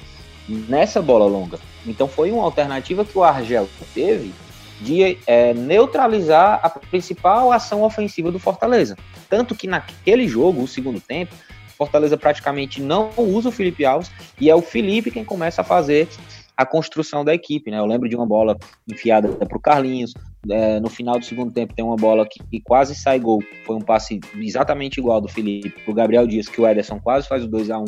nessa 0.49 1.01
bola 1.01 1.25
longa. 1.25 1.59
Então 1.87 2.07
foi 2.07 2.31
uma 2.31 2.45
alternativa 2.45 3.05
que 3.05 3.17
o 3.17 3.25
Argel 3.25 3.69
teve 3.95 4.33
de 4.81 5.19
é, 5.27 5.55
neutralizar 5.55 6.61
a 6.63 6.71
principal 6.71 7.53
ação 7.53 7.83
ofensiva 7.83 8.31
do 8.31 8.39
Fortaleza. 8.39 8.97
Tanto 9.29 9.55
que 9.55 9.67
naquele 9.67 10.29
jogo, 10.29 10.63
o 10.63 10.69
segundo 10.69 11.01
tempo, 11.01 11.35
Fortaleza 11.77 12.17
praticamente 12.17 12.81
não 12.81 13.11
usa 13.17 13.51
o 13.51 13.53
Felipe 13.53 13.85
Alves 13.85 14.11
e 14.41 14.49
é 14.49 14.55
o 14.55 14.63
Felipe 14.63 15.11
quem 15.11 15.25
começa 15.25 15.61
a 15.61 15.65
fazer 15.65 16.09
a 16.57 16.65
construção 16.65 17.25
da 17.25 17.35
equipe. 17.35 17.71
Né? 17.71 17.79
Eu 17.79 17.85
lembro 17.85 18.09
de 18.09 18.17
uma 18.17 18.27
bola 18.27 18.57
enfiada 18.91 19.29
para 19.29 19.59
o 19.59 19.61
Carlinhos. 19.61 20.15
É, 20.49 20.81
no 20.81 20.89
final 20.89 21.19
do 21.19 21.25
segundo 21.25 21.53
tempo 21.53 21.75
tem 21.75 21.85
uma 21.85 21.97
bola 21.97 22.27
que, 22.27 22.43
que, 22.45 22.61
quase 22.61 22.95
sai 22.95 23.19
gol. 23.19 23.43
Foi 23.65 23.77
um 23.77 23.81
passe 23.81 24.21
exatamente 24.37 24.99
igual 24.99 25.21
do 25.21 25.29
Felipe 25.29 25.71
para 25.71 25.91
o 25.91 25.95
Gabriel 25.95 26.27
Dias, 26.27 26.49
que 26.49 26.61
o 26.61 26.67
Ederson 26.67 26.99
quase 26.99 27.29
faz 27.29 27.45
o 27.45 27.49
2 27.49 27.71
a 27.71 27.79
1 27.79 27.85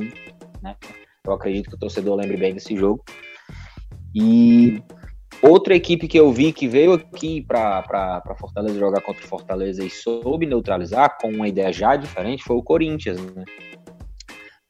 né? 0.62 0.76
Eu 1.24 1.32
acredito 1.32 1.70
que 1.70 1.76
o 1.76 1.78
torcedor 1.78 2.16
lembre 2.16 2.36
bem 2.36 2.54
desse 2.54 2.76
jogo. 2.76 3.02
E 4.14 4.82
Outra 5.40 5.74
equipe 5.74 6.08
que 6.08 6.18
eu 6.18 6.32
vi 6.32 6.52
que 6.52 6.66
veio 6.66 6.94
aqui 6.94 7.42
para 7.42 8.34
Fortaleza 8.38 8.78
jogar 8.78 9.00
contra 9.00 9.24
o 9.24 9.28
Fortaleza 9.28 9.84
e 9.84 9.90
soube 9.90 10.46
neutralizar 10.46 11.16
com 11.20 11.28
uma 11.30 11.46
ideia 11.46 11.72
já 11.72 11.94
diferente 11.94 12.42
foi 12.42 12.56
o 12.56 12.62
Corinthians. 12.62 13.20
Né? 13.20 13.44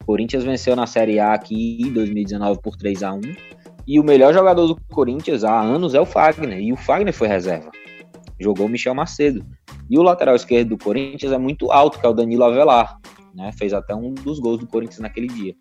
O 0.03 0.05
Corinthians 0.05 0.45
venceu 0.45 0.77
na 0.77 0.87
Série 0.87 1.19
A 1.19 1.33
aqui 1.33 1.81
em 1.83 1.93
2019 1.93 2.61
por 2.61 2.77
3 2.77 3.03
a 3.03 3.15
1 3.15 3.21
e 3.89 3.99
o 3.99 4.05
melhor 4.05 4.35
jogador 4.35 4.67
do 4.67 4.77
Corinthians 4.91 5.45
há 5.45 5.59
anos 5.59 5.95
é 5.95 6.01
o 6.01 6.05
Fagner, 6.05 6.61
e 6.61 6.75
o 6.75 6.77
Fagner 6.77 7.15
foi 7.15 7.27
reserva. 7.27 7.71
Jogou 8.39 8.67
o 8.67 8.69
Michel 8.69 8.95
Macedo. 8.95 9.43
E 9.89 9.99
o 9.99 10.03
lateral 10.03 10.37
esquerdo 10.37 10.69
do 10.69 10.79
Corinthians 10.79 11.33
é 11.33 11.39
muito 11.39 11.73
alto, 11.73 11.99
que 11.99 12.05
é 12.05 12.09
o 12.09 12.13
Danilo 12.13 12.45
Avelar. 12.45 12.99
Né? 13.35 13.51
Fez 13.53 13.73
até 13.73 13.95
um 13.95 14.13
dos 14.13 14.39
gols 14.41 14.59
do 14.59 14.67
Corinthians 14.67 15.01
naquele 15.01 15.29
dia. 15.29 15.55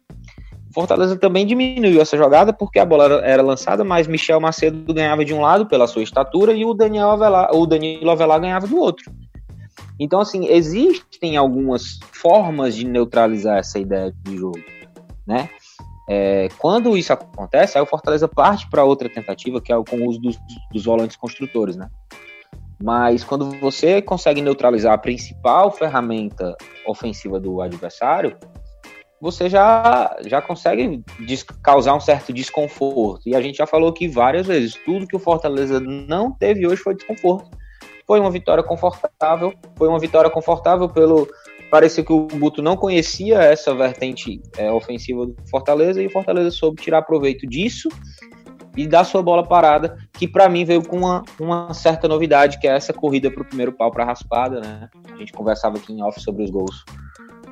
Fortaleza 0.77 1.17
também 1.17 1.43
diminuiu 1.43 1.99
essa 1.99 2.15
jogada 2.15 2.53
porque 2.53 2.77
a 2.77 2.85
bola 2.85 3.05
era, 3.05 3.15
era, 3.25 3.41
lançada, 3.41 3.83
mas 3.83 4.05
Michel 4.05 4.39
Macedo 4.39 4.93
ganhava 4.93 5.25
de 5.25 5.33
um 5.33 5.41
lado 5.41 5.65
pela 5.65 5.87
sua 5.87 6.03
estatura 6.03 6.53
e 6.53 6.63
o 6.63 6.71
Daniel 6.75 7.09
Avelar, 7.09 7.49
o 7.51 7.65
Danilo 7.65 8.11
Avelar 8.11 8.39
ganhava 8.39 8.67
do 8.67 8.77
outro. 8.77 9.11
Então, 9.99 10.19
assim, 10.19 10.45
existem 10.45 11.35
algumas 11.35 11.97
formas 12.11 12.75
de 12.75 12.85
neutralizar 12.85 13.57
essa 13.57 13.79
ideia 13.79 14.13
de 14.23 14.37
jogo, 14.37 14.63
né? 15.25 15.49
É, 16.07 16.47
quando 16.59 16.95
isso 16.95 17.11
acontece, 17.11 17.75
aí 17.75 17.83
o 17.83 17.87
Fortaleza 17.87 18.27
parte 18.27 18.69
para 18.69 18.83
outra 18.83 19.09
tentativa, 19.09 19.59
que 19.59 19.73
é 19.73 19.75
com 19.83 19.95
o 19.95 20.07
uso 20.07 20.19
dos, 20.19 20.37
dos 20.71 20.85
volantes 20.85 21.17
construtores, 21.17 21.75
né? 21.75 21.89
Mas 22.79 23.23
quando 23.23 23.49
você 23.59 23.99
consegue 23.99 24.43
neutralizar 24.43 24.93
a 24.93 24.97
principal 24.99 25.71
ferramenta 25.71 26.55
ofensiva 26.85 27.39
do 27.39 27.63
adversário, 27.63 28.37
você 29.19 29.49
já, 29.49 30.15
já 30.25 30.41
consegue 30.41 31.03
causar 31.63 31.95
um 31.95 31.99
certo 31.99 32.31
desconforto. 32.31 33.27
E 33.27 33.35
a 33.35 33.41
gente 33.41 33.57
já 33.57 33.65
falou 33.65 33.89
aqui 33.89 34.07
várias 34.07 34.45
vezes: 34.45 34.75
tudo 34.85 35.07
que 35.07 35.15
o 35.15 35.19
Fortaleza 35.19 35.79
não 35.79 36.31
teve 36.31 36.67
hoje 36.67 36.81
foi 36.81 36.95
desconforto. 36.95 37.49
Foi 38.05 38.19
uma 38.19 38.31
vitória 38.31 38.63
confortável, 38.63 39.53
foi 39.75 39.87
uma 39.87 39.99
vitória 39.99 40.29
confortável 40.29 40.87
pelo. 40.87 41.27
Parecia 41.69 42.01
que 42.01 42.13
o 42.13 42.27
Buto 42.27 42.61
não 42.61 42.77
conhecia 42.77 43.39
essa 43.39 43.75
vertente 43.75 44.41
é, 44.57 44.71
ofensiva 44.71 45.25
do 45.25 45.35
Fortaleza 45.49 46.01
e 46.01 46.07
o 46.07 46.09
Fortaleza 46.09 46.49
soube 46.49 46.81
tirar 46.81 47.01
proveito 47.01 47.45
disso 47.45 47.89
e 48.77 48.87
dar 48.87 49.03
sua 49.03 49.21
bola 49.21 49.45
parada, 49.45 49.97
que 50.13 50.27
para 50.27 50.47
mim 50.47 50.63
veio 50.63 50.87
com 50.87 50.99
uma, 50.99 51.23
uma 51.37 51.73
certa 51.73 52.07
novidade, 52.07 52.57
que 52.59 52.67
é 52.67 52.75
essa 52.75 52.93
corrida 52.93 53.29
para 53.29 53.41
o 53.41 53.45
primeiro 53.45 53.73
pau 53.73 53.91
para 53.91 54.05
raspada, 54.05 54.61
né? 54.61 54.87
A 55.11 55.17
gente 55.17 55.33
conversava 55.33 55.77
aqui 55.77 55.91
em 55.91 56.01
off 56.01 56.21
sobre 56.21 56.43
os 56.43 56.51
gols 56.51 56.85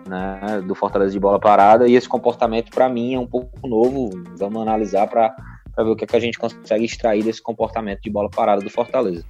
né, 0.08 0.62
do 0.66 0.76
Fortaleza 0.76 1.12
de 1.12 1.20
bola 1.20 1.40
parada 1.40 1.88
e 1.88 1.96
esse 1.96 2.08
comportamento 2.08 2.70
para 2.72 2.88
mim 2.88 3.16
é 3.16 3.20
um 3.20 3.28
pouco 3.28 3.68
novo. 3.68 4.10
Vamos 4.38 4.62
analisar 4.62 5.08
para 5.08 5.36
ver 5.78 5.90
o 5.90 5.96
que, 5.96 6.04
é 6.04 6.08
que 6.08 6.16
a 6.16 6.20
gente 6.20 6.38
consegue 6.38 6.86
extrair 6.86 7.24
desse 7.24 7.42
comportamento 7.42 8.02
de 8.02 8.10
bola 8.10 8.30
parada 8.30 8.62
do 8.62 8.70
Fortaleza. 8.70 9.26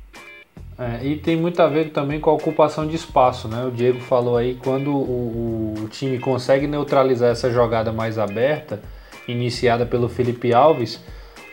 É, 0.78 1.06
e 1.06 1.16
tem 1.16 1.38
muito 1.38 1.62
a 1.62 1.68
ver 1.68 1.92
também 1.92 2.20
com 2.20 2.30
a 2.30 2.34
ocupação 2.34 2.86
de 2.86 2.96
espaço, 2.96 3.48
né? 3.48 3.64
O 3.66 3.72
Diego 3.72 4.02
falou 4.02 4.36
aí 4.36 4.56
quando 4.56 4.94
o, 4.94 5.74
o 5.84 5.88
time 5.88 6.20
consegue 6.20 6.68
neutralizar 6.68 7.30
essa 7.30 7.50
jogada 7.50 7.94
mais 7.94 8.20
aberta, 8.20 8.82
iniciada 9.26 9.86
pelo 9.86 10.10
Felipe 10.10 10.54
Alves, 10.54 11.02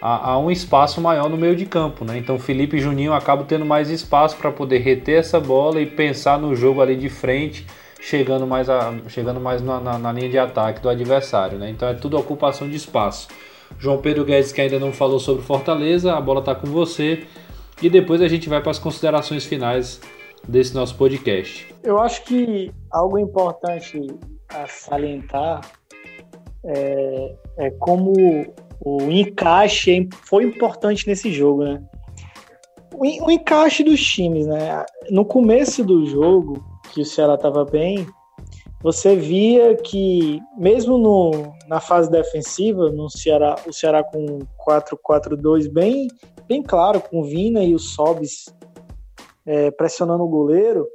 há, 0.01 0.37
um 0.37 0.51
espaço 0.51 1.01
maior 1.01 1.31
no 1.31 1.37
meio 1.37 1.55
de 1.55 1.65
campo, 1.65 2.05
né? 2.05 2.19
Então 2.19 2.37
Felipe 2.37 2.77
e 2.77 2.81
Juninho 2.81 3.13
acabam 3.13 3.47
tendo 3.47 3.65
mais 3.65 3.89
espaço 3.89 4.37
para 4.37 4.51
poder 4.51 4.79
reter 4.79 5.21
essa 5.21 5.39
bola 5.39 5.81
e 5.81 5.87
pensar 5.87 6.37
no 6.37 6.57
jogo 6.57 6.81
ali 6.81 6.97
de 6.97 7.09
frente, 7.09 7.65
chegando 8.03 8.47
mais, 8.49 8.69
a, 8.69 8.93
chegando 9.09 9.41
mais 9.41 9.63
na, 9.63 9.81
na, 9.81 9.97
na 9.97 10.13
linha 10.13 10.29
de 10.29 10.37
ataque 10.37 10.81
do 10.81 10.89
adversário, 10.89 11.57
né? 11.57 11.71
Então 11.71 11.89
é 11.89 11.95
tudo 11.95 12.19
ocupação 12.19 12.69
de 12.69 12.75
espaço. 12.75 13.29
João 13.79 13.99
Pedro 13.99 14.25
Guedes 14.25 14.53
que 14.53 14.61
ainda 14.61 14.79
não 14.79 14.93
falou 14.93 15.21
sobre 15.21 15.43
Fortaleza, 15.43 16.13
a 16.13 16.21
bola 16.21 16.41
está 16.41 16.53
com 16.53 16.67
você. 16.67 17.25
E 17.81 17.89
depois 17.89 18.21
a 18.21 18.29
gente 18.29 18.49
vai 18.49 18.61
para 18.61 18.73
as 18.73 18.79
considerações 18.79 19.45
finais 19.45 20.01
desse 20.47 20.75
nosso 20.75 20.97
podcast. 20.97 21.73
Eu 21.83 21.99
acho 21.99 22.25
que 22.25 22.73
algo 22.91 23.19
importante 23.19 24.01
a 24.49 24.67
salientar 24.67 25.61
é, 26.65 27.35
é 27.59 27.71
como 27.71 28.13
o 28.81 29.03
encaixe 29.11 30.09
foi 30.27 30.45
importante 30.45 31.07
nesse 31.07 31.33
jogo, 31.33 31.65
né? 31.65 31.81
O, 32.93 33.31
encaixe 33.31 33.85
dos 33.85 34.01
times, 34.01 34.47
né? 34.47 34.85
No 35.09 35.25
começo 35.25 35.85
do 35.85 36.05
jogo, 36.07 36.72
que 36.93 37.01
o 37.01 37.07
Ceará 37.07 37.35
estava 37.35 37.65
bem, 37.65 38.07
você 38.83 39.15
via 39.15 39.77
que, 39.77 40.41
mesmo 40.59 40.99
no, 40.99 41.55
na 41.69 41.81
fase 41.81 42.11
defensiva, 42.11 42.91
no 42.91 43.09
Ceará, 43.09 43.57
o 43.67 43.73
Ceará 43.73 44.03
com 44.03 44.41
4-4-2 44.67 45.73
bem, 45.73 46.09
bem 46.49 46.63
claro, 46.63 47.01
com 47.01 47.21
o 47.21 47.25
Vina 47.25 47.63
e 47.63 47.75
o 47.75 47.79
Sobis 47.79 48.47
é, 49.47 49.71
pressionando 49.71 50.25
o 50.25 50.29
goleiro, 50.29 50.87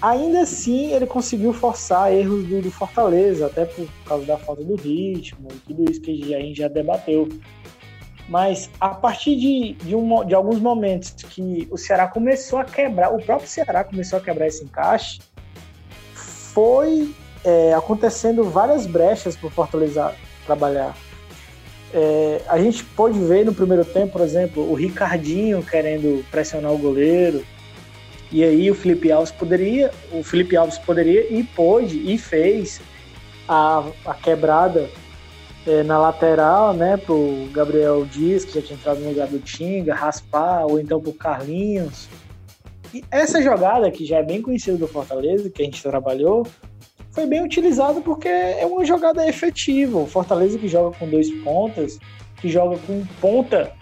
ainda 0.00 0.42
assim 0.42 0.92
ele 0.92 1.06
conseguiu 1.06 1.52
forçar 1.52 2.12
erros 2.12 2.46
do, 2.46 2.62
do, 2.62 2.70
Fortaleza, 2.70 3.46
até 3.46 3.64
por 3.64 3.86
causa 4.06 4.24
da 4.24 4.38
falta 4.38 4.62
do 4.62 4.76
ritmo 4.76 5.48
e 5.52 5.58
tudo 5.66 5.90
isso 5.90 6.00
que 6.00 6.34
a 6.34 6.40
gente 6.40 6.58
já 6.58 6.68
debateu. 6.68 7.28
Mas 8.28 8.70
a 8.78 8.90
partir 8.90 9.36
de, 9.36 9.72
de, 9.84 9.96
um, 9.96 10.24
de 10.24 10.34
alguns 10.34 10.60
momentos 10.60 11.12
que 11.30 11.66
o 11.70 11.78
Ceará 11.78 12.06
começou 12.06 12.58
a 12.58 12.64
quebrar, 12.64 13.14
o 13.14 13.22
próprio 13.22 13.48
Ceará 13.48 13.82
começou 13.82 14.18
a 14.18 14.22
quebrar 14.22 14.46
esse 14.46 14.62
encaixe, 14.62 15.20
foi 16.12 17.14
é, 17.44 17.72
acontecendo 17.72 18.44
várias 18.44 18.86
brechas 18.86 19.34
para 19.34 19.46
o 19.46 19.50
Fortaleza 19.50 20.14
trabalhar. 20.44 20.94
É, 21.94 22.42
a 22.48 22.58
gente 22.58 22.84
pôde 22.84 23.18
ver 23.18 23.46
no 23.46 23.54
primeiro 23.54 23.84
tempo, 23.84 24.12
por 24.12 24.20
exemplo, 24.20 24.70
o 24.70 24.74
Ricardinho 24.74 25.62
querendo 25.62 26.22
pressionar 26.30 26.72
o 26.72 26.78
goleiro, 26.78 27.42
e 28.30 28.44
aí 28.44 28.70
o 28.70 28.74
Felipe 28.74 29.10
Alves 29.10 29.30
poderia, 29.30 29.90
o 30.12 30.22
Felipe 30.22 30.54
Alves 30.54 30.76
poderia 30.76 31.32
e 31.32 31.42
pôde 31.42 32.12
e 32.12 32.18
fez 32.18 32.82
a, 33.48 33.82
a 34.04 34.14
quebrada 34.14 34.90
é, 35.66 35.82
na 35.82 35.98
lateral, 35.98 36.72
né, 36.72 36.96
pro 36.96 37.48
Gabriel 37.52 38.04
Dias, 38.04 38.44
que 38.44 38.54
já 38.54 38.62
tinha 38.62 38.78
entrado 38.78 39.00
no 39.00 39.08
lugar 39.08 39.28
do 39.28 39.38
Tinga, 39.38 39.94
raspar, 39.94 40.66
ou 40.66 40.80
então 40.80 41.00
pro 41.00 41.12
Carlinhos. 41.12 42.08
E 42.92 43.04
essa 43.10 43.42
jogada, 43.42 43.90
que 43.90 44.04
já 44.04 44.18
é 44.18 44.22
bem 44.22 44.40
conhecida 44.40 44.78
do 44.78 44.88
Fortaleza, 44.88 45.50
que 45.50 45.62
a 45.62 45.64
gente 45.64 45.82
trabalhou, 45.82 46.46
foi 47.10 47.26
bem 47.26 47.42
utilizada 47.42 48.00
porque 48.00 48.28
é 48.28 48.64
uma 48.64 48.84
jogada 48.84 49.26
efetiva. 49.28 49.98
O 49.98 50.06
Fortaleza 50.06 50.58
que 50.58 50.68
joga 50.68 50.96
com 50.96 51.08
dois 51.08 51.30
pontas, 51.42 51.98
que 52.40 52.48
joga 52.48 52.78
com 52.86 53.04
ponta 53.20 53.72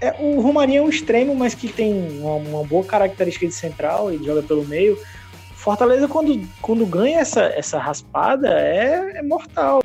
é, 0.00 0.14
o 0.18 0.40
Romarinho 0.40 0.82
é 0.82 0.86
um 0.86 0.88
extremo, 0.88 1.34
mas 1.34 1.54
que 1.54 1.68
tem 1.68 2.20
uma, 2.20 2.34
uma, 2.34 2.64
boa 2.64 2.84
característica 2.84 3.46
de 3.46 3.54
central, 3.54 4.12
ele 4.12 4.24
joga 4.24 4.42
pelo 4.42 4.64
meio. 4.64 4.98
Fortaleza, 5.54 6.08
quando, 6.08 6.46
quando 6.60 6.84
ganha 6.84 7.20
essa, 7.20 7.42
essa 7.42 7.78
raspada, 7.78 8.48
é, 8.48 9.18
é 9.18 9.22
mortal. 9.22 9.80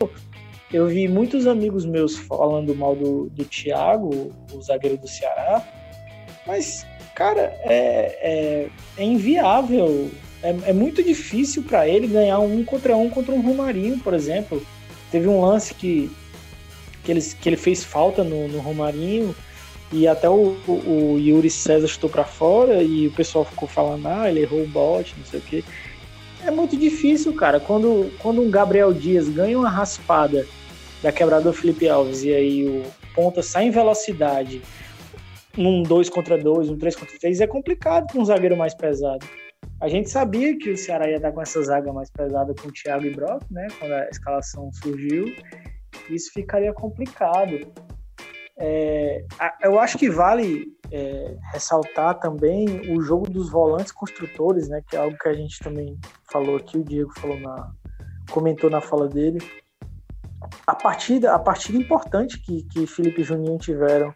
Eu 0.72 0.88
vi 0.88 1.08
muitos 1.08 1.48
amigos 1.48 1.86
meus 1.86 2.18
falando 2.18 2.76
mal 2.76 2.96
do, 2.96 3.30
do 3.30 3.46
Thiago, 3.46 4.32
o 4.52 4.62
zagueiro 4.62 4.98
do 4.98 5.08
Ceará, 5.08 5.66
mas, 6.46 6.86
cara, 7.16 7.54
é, 7.64 8.18
é, 8.22 8.68
é 8.98 9.04
inviável. 9.04 10.12
É, 10.44 10.50
é 10.66 10.74
muito 10.74 11.02
difícil 11.02 11.64
para 11.64 11.88
ele 11.88 12.08
ganhar 12.08 12.40
um 12.40 12.64
contra 12.64 12.96
um 12.96 13.10
contra 13.10 13.34
um 13.34 13.42
Romarinho, 13.42 14.00
por 14.00 14.14
exemplo. 14.14 14.62
Teve 15.10 15.28
um 15.28 15.42
lance 15.42 15.74
que, 15.74 16.12
que, 17.04 17.12
ele, 17.12 17.22
que 17.22 17.50
ele 17.50 17.58
fez 17.58 17.84
falta 17.84 18.24
no, 18.24 18.48
no 18.48 18.60
Romarinho 18.60 19.34
e 19.92 20.06
até 20.06 20.30
o, 20.30 20.58
o, 20.68 21.14
o 21.14 21.20
Yuri 21.20 21.50
César 21.50 21.88
chutou 21.88 22.10
para 22.10 22.26
fora 22.26 22.84
e 22.84 23.08
o 23.08 23.12
pessoal 23.12 23.46
ficou 23.46 23.68
falando, 23.68 24.06
ah, 24.08 24.30
ele 24.30 24.42
errou 24.42 24.64
o 24.64 24.68
bote, 24.68 25.16
não 25.18 25.26
sei 25.26 25.40
o 25.40 25.44
quê. 25.44 25.64
É 26.48 26.52
muito 26.52 26.78
difícil, 26.78 27.36
cara. 27.36 27.60
Quando, 27.60 28.10
quando 28.20 28.42
um 28.42 28.50
Gabriel 28.50 28.94
Dias 28.94 29.28
ganha 29.28 29.60
uma 29.60 29.70
raspada 29.70 30.48
da 31.04 31.12
quebrada 31.12 31.44
do 31.44 31.52
Felipe 31.52 31.90
Alves 31.90 32.24
e 32.24 32.34
aí 32.34 32.66
o 32.66 32.84
ponta 33.14 33.44
sai 33.44 33.66
em 33.66 33.70
velocidade, 33.70 34.62
num 35.58 35.84
2 35.84 36.10
contra 36.10 36.38
2, 36.38 36.70
um 36.70 36.78
3 36.78 36.96
contra 36.96 37.20
3, 37.20 37.42
é 37.42 37.48
complicado 37.48 38.14
com 38.14 38.20
um 38.20 38.26
zagueiro 38.26 38.56
mais 38.56 38.74
pesado. 38.74 39.28
A 39.82 39.90
gente 39.90 40.10
sabia 40.10 40.58
que 40.58 40.72
o 40.72 40.78
Ceará 40.78 41.10
ia 41.10 41.18
estar 41.18 41.34
com 41.34 41.42
essa 41.42 41.62
zaga 41.62 41.92
mais 41.92 42.10
pesada 42.10 42.56
com 42.56 42.70
o 42.70 42.72
Thiago 42.72 43.06
e 43.06 43.14
Brock, 43.14 43.44
né? 43.52 43.68
Quando 43.78 43.92
a 43.92 44.08
escalação 44.08 44.72
surgiu. 44.72 45.26
Isso 46.10 46.32
ficaria 46.34 46.72
complicado. 46.72 47.60
É, 48.60 49.24
eu 49.62 49.80
acho 49.80 49.98
que 49.98 50.10
vale 50.10 50.66
é, 50.92 51.38
ressaltar 51.54 52.20
também 52.20 52.92
o 52.92 53.02
jogo 53.02 53.30
dos 53.30 53.52
volantes 53.52 53.92
construtores, 53.92 54.68
né? 54.68 54.82
Que 54.90 54.96
é 54.96 55.00
algo 55.00 55.18
que 55.18 55.30
a 55.30 55.34
gente 55.34 55.60
também 55.60 55.98
falou 56.32 56.58
aqui, 56.58 56.78
o 56.78 56.84
Diego 56.84 57.12
falou 57.20 57.40
na, 57.40 57.72
comentou 58.32 58.70
na 58.70 58.82
fala 58.82 59.08
dele. 59.08 59.40
A 60.66 60.76
partida, 60.76 61.34
a 61.34 61.40
partida 61.40 61.78
importante 61.78 62.40
que, 62.42 62.64
que 62.64 62.88
Felipe 62.88 63.22
e 63.22 63.24
Juninho 63.24 63.58
tiveram 63.58 64.14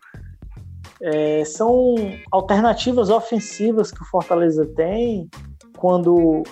é, 1.02 1.44
são 1.46 1.96
alternativas 2.32 3.10
ofensivas 3.10 3.92
que 3.92 4.02
o 4.02 4.06
Fortaleza 4.06 4.66
tem 4.76 5.30
quando 5.78 6.44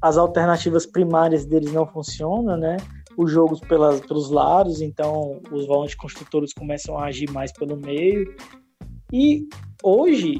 as 0.00 0.16
alternativas 0.16 0.86
primárias 0.86 1.44
deles 1.44 1.72
não 1.72 1.86
funcionam, 1.86 2.56
né? 2.56 2.76
Os 3.18 3.32
jogos 3.32 3.58
pelas, 3.58 4.00
pelos 4.00 4.30
lados, 4.30 4.80
então 4.80 5.42
os 5.50 5.66
volantes 5.66 5.96
construtores 5.96 6.52
começam 6.52 6.96
a 6.96 7.06
agir 7.06 7.28
mais 7.32 7.50
pelo 7.50 7.76
meio. 7.76 8.32
E 9.12 9.44
hoje, 9.82 10.36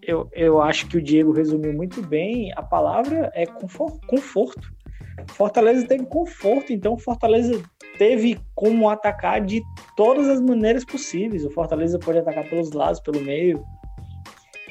eu, 0.00 0.28
eu 0.32 0.62
acho 0.62 0.86
que 0.86 0.96
o 0.96 1.02
Diego 1.02 1.32
resumiu 1.32 1.72
muito 1.72 2.00
bem, 2.00 2.52
a 2.54 2.62
palavra 2.62 3.28
é 3.34 3.44
conforto. 3.44 4.60
Fortaleza 5.30 5.84
teve 5.84 6.06
conforto, 6.06 6.72
então 6.72 6.96
Fortaleza 6.96 7.60
teve 7.98 8.38
como 8.54 8.88
atacar 8.88 9.40
de 9.44 9.60
todas 9.96 10.28
as 10.28 10.40
maneiras 10.40 10.84
possíveis. 10.84 11.44
O 11.44 11.50
Fortaleza 11.50 11.98
pode 11.98 12.18
atacar 12.18 12.48
pelos 12.48 12.70
lados, 12.70 13.00
pelo 13.00 13.20
meio, 13.20 13.64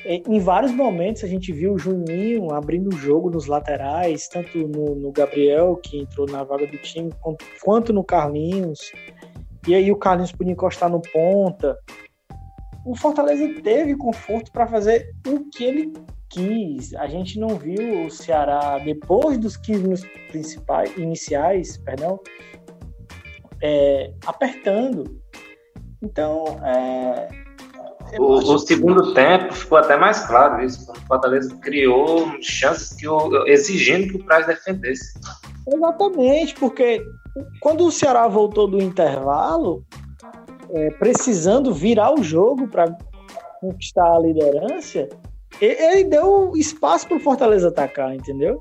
em 0.06 0.40
vários 0.40 0.72
momentos 0.72 1.24
a 1.24 1.28
gente 1.28 1.52
viu 1.52 1.74
o 1.74 1.78
Juninho 1.78 2.54
abrindo 2.54 2.90
o 2.90 2.98
jogo 2.98 3.30
nos 3.30 3.46
laterais, 3.46 4.28
tanto 4.28 4.58
no, 4.58 4.96
no, 4.96 5.12
Gabriel, 5.12 5.76
que 5.76 6.00
entrou 6.00 6.28
na 6.28 6.44
vaga 6.44 6.66
do 6.66 6.78
time, 6.78 7.12
quanto 7.64 7.94
no 7.94 8.04
Carlinhos. 8.04 8.92
E 9.68 9.76
aí 9.76 9.92
o 9.92 9.96
Carlinhos 9.96 10.32
podia 10.32 10.54
encostar 10.54 10.90
no 10.90 11.02
ponta. 11.02 11.78
O 12.86 12.96
Fortaleza 12.96 13.48
teve 13.62 13.96
conforto 13.96 14.52
para 14.52 14.66
fazer 14.66 15.14
o 15.28 15.50
que 15.52 15.64
ele 15.64 15.94
quis. 16.30 16.96
A 16.96 17.06
gente 17.08 17.40
não 17.40 17.50
viu 17.50 18.06
o 18.06 18.10
Ceará, 18.10 18.80
depois 18.80 19.38
dos 19.38 19.56
15 19.58 19.84
minutos 19.84 20.06
principais, 20.30 20.98
iniciais, 20.98 21.78
perdão, 21.78 22.20
é, 23.62 24.12
apertando. 24.26 25.22
Então, 26.02 26.46
é, 26.66 27.41
o, 28.18 28.34
o, 28.34 28.60
segundo 28.60 29.14
tempo 29.14 29.54
ficou 29.54 29.78
até 29.78 29.98
mais 29.98 30.26
claro 30.26 30.64
isso. 30.64 30.86
Quando 30.86 30.98
o 30.98 31.08
Fortaleza 31.08 31.56
criou 31.62 32.32
chances 32.42 32.94
que 32.94 33.08
o, 33.08 33.48
exigindo 33.48 34.10
que 34.10 34.18
o 34.18 34.26
Praz 34.26 34.46
defendesse. 34.46 35.14
Exatamente, 35.68 36.56
porque 36.56 37.04
quando 37.60 37.86
o 37.86 37.92
Ceará 37.92 38.28
voltou 38.28 38.68
do 38.68 38.82
intervalo, 38.82 39.86
é, 40.72 40.90
precisando 40.92 41.74
virar 41.74 42.14
o 42.14 42.24
jogo 42.24 42.68
para 42.68 42.96
conquistar 43.60 44.16
a 44.16 44.20
liderança, 44.20 45.08
ele 45.60 46.06
deu 46.06 46.54
espaço 46.56 47.08
para 47.08 47.18
o 47.18 47.20
Fortaleza 47.20 47.68
atacar, 47.68 48.16
entendeu? 48.16 48.60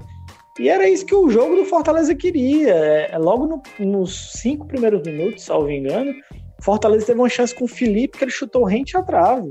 E 0.59 0.69
era 0.69 0.89
isso 0.89 1.07
que 1.07 1.15
o 1.15 1.31
jogo 1.31 1.57
do 1.57 1.65
Fortaleza 1.65 2.15
queria. 2.15 2.75
É, 2.75 3.17
logo 3.17 3.47
no, 3.47 3.63
nos 3.79 4.33
cinco 4.33 4.67
primeiros 4.67 5.03
minutos, 5.03 5.45
salvo 5.45 5.71
engano, 5.71 6.13
Fortaleza 6.61 7.07
teve 7.07 7.19
uma 7.19 7.29
chance 7.29 7.55
com 7.55 7.65
o 7.65 7.69
Felipe 7.69 8.19
que 8.19 8.25
ele 8.25 8.31
chutou 8.31 8.65
rente 8.65 8.97
à 8.97 9.03
trave. 9.03 9.51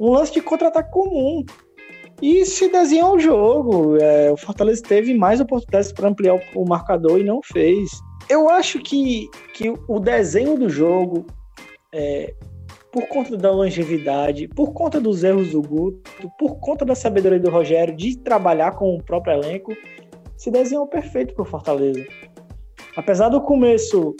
Um 0.00 0.10
lance 0.10 0.32
de 0.32 0.40
contra-ataque 0.40 0.90
comum. 0.90 1.44
E 2.20 2.44
se 2.44 2.68
desenhou 2.68 3.14
o 3.14 3.18
jogo. 3.18 3.96
É, 3.96 4.30
o 4.30 4.36
Fortaleza 4.36 4.82
teve 4.82 5.14
mais 5.14 5.40
oportunidades 5.40 5.92
para 5.92 6.08
ampliar 6.08 6.34
o, 6.34 6.62
o, 6.62 6.68
marcador 6.68 7.20
e 7.20 7.24
não 7.24 7.40
fez. 7.42 7.90
Eu 8.28 8.48
acho 8.48 8.80
que, 8.80 9.28
que 9.54 9.72
o 9.88 10.00
desenho 10.00 10.58
do 10.58 10.68
jogo, 10.68 11.26
é, 11.92 12.34
por 12.92 13.06
conta 13.06 13.36
da 13.36 13.50
longevidade, 13.50 14.48
por 14.48 14.72
conta 14.72 15.00
dos 15.00 15.22
erros 15.22 15.52
do 15.52 15.62
Guto, 15.62 16.10
por 16.38 16.58
conta 16.58 16.84
da 16.84 16.94
sabedoria 16.94 17.38
do 17.38 17.50
Rogério 17.50 17.96
de 17.96 18.18
trabalhar 18.18 18.72
com 18.72 18.96
o 18.96 19.02
próprio 19.02 19.34
elenco, 19.34 19.72
se 20.36 20.50
desenhou 20.50 20.86
perfeito 20.86 21.34
para 21.34 21.42
o 21.42 21.46
Fortaleza. 21.46 22.04
Apesar 22.96 23.28
do 23.28 23.40
começo 23.40 24.16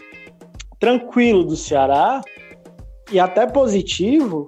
tranquilo 0.79 1.45
do 1.45 1.57
Ceará 1.57 2.20
e 3.11 3.18
até 3.18 3.47
positivo, 3.47 4.47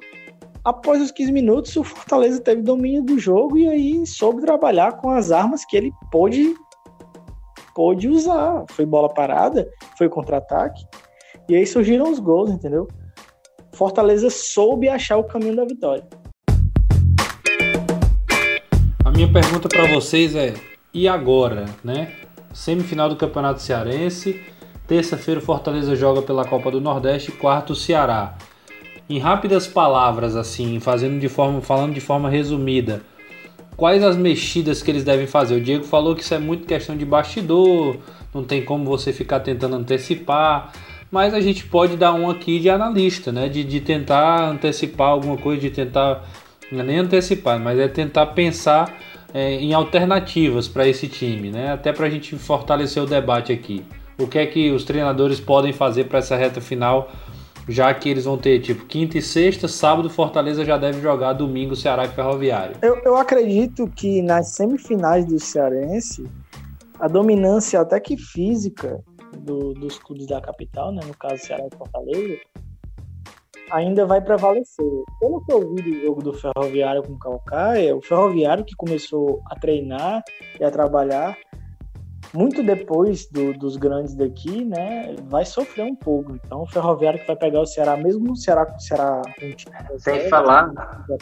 após 0.64 1.00
os 1.02 1.10
15 1.10 1.32
minutos 1.32 1.76
o 1.76 1.84
Fortaleza 1.84 2.40
teve 2.40 2.62
domínio 2.62 3.02
do 3.02 3.18
jogo 3.18 3.58
e 3.58 3.68
aí 3.68 4.06
soube 4.06 4.42
trabalhar 4.42 4.92
com 4.98 5.10
as 5.10 5.30
armas 5.30 5.64
que 5.64 5.76
ele 5.76 5.92
pôde, 6.10 6.54
pôde 7.74 8.08
usar. 8.08 8.64
Foi 8.70 8.84
bola 8.86 9.08
parada, 9.08 9.68
foi 9.96 10.08
contra-ataque 10.08 10.84
e 11.48 11.56
aí 11.56 11.66
surgiram 11.66 12.10
os 12.10 12.18
gols, 12.18 12.50
entendeu? 12.50 12.86
Fortaleza 13.72 14.28
soube 14.30 14.88
achar 14.88 15.16
o 15.16 15.24
caminho 15.24 15.56
da 15.56 15.64
vitória. 15.64 16.04
A 19.04 19.10
minha 19.10 19.32
pergunta 19.32 19.68
para 19.68 19.86
vocês 19.86 20.34
é: 20.34 20.54
e 20.92 21.08
agora, 21.08 21.64
né? 21.82 22.12
Semifinal 22.52 23.08
do 23.08 23.16
Campeonato 23.16 23.62
Cearense. 23.62 24.40
Terça-feira 24.90 25.40
Fortaleza 25.40 25.94
joga 25.94 26.20
pela 26.20 26.44
Copa 26.44 26.68
do 26.68 26.80
Nordeste, 26.80 27.30
quarto 27.30 27.76
Ceará. 27.76 28.34
Em 29.08 29.20
rápidas 29.20 29.68
palavras, 29.68 30.34
assim, 30.34 30.80
fazendo 30.80 31.20
de 31.20 31.28
forma, 31.28 31.60
falando 31.60 31.94
de 31.94 32.00
forma 32.00 32.28
resumida, 32.28 33.00
quais 33.76 34.02
as 34.02 34.16
mexidas 34.16 34.82
que 34.82 34.90
eles 34.90 35.04
devem 35.04 35.28
fazer? 35.28 35.54
O 35.54 35.60
Diego 35.60 35.84
falou 35.84 36.16
que 36.16 36.24
isso 36.24 36.34
é 36.34 36.40
muito 36.40 36.66
questão 36.66 36.96
de 36.96 37.04
bastidor, 37.04 37.98
não 38.34 38.42
tem 38.42 38.64
como 38.64 38.84
você 38.84 39.12
ficar 39.12 39.38
tentando 39.38 39.76
antecipar, 39.76 40.72
mas 41.08 41.34
a 41.34 41.40
gente 41.40 41.66
pode 41.66 41.96
dar 41.96 42.12
um 42.12 42.28
aqui 42.28 42.58
de 42.58 42.68
analista, 42.68 43.30
né? 43.30 43.48
De, 43.48 43.62
de 43.62 43.80
tentar 43.80 44.42
antecipar 44.42 45.10
alguma 45.10 45.36
coisa, 45.36 45.60
de 45.60 45.70
tentar, 45.70 46.28
não 46.72 46.80
é 46.80 46.82
nem 46.82 46.98
antecipar, 46.98 47.60
mas 47.60 47.78
é 47.78 47.86
tentar 47.86 48.26
pensar 48.26 48.92
é, 49.32 49.54
em 49.54 49.72
alternativas 49.72 50.66
para 50.66 50.88
esse 50.88 51.06
time, 51.06 51.48
né? 51.48 51.72
Até 51.72 51.92
para 51.92 52.06
a 52.06 52.10
gente 52.10 52.34
fortalecer 52.34 53.00
o 53.00 53.06
debate 53.06 53.52
aqui. 53.52 53.84
O 54.20 54.28
que 54.28 54.38
é 54.38 54.46
que 54.46 54.70
os 54.70 54.84
treinadores 54.84 55.40
podem 55.40 55.72
fazer 55.72 56.04
para 56.04 56.18
essa 56.18 56.36
reta 56.36 56.60
final, 56.60 57.10
já 57.66 57.92
que 57.94 58.06
eles 58.06 58.26
vão 58.26 58.36
ter 58.36 58.60
tipo 58.60 58.84
quinta 58.84 59.16
e 59.16 59.22
sexta, 59.22 59.66
sábado 59.66 60.10
Fortaleza 60.10 60.62
já 60.62 60.76
deve 60.76 61.00
jogar, 61.00 61.32
domingo 61.32 61.74
Ceará 61.74 62.04
e 62.04 62.08
Ferroviário. 62.08 62.76
Eu, 62.82 62.96
eu 63.02 63.16
acredito 63.16 63.88
que 63.88 64.20
nas 64.20 64.48
semifinais 64.48 65.24
do 65.24 65.38
Cearense, 65.38 66.24
a 66.98 67.08
dominância 67.08 67.80
até 67.80 67.98
que 67.98 68.18
física 68.18 69.02
do, 69.38 69.72
dos 69.72 69.98
clubes 69.98 70.26
da 70.26 70.38
capital, 70.38 70.92
né, 70.92 71.00
no 71.06 71.16
caso 71.16 71.38
Ceará 71.38 71.66
e 71.66 71.74
Fortaleza, 71.74 72.36
ainda 73.70 74.04
vai 74.04 74.20
prevalecer. 74.20 74.84
Pelo 75.18 75.42
que 75.46 75.52
eu 75.52 75.74
vi 75.74 75.82
do 75.82 76.00
jogo 76.02 76.22
do 76.22 76.34
Ferroviário 76.34 77.02
com 77.02 77.14
o 77.14 77.18
Calcaia, 77.18 77.96
o 77.96 78.02
Ferroviário 78.02 78.66
que 78.66 78.74
começou 78.76 79.40
a 79.46 79.58
treinar 79.58 80.22
e 80.58 80.64
a 80.64 80.70
trabalhar 80.70 81.38
muito 82.32 82.62
depois 82.62 83.26
do, 83.28 83.52
dos 83.54 83.76
grandes 83.76 84.14
daqui, 84.14 84.64
né, 84.64 85.14
vai 85.24 85.44
sofrer 85.44 85.84
um 85.84 85.94
pouco. 85.94 86.32
Então, 86.34 86.62
o 86.62 86.66
Ferroviário 86.66 87.20
que 87.20 87.26
vai 87.26 87.36
pegar 87.36 87.60
o 87.60 87.66
Ceará, 87.66 87.96
mesmo 87.96 88.32
o 88.32 88.36
Ceará 88.36 88.66
com 88.66 88.76
o 88.76 88.80
Ceará... 88.80 89.22
Sem 89.98 90.28
falar, 90.28 90.72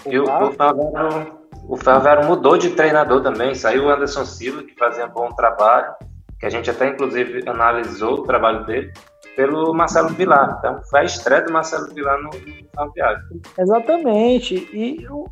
eu, 0.07 0.25
o, 0.25 0.27
Ferroviário, 0.53 1.39
o 1.69 1.77
Ferroviário 1.77 2.27
mudou 2.27 2.59
de 2.59 2.71
treinador 2.71 3.23
também, 3.23 3.55
saiu 3.55 3.87
o 3.87 3.91
Anderson 3.91 4.25
Silva, 4.25 4.63
que 4.63 4.75
fazia 4.75 5.07
um 5.07 5.11
bom 5.11 5.29
trabalho, 5.31 5.95
que 6.39 6.47
a 6.47 6.51
gente 6.51 6.71
até, 6.71 6.89
inclusive, 6.89 7.49
analisou 7.49 8.21
o 8.21 8.23
trabalho 8.23 8.65
dele, 8.67 8.93
pelo 9.35 9.73
Marcelo 9.73 10.11
Vilar. 10.11 10.57
Então, 10.59 10.83
foi 10.91 11.01
a 11.01 11.05
estreia 11.05 11.43
do 11.43 11.53
Marcelo 11.53 11.93
Vilar 11.95 12.21
no, 12.23 12.31
Ferroviário. 12.33 13.21
Exatamente. 13.59 14.69
E 14.73 15.07
o, 15.09 15.27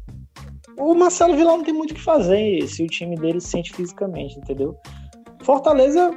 o 0.79 0.95
Marcelo 0.95 1.37
Vilar 1.37 1.57
não 1.57 1.65
tem 1.65 1.75
muito 1.75 1.91
o 1.91 1.95
que 1.95 2.03
fazer 2.03 2.67
se 2.67 2.83
o 2.83 2.87
time 2.87 3.17
dele 3.17 3.41
se 3.41 3.49
sente 3.49 3.75
fisicamente, 3.75 4.39
entendeu? 4.39 4.77
Fortaleza, 5.47 6.11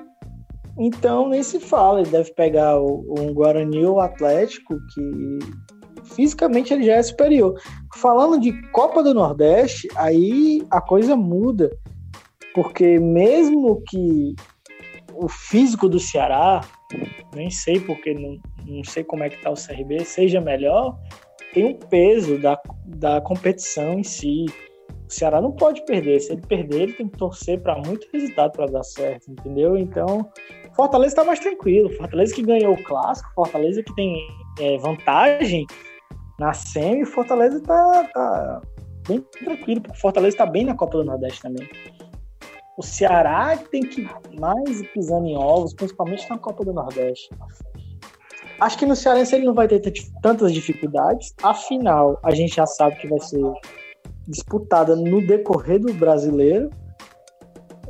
então, 0.80 1.30
nem 1.30 1.44
se 1.44 1.60
fala. 1.60 2.02
Ele 2.02 2.10
deve 2.10 2.34
pegar 2.34 2.82
um 2.82 3.32
Guarani 3.32 3.86
ou 3.86 4.00
Atlético, 4.00 4.76
que 4.92 5.40
fisicamente 6.16 6.74
ele 6.74 6.84
já 6.84 6.96
é 6.96 7.04
superior. 7.04 7.54
Falando 7.98 8.40
de 8.40 8.52
Copa 8.72 9.04
do 9.04 9.14
Nordeste, 9.14 9.88
aí 9.96 10.66
a 10.72 10.82
coisa 10.82 11.16
muda. 11.16 11.70
Porque 12.56 12.98
mesmo 12.98 13.84
que 13.88 14.34
o 15.14 15.30
físico 15.30 15.88
do 15.88 16.00
Ceará, 16.00 16.62
nem 17.36 17.52
sei 17.52 17.80
porque 17.80 18.16
não, 18.16 18.40
não 18.66 18.84
sei 18.84 19.04
como 19.04 19.24
é 19.24 19.30
que 19.30 19.40
tá 19.44 19.52
o 19.52 19.54
CRB, 19.54 20.04
seja 20.06 20.42
melhor, 20.42 20.98
tem 21.54 21.66
um 21.66 21.76
peso 21.78 22.40
da, 22.40 22.60
da 22.84 23.22
competição 23.22 24.00
em 24.00 24.04
si. 24.04 24.48
O 25.10 25.12
Ceará 25.12 25.42
não 25.42 25.52
pode 25.52 25.84
perder. 25.86 26.20
Se 26.20 26.34
ele 26.34 26.42
perder, 26.42 26.82
ele 26.82 26.94
tem 26.94 27.08
que 27.08 27.18
torcer 27.18 27.60
para 27.62 27.76
muito 27.80 28.08
resultado 28.14 28.52
para 28.52 28.68
dar 28.68 28.84
certo, 28.84 29.32
entendeu? 29.32 29.76
Então, 29.76 30.30
Fortaleza 30.76 31.14
está 31.14 31.24
mais 31.24 31.40
tranquilo. 31.40 31.90
Fortaleza 31.90 32.36
que 32.36 32.44
ganhou 32.44 32.74
o 32.74 32.84
clássico, 32.84 33.28
Fortaleza 33.34 33.82
que 33.82 33.96
tem 33.96 34.16
é, 34.60 34.78
vantagem 34.78 35.66
na 36.40 36.54
semi, 36.54 37.06
Fortaleza 37.06 37.58
está 37.58 38.04
tá 38.14 38.62
bem 39.08 39.20
tranquilo, 39.44 39.82
porque 39.82 40.00
Fortaleza 40.00 40.36
está 40.36 40.46
bem 40.46 40.64
na 40.64 40.76
Copa 40.76 41.00
do 41.00 41.04
Nordeste 41.04 41.42
também. 41.42 41.68
O 42.78 42.84
Ceará 42.84 43.58
tem 43.58 43.82
que 43.82 44.08
mais 44.40 44.88
pisando 44.94 45.26
em 45.26 45.36
ovos, 45.36 45.74
principalmente 45.74 46.30
na 46.30 46.38
Copa 46.38 46.64
do 46.64 46.72
Nordeste. 46.72 47.30
Acho 48.62 48.78
que 48.78 48.86
no 48.86 48.96
Cearense 48.96 49.36
ele 49.36 49.46
não 49.46 49.54
vai 49.56 49.68
ter 49.68 49.82
tantas 50.22 50.54
dificuldades. 50.54 51.34
Afinal, 51.42 52.20
a 52.24 52.32
gente 52.32 52.56
já 52.56 52.66
sabe 52.66 52.96
que 52.98 53.08
vai 53.08 53.20
ser 53.20 53.42
disputada 54.30 54.96
no 54.96 55.26
decorrer 55.26 55.80
do 55.80 55.94
brasileiro. 55.94 56.70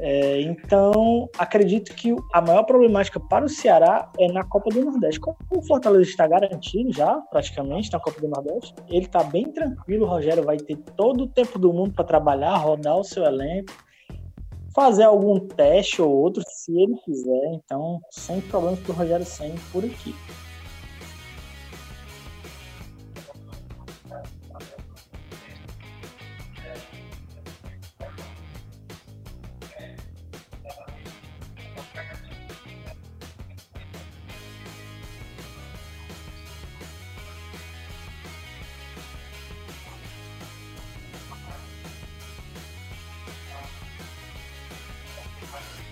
É, 0.02 0.42
então, 0.44 1.28
acredito 1.38 1.94
que 1.94 2.16
a 2.34 2.42
maior 2.42 2.64
problemática 2.64 3.20
para 3.20 3.44
o 3.44 3.50
Ceará 3.50 4.10
é 4.18 4.32
na 4.32 4.46
Copa 4.46 4.70
do 4.70 4.86
Nordeste. 4.86 5.20
Como 5.20 5.36
o 5.52 5.62
Fortaleza 5.62 6.10
está 6.10 6.26
garantido 6.26 6.94
já, 6.94 7.18
praticamente, 7.30 7.92
na 7.92 8.00
Copa 8.00 8.22
do 8.22 8.30
Nordeste, 8.30 8.74
ele 8.88 9.06
está 9.06 9.22
bem 9.24 9.52
tranquilo. 9.52 10.06
O 10.06 10.10
Rogério 10.10 10.44
vai 10.44 10.56
ter 10.56 10.78
todo 10.96 11.26
o 11.26 11.28
tempo 11.28 11.60
do 11.60 11.74
mundo 11.74 11.94
para 11.94 12.06
trabalhar, 12.06 12.56
rodar 12.56 12.98
o 12.98 13.04
seu 13.04 13.26
elenco, 13.26 13.74
fazer 14.74 15.04
algum 15.04 15.38
teste 15.38 16.02
ou 16.02 16.10
outro, 16.10 16.42
se 16.48 16.72
ele 16.80 16.96
quiser. 17.04 17.54
Então, 17.56 18.00
sem 18.10 18.40
problemas 18.40 18.80
para 18.80 18.94
o 18.94 18.96
Rogério 18.96 19.26
Senna 19.26 19.56
por 19.74 19.84
aqui. 19.84 20.16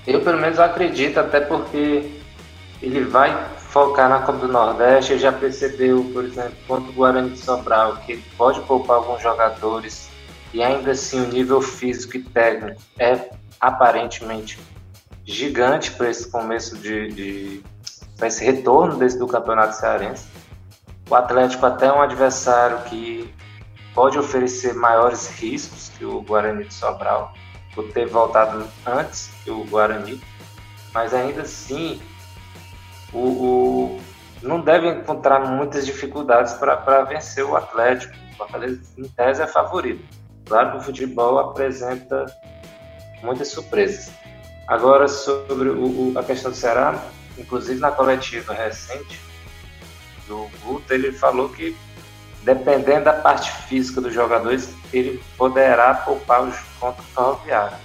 Eu, 0.08 0.22
pelo 0.22 0.40
menos, 0.40 0.58
acredito, 0.58 1.20
até 1.20 1.42
porque 1.42 2.10
ele 2.82 3.02
vai 3.02 3.48
focar 3.58 4.10
na 4.10 4.20
Copa 4.20 4.40
do 4.40 4.48
Nordeste. 4.48 5.14
Ele 5.14 5.20
já 5.20 5.32
percebeu, 5.32 6.04
por 6.14 6.24
exemplo, 6.24 6.56
contra 6.68 6.90
o 6.90 6.94
Guarani 6.94 7.32
de 7.32 7.40
Sobral, 7.40 7.98
que 7.98 8.14
ele 8.14 8.24
pode 8.38 8.62
poupar 8.62 8.98
alguns 8.98 9.22
jogadores 9.22 10.10
e 10.54 10.64
ainda 10.64 10.92
assim 10.92 11.22
o 11.22 11.28
nível 11.28 11.62
físico 11.62 12.18
e 12.18 12.24
técnico 12.24 12.82
é 12.98 13.30
aparentemente 13.60 14.58
gigante 15.26 15.92
para 15.92 16.10
esse 16.10 16.32
começo 16.32 16.78
de, 16.78 17.10
de 17.10 17.64
para 18.18 18.28
esse 18.28 18.44
retorno 18.44 18.96
desse 18.98 19.20
do 19.20 19.28
Campeonato 19.28 19.76
Cearense. 19.76 20.26
O 21.10 21.16
Atlético 21.16 21.66
até 21.66 21.88
é 21.88 21.94
um 21.94 22.02
adversário 22.02 22.80
que 22.84 23.34
pode 23.94 24.18
oferecer 24.18 24.74
maiores 24.74 25.28
riscos 25.40 25.92
que 25.98 26.06
o 26.06 26.22
Guarani 26.22 26.64
de 26.64 26.74
Sobral, 26.74 27.34
por 27.78 27.92
ter 27.92 28.08
voltado 28.08 28.68
antes 28.88 29.30
que 29.44 29.52
o 29.52 29.64
Guarani, 29.66 30.20
mas 30.92 31.14
ainda 31.14 31.44
assim 31.44 32.02
o, 33.14 33.20
o 33.20 34.02
não 34.42 34.62
deve 34.62 34.90
encontrar 34.90 35.42
muitas 35.42 35.86
dificuldades 35.86 36.54
para 36.54 37.04
vencer 37.04 37.46
o 37.46 37.56
Atlético. 37.56 38.16
O 38.40 38.44
Atlético, 38.44 38.84
em 38.98 39.08
tese, 39.10 39.44
é 39.44 39.48
favorito. 39.48 40.04
Claro 40.46 40.72
que 40.72 40.78
o 40.78 40.82
futebol 40.82 41.38
apresenta 41.38 42.26
muitas 43.22 43.50
surpresas. 43.50 44.12
Agora, 44.68 45.08
sobre 45.08 45.70
o, 45.70 46.14
o, 46.14 46.20
a 46.20 46.24
questão 46.24 46.50
do 46.50 46.58
Ceará, 46.58 47.00
inclusive 47.38 47.80
na 47.80 47.92
coletiva 47.92 48.54
recente 48.54 49.20
do 50.28 50.50
Guto, 50.64 50.94
ele 50.94 51.12
falou 51.12 51.50
que, 51.50 51.76
dependendo 52.48 53.04
da 53.04 53.14
parte 53.14 53.52
física 53.68 54.00
dos 54.00 54.14
jogadores, 54.14 54.74
ele 54.94 55.22
poderá 55.38 55.94
poupar 55.94 56.44
os 56.44 56.58
contra 56.80 57.02
o 57.02 57.06
Ferroviário. 57.06 57.78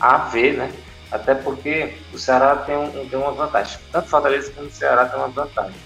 A 0.00 0.16
ver, 0.18 0.54
né? 0.54 0.72
Até 1.12 1.36
porque 1.36 1.94
o 2.12 2.18
Ceará 2.18 2.56
tem, 2.56 2.76
um, 2.76 3.08
tem 3.08 3.16
uma 3.16 3.30
vantagem. 3.30 3.78
Tanto 3.92 4.08
Fortaleza 4.08 4.50
como 4.50 4.66
o 4.66 4.72
Ceará 4.72 5.06
tem 5.06 5.20
uma 5.20 5.28
vantagem. 5.28 5.76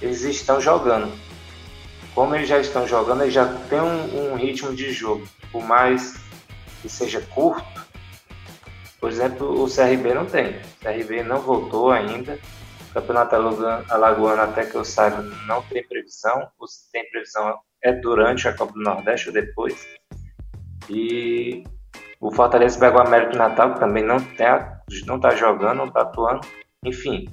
Eles 0.00 0.22
estão 0.22 0.58
jogando. 0.58 1.12
Como 2.14 2.34
eles 2.34 2.48
já 2.48 2.58
estão 2.58 2.88
jogando, 2.88 3.22
eles 3.22 3.34
já 3.34 3.44
têm 3.68 3.80
um, 3.80 4.32
um 4.32 4.36
ritmo 4.36 4.74
de 4.74 4.90
jogo. 4.90 5.28
Por 5.52 5.62
mais 5.62 6.14
que 6.80 6.88
seja 6.88 7.20
curto, 7.20 7.84
por 8.98 9.10
exemplo, 9.10 9.62
o 9.62 9.68
CRB 9.68 10.14
não 10.14 10.24
tem. 10.24 10.56
O 10.56 10.82
CRB 10.82 11.22
não 11.24 11.40
voltou 11.40 11.90
ainda. 11.90 12.38
Campeonato 12.94 13.34
Alagoano, 13.90 14.42
até 14.42 14.64
que 14.64 14.76
eu 14.76 14.84
saiba, 14.84 15.20
não 15.48 15.60
tem 15.62 15.86
previsão. 15.86 16.48
O 16.60 16.64
tem 16.92 17.10
previsão 17.10 17.58
é 17.82 17.92
durante 17.92 18.46
a 18.46 18.52
Copa 18.52 18.72
do 18.72 18.80
Nordeste 18.80 19.28
ou 19.28 19.34
depois. 19.34 19.84
E 20.88 21.64
o 22.20 22.30
Fortaleza 22.30 22.78
pegou 22.78 23.00
o 23.00 23.06
América 23.06 23.36
Natal, 23.36 23.74
que 23.74 23.80
também 23.80 24.04
não 24.04 24.16
está 24.16 24.80
não 25.06 25.18
tá 25.18 25.30
jogando, 25.30 25.78
não 25.78 25.86
está 25.86 26.02
atuando. 26.02 26.46
Enfim, 26.84 27.26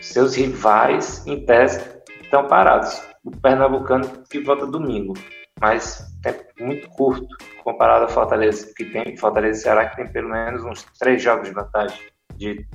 seus 0.00 0.36
rivais, 0.36 1.26
em 1.26 1.44
tese, 1.44 1.80
estão 2.22 2.46
parados. 2.46 3.02
O 3.24 3.32
Pernambucano 3.32 4.22
que 4.30 4.38
volta 4.40 4.66
domingo, 4.66 5.14
mas 5.60 6.06
é 6.24 6.62
muito 6.62 6.88
curto 6.90 7.26
comparado 7.64 8.04
ao 8.04 8.10
Fortaleza, 8.10 8.72
que 8.76 8.84
tem 8.84 9.16
Fortaleza 9.16 9.58
e 9.58 9.62
Ceará, 9.62 9.88
que 9.88 9.96
tem 9.96 10.12
pelo 10.12 10.28
menos 10.28 10.62
uns 10.62 10.84
três 10.98 11.20
jogos 11.20 11.48
de 11.48 11.54
vantagem 11.54 11.98
de 12.36 12.66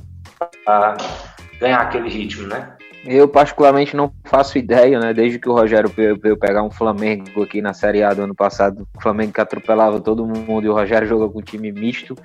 ganhar 1.60 1.82
aquele 1.82 2.10
ritmo, 2.10 2.48
né? 2.48 2.74
Eu, 3.06 3.28
particularmente, 3.28 3.96
não 3.96 4.12
faço 4.26 4.58
ideia, 4.58 5.00
né? 5.00 5.14
Desde 5.14 5.40
que 5.40 5.48
o 5.48 5.54
Rogério 5.54 5.90
veio 5.90 6.38
pegar 6.38 6.64
um 6.64 6.72
Flamengo 6.72 7.44
aqui 7.44 7.62
na 7.62 7.74
Série 7.74 8.04
A 8.04 8.14
do 8.14 8.24
ano 8.24 8.36
passado, 8.36 8.88
o 8.96 9.02
Flamengo 9.02 9.34
que 9.34 9.42
atropelava 9.42 10.02
todo 10.02 10.26
mundo 10.26 10.66
e 10.66 10.70
o 10.70 10.74
Rogério 10.74 11.08
jogou 11.08 11.30
com 11.30 11.40
um 11.40 11.44
time 11.44 11.72
misto, 11.72 12.16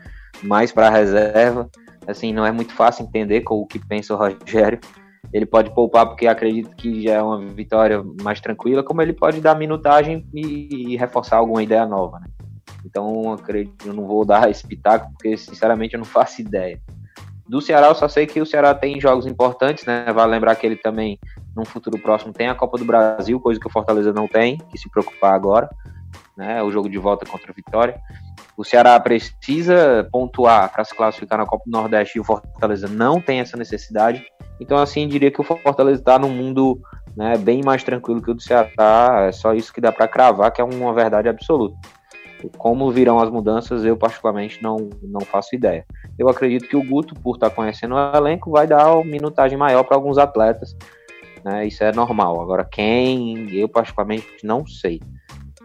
mais 0.42 0.72
para 0.72 0.90
reserva. 0.90 1.70
Assim, 2.06 2.32
não 2.32 2.44
é 2.44 2.50
muito 2.50 2.74
fácil 2.74 3.04
entender 3.04 3.42
com 3.42 3.54
o 3.54 3.66
que 3.66 3.78
pensa 3.78 4.14
o 4.14 4.16
Rogério. 4.16 4.80
Ele 5.32 5.46
pode 5.46 5.72
poupar 5.74 6.06
porque 6.06 6.26
acredito 6.26 6.74
que 6.76 7.02
já 7.02 7.14
é 7.14 7.22
uma 7.22 7.40
vitória 7.40 8.02
mais 8.22 8.40
tranquila, 8.40 8.82
como 8.82 9.00
ele 9.00 9.12
pode 9.12 9.40
dar 9.40 9.56
minutagem 9.56 10.26
e, 10.34 10.92
e 10.92 10.96
reforçar 10.96 11.36
alguma 11.36 11.62
ideia 11.62 11.86
nova, 11.86 12.18
né? 12.18 12.26
Então, 12.84 13.32
acredito, 13.32 13.88
eu 13.88 13.94
não 13.94 14.06
vou 14.06 14.24
dar 14.24 14.50
esse 14.50 14.66
pitaco 14.66 15.10
porque, 15.12 15.36
sinceramente, 15.36 15.94
eu 15.94 15.98
não 15.98 16.04
faço 16.04 16.42
ideia. 16.42 16.80
Do 17.46 17.60
Ceará, 17.60 17.88
eu 17.88 17.94
só 17.94 18.08
sei 18.08 18.26
que 18.26 18.40
o 18.40 18.46
Ceará 18.46 18.74
tem 18.74 18.98
jogos 18.98 19.26
importantes, 19.26 19.84
né? 19.84 20.06
Vale 20.12 20.32
lembrar 20.32 20.56
que 20.56 20.66
ele 20.66 20.76
também, 20.76 21.18
num 21.54 21.64
futuro 21.64 21.98
próximo, 21.98 22.32
tem 22.32 22.48
a 22.48 22.54
Copa 22.54 22.78
do 22.78 22.84
Brasil, 22.84 23.38
coisa 23.38 23.60
que 23.60 23.66
o 23.66 23.70
Fortaleza 23.70 24.12
não 24.12 24.26
tem, 24.26 24.56
que 24.56 24.78
se 24.78 24.90
preocupar 24.90 25.34
agora, 25.34 25.68
né? 26.36 26.62
O 26.62 26.70
jogo 26.70 26.88
de 26.88 26.96
volta 26.96 27.26
contra 27.26 27.50
a 27.50 27.54
Vitória. 27.54 28.00
O 28.56 28.64
Ceará 28.64 28.98
precisa 28.98 30.08
pontuar 30.10 30.72
para 30.72 30.84
se 30.84 30.94
classificar 30.94 31.38
na 31.38 31.44
Copa 31.44 31.64
do 31.66 31.72
Nordeste 31.72 32.16
e 32.16 32.20
o 32.20 32.24
Fortaleza 32.24 32.88
não 32.88 33.20
tem 33.20 33.40
essa 33.40 33.56
necessidade. 33.56 34.24
Então, 34.58 34.78
assim, 34.78 35.06
diria 35.06 35.30
que 35.30 35.40
o 35.40 35.44
Fortaleza 35.44 36.00
está 36.00 36.18
num 36.18 36.30
mundo 36.30 36.80
né, 37.16 37.36
bem 37.36 37.62
mais 37.62 37.82
tranquilo 37.82 38.22
que 38.22 38.30
o 38.30 38.34
do 38.34 38.40
Ceará. 38.40 39.26
É 39.28 39.32
só 39.32 39.52
isso 39.52 39.72
que 39.72 39.80
dá 39.80 39.92
para 39.92 40.08
cravar, 40.08 40.50
que 40.50 40.60
é 40.60 40.64
uma 40.64 40.94
verdade 40.94 41.28
absoluta. 41.28 41.76
Como 42.56 42.90
virão 42.90 43.18
as 43.18 43.30
mudanças, 43.30 43.84
eu 43.84 43.96
particularmente 43.96 44.62
não, 44.62 44.90
não 45.02 45.20
faço 45.20 45.54
ideia. 45.54 45.84
Eu 46.18 46.28
acredito 46.28 46.68
que 46.68 46.76
o 46.76 46.82
Guto, 46.82 47.14
por 47.14 47.36
estar 47.36 47.50
conhecendo 47.50 47.94
o 47.94 48.16
elenco, 48.16 48.50
vai 48.50 48.66
dar 48.66 48.94
uma 48.94 49.04
minutagem 49.04 49.56
maior 49.56 49.84
para 49.84 49.96
alguns 49.96 50.18
atletas. 50.18 50.76
Né? 51.44 51.66
Isso 51.66 51.84
é 51.84 51.92
normal. 51.92 52.40
Agora, 52.40 52.64
quem, 52.64 53.52
eu 53.54 53.68
particularmente 53.68 54.26
não 54.42 54.66
sei. 54.66 55.00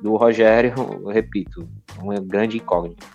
Do 0.02 0.16
Rogério, 0.16 0.74
repito, 1.08 1.68
uma 2.02 2.16
grande 2.16 2.58
incógnita. 2.58 3.06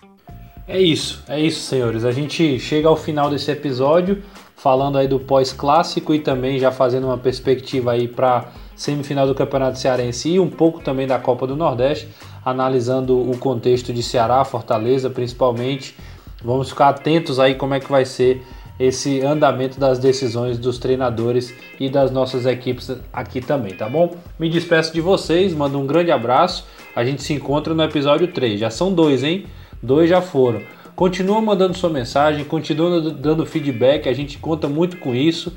É 0.67 0.79
isso, 0.79 1.23
é 1.27 1.39
isso, 1.39 1.61
senhores. 1.61 2.03
A 2.05 2.11
gente 2.11 2.59
chega 2.59 2.87
ao 2.87 2.95
final 2.95 3.29
desse 3.29 3.51
episódio 3.51 4.23
falando 4.55 4.97
aí 4.97 5.07
do 5.07 5.19
pós-clássico 5.19 6.13
e 6.13 6.19
também 6.19 6.57
já 6.57 6.71
fazendo 6.71 7.05
uma 7.05 7.17
perspectiva 7.17 7.91
aí 7.91 8.07
para 8.07 8.51
semifinal 8.75 9.27
do 9.27 9.35
Campeonato 9.35 9.77
Cearense 9.77 10.29
e 10.29 10.39
um 10.39 10.49
pouco 10.49 10.81
também 10.81 11.05
da 11.05 11.19
Copa 11.19 11.45
do 11.45 11.55
Nordeste 11.55 12.09
analisando 12.45 13.19
o 13.19 13.35
contexto 13.37 13.91
de 13.91 14.03
Ceará, 14.03 14.45
Fortaleza 14.45 15.09
principalmente. 15.09 15.95
Vamos 16.43 16.69
ficar 16.69 16.89
atentos 16.89 17.39
aí 17.39 17.55
como 17.55 17.73
é 17.73 17.79
que 17.79 17.91
vai 17.91 18.05
ser 18.05 18.45
esse 18.79 19.21
andamento 19.21 19.79
das 19.79 19.97
decisões 19.97 20.59
dos 20.59 20.77
treinadores 20.77 21.53
e 21.79 21.89
das 21.89 22.11
nossas 22.11 22.45
equipes 22.45 22.91
aqui 23.11 23.41
também, 23.41 23.73
tá 23.73 23.89
bom? 23.89 24.13
Me 24.37 24.49
despeço 24.49 24.93
de 24.93 25.01
vocês, 25.01 25.53
mando 25.53 25.79
um 25.79 25.87
grande 25.87 26.11
abraço. 26.11 26.65
A 26.95 27.03
gente 27.03 27.23
se 27.23 27.33
encontra 27.33 27.73
no 27.73 27.81
episódio 27.81 28.27
3. 28.27 28.59
Já 28.59 28.69
são 28.69 28.93
dois, 28.93 29.23
hein? 29.23 29.45
Dois 29.81 30.09
já 30.09 30.21
foram. 30.21 30.61
Continua 30.95 31.41
mandando 31.41 31.75
sua 31.75 31.89
mensagem, 31.89 32.45
continua 32.45 33.01
dando 33.11 33.45
feedback, 33.45 34.07
a 34.07 34.13
gente 34.13 34.37
conta 34.37 34.69
muito 34.69 34.97
com 34.97 35.13
isso 35.13 35.51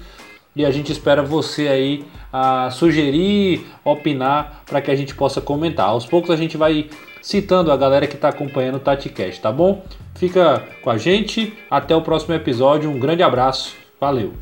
e 0.59 0.67
a 0.67 0.73
gente 0.73 0.91
espera 0.91 1.23
você 1.23 1.69
aí 1.69 2.05
a 2.33 2.69
sugerir, 2.73 3.65
opinar 3.85 4.65
para 4.67 4.81
que 4.83 4.91
a 4.91 4.97
gente 4.97 5.15
possa 5.15 5.41
comentar. 5.41 5.87
Aos 5.87 6.05
poucos 6.05 6.31
a 6.31 6.37
gente 6.37 6.57
vai 6.57 6.91
citando 7.23 7.71
a 7.71 7.77
galera 7.77 8.09
que 8.09 8.17
está 8.17 8.29
acompanhando 8.31 8.75
o 8.75 8.81
TatiCast, 8.81 9.41
tá 9.41 9.53
bom? 9.53 9.85
Fica 10.17 10.65
com 10.83 10.91
a 10.91 10.99
gente, 10.99 11.57
até 11.71 11.95
o 11.95 12.03
próximo 12.03 12.35
episódio, 12.35 12.91
um 12.91 12.99
grande 12.99 13.23
abraço, 13.23 13.77
valeu! 14.01 14.35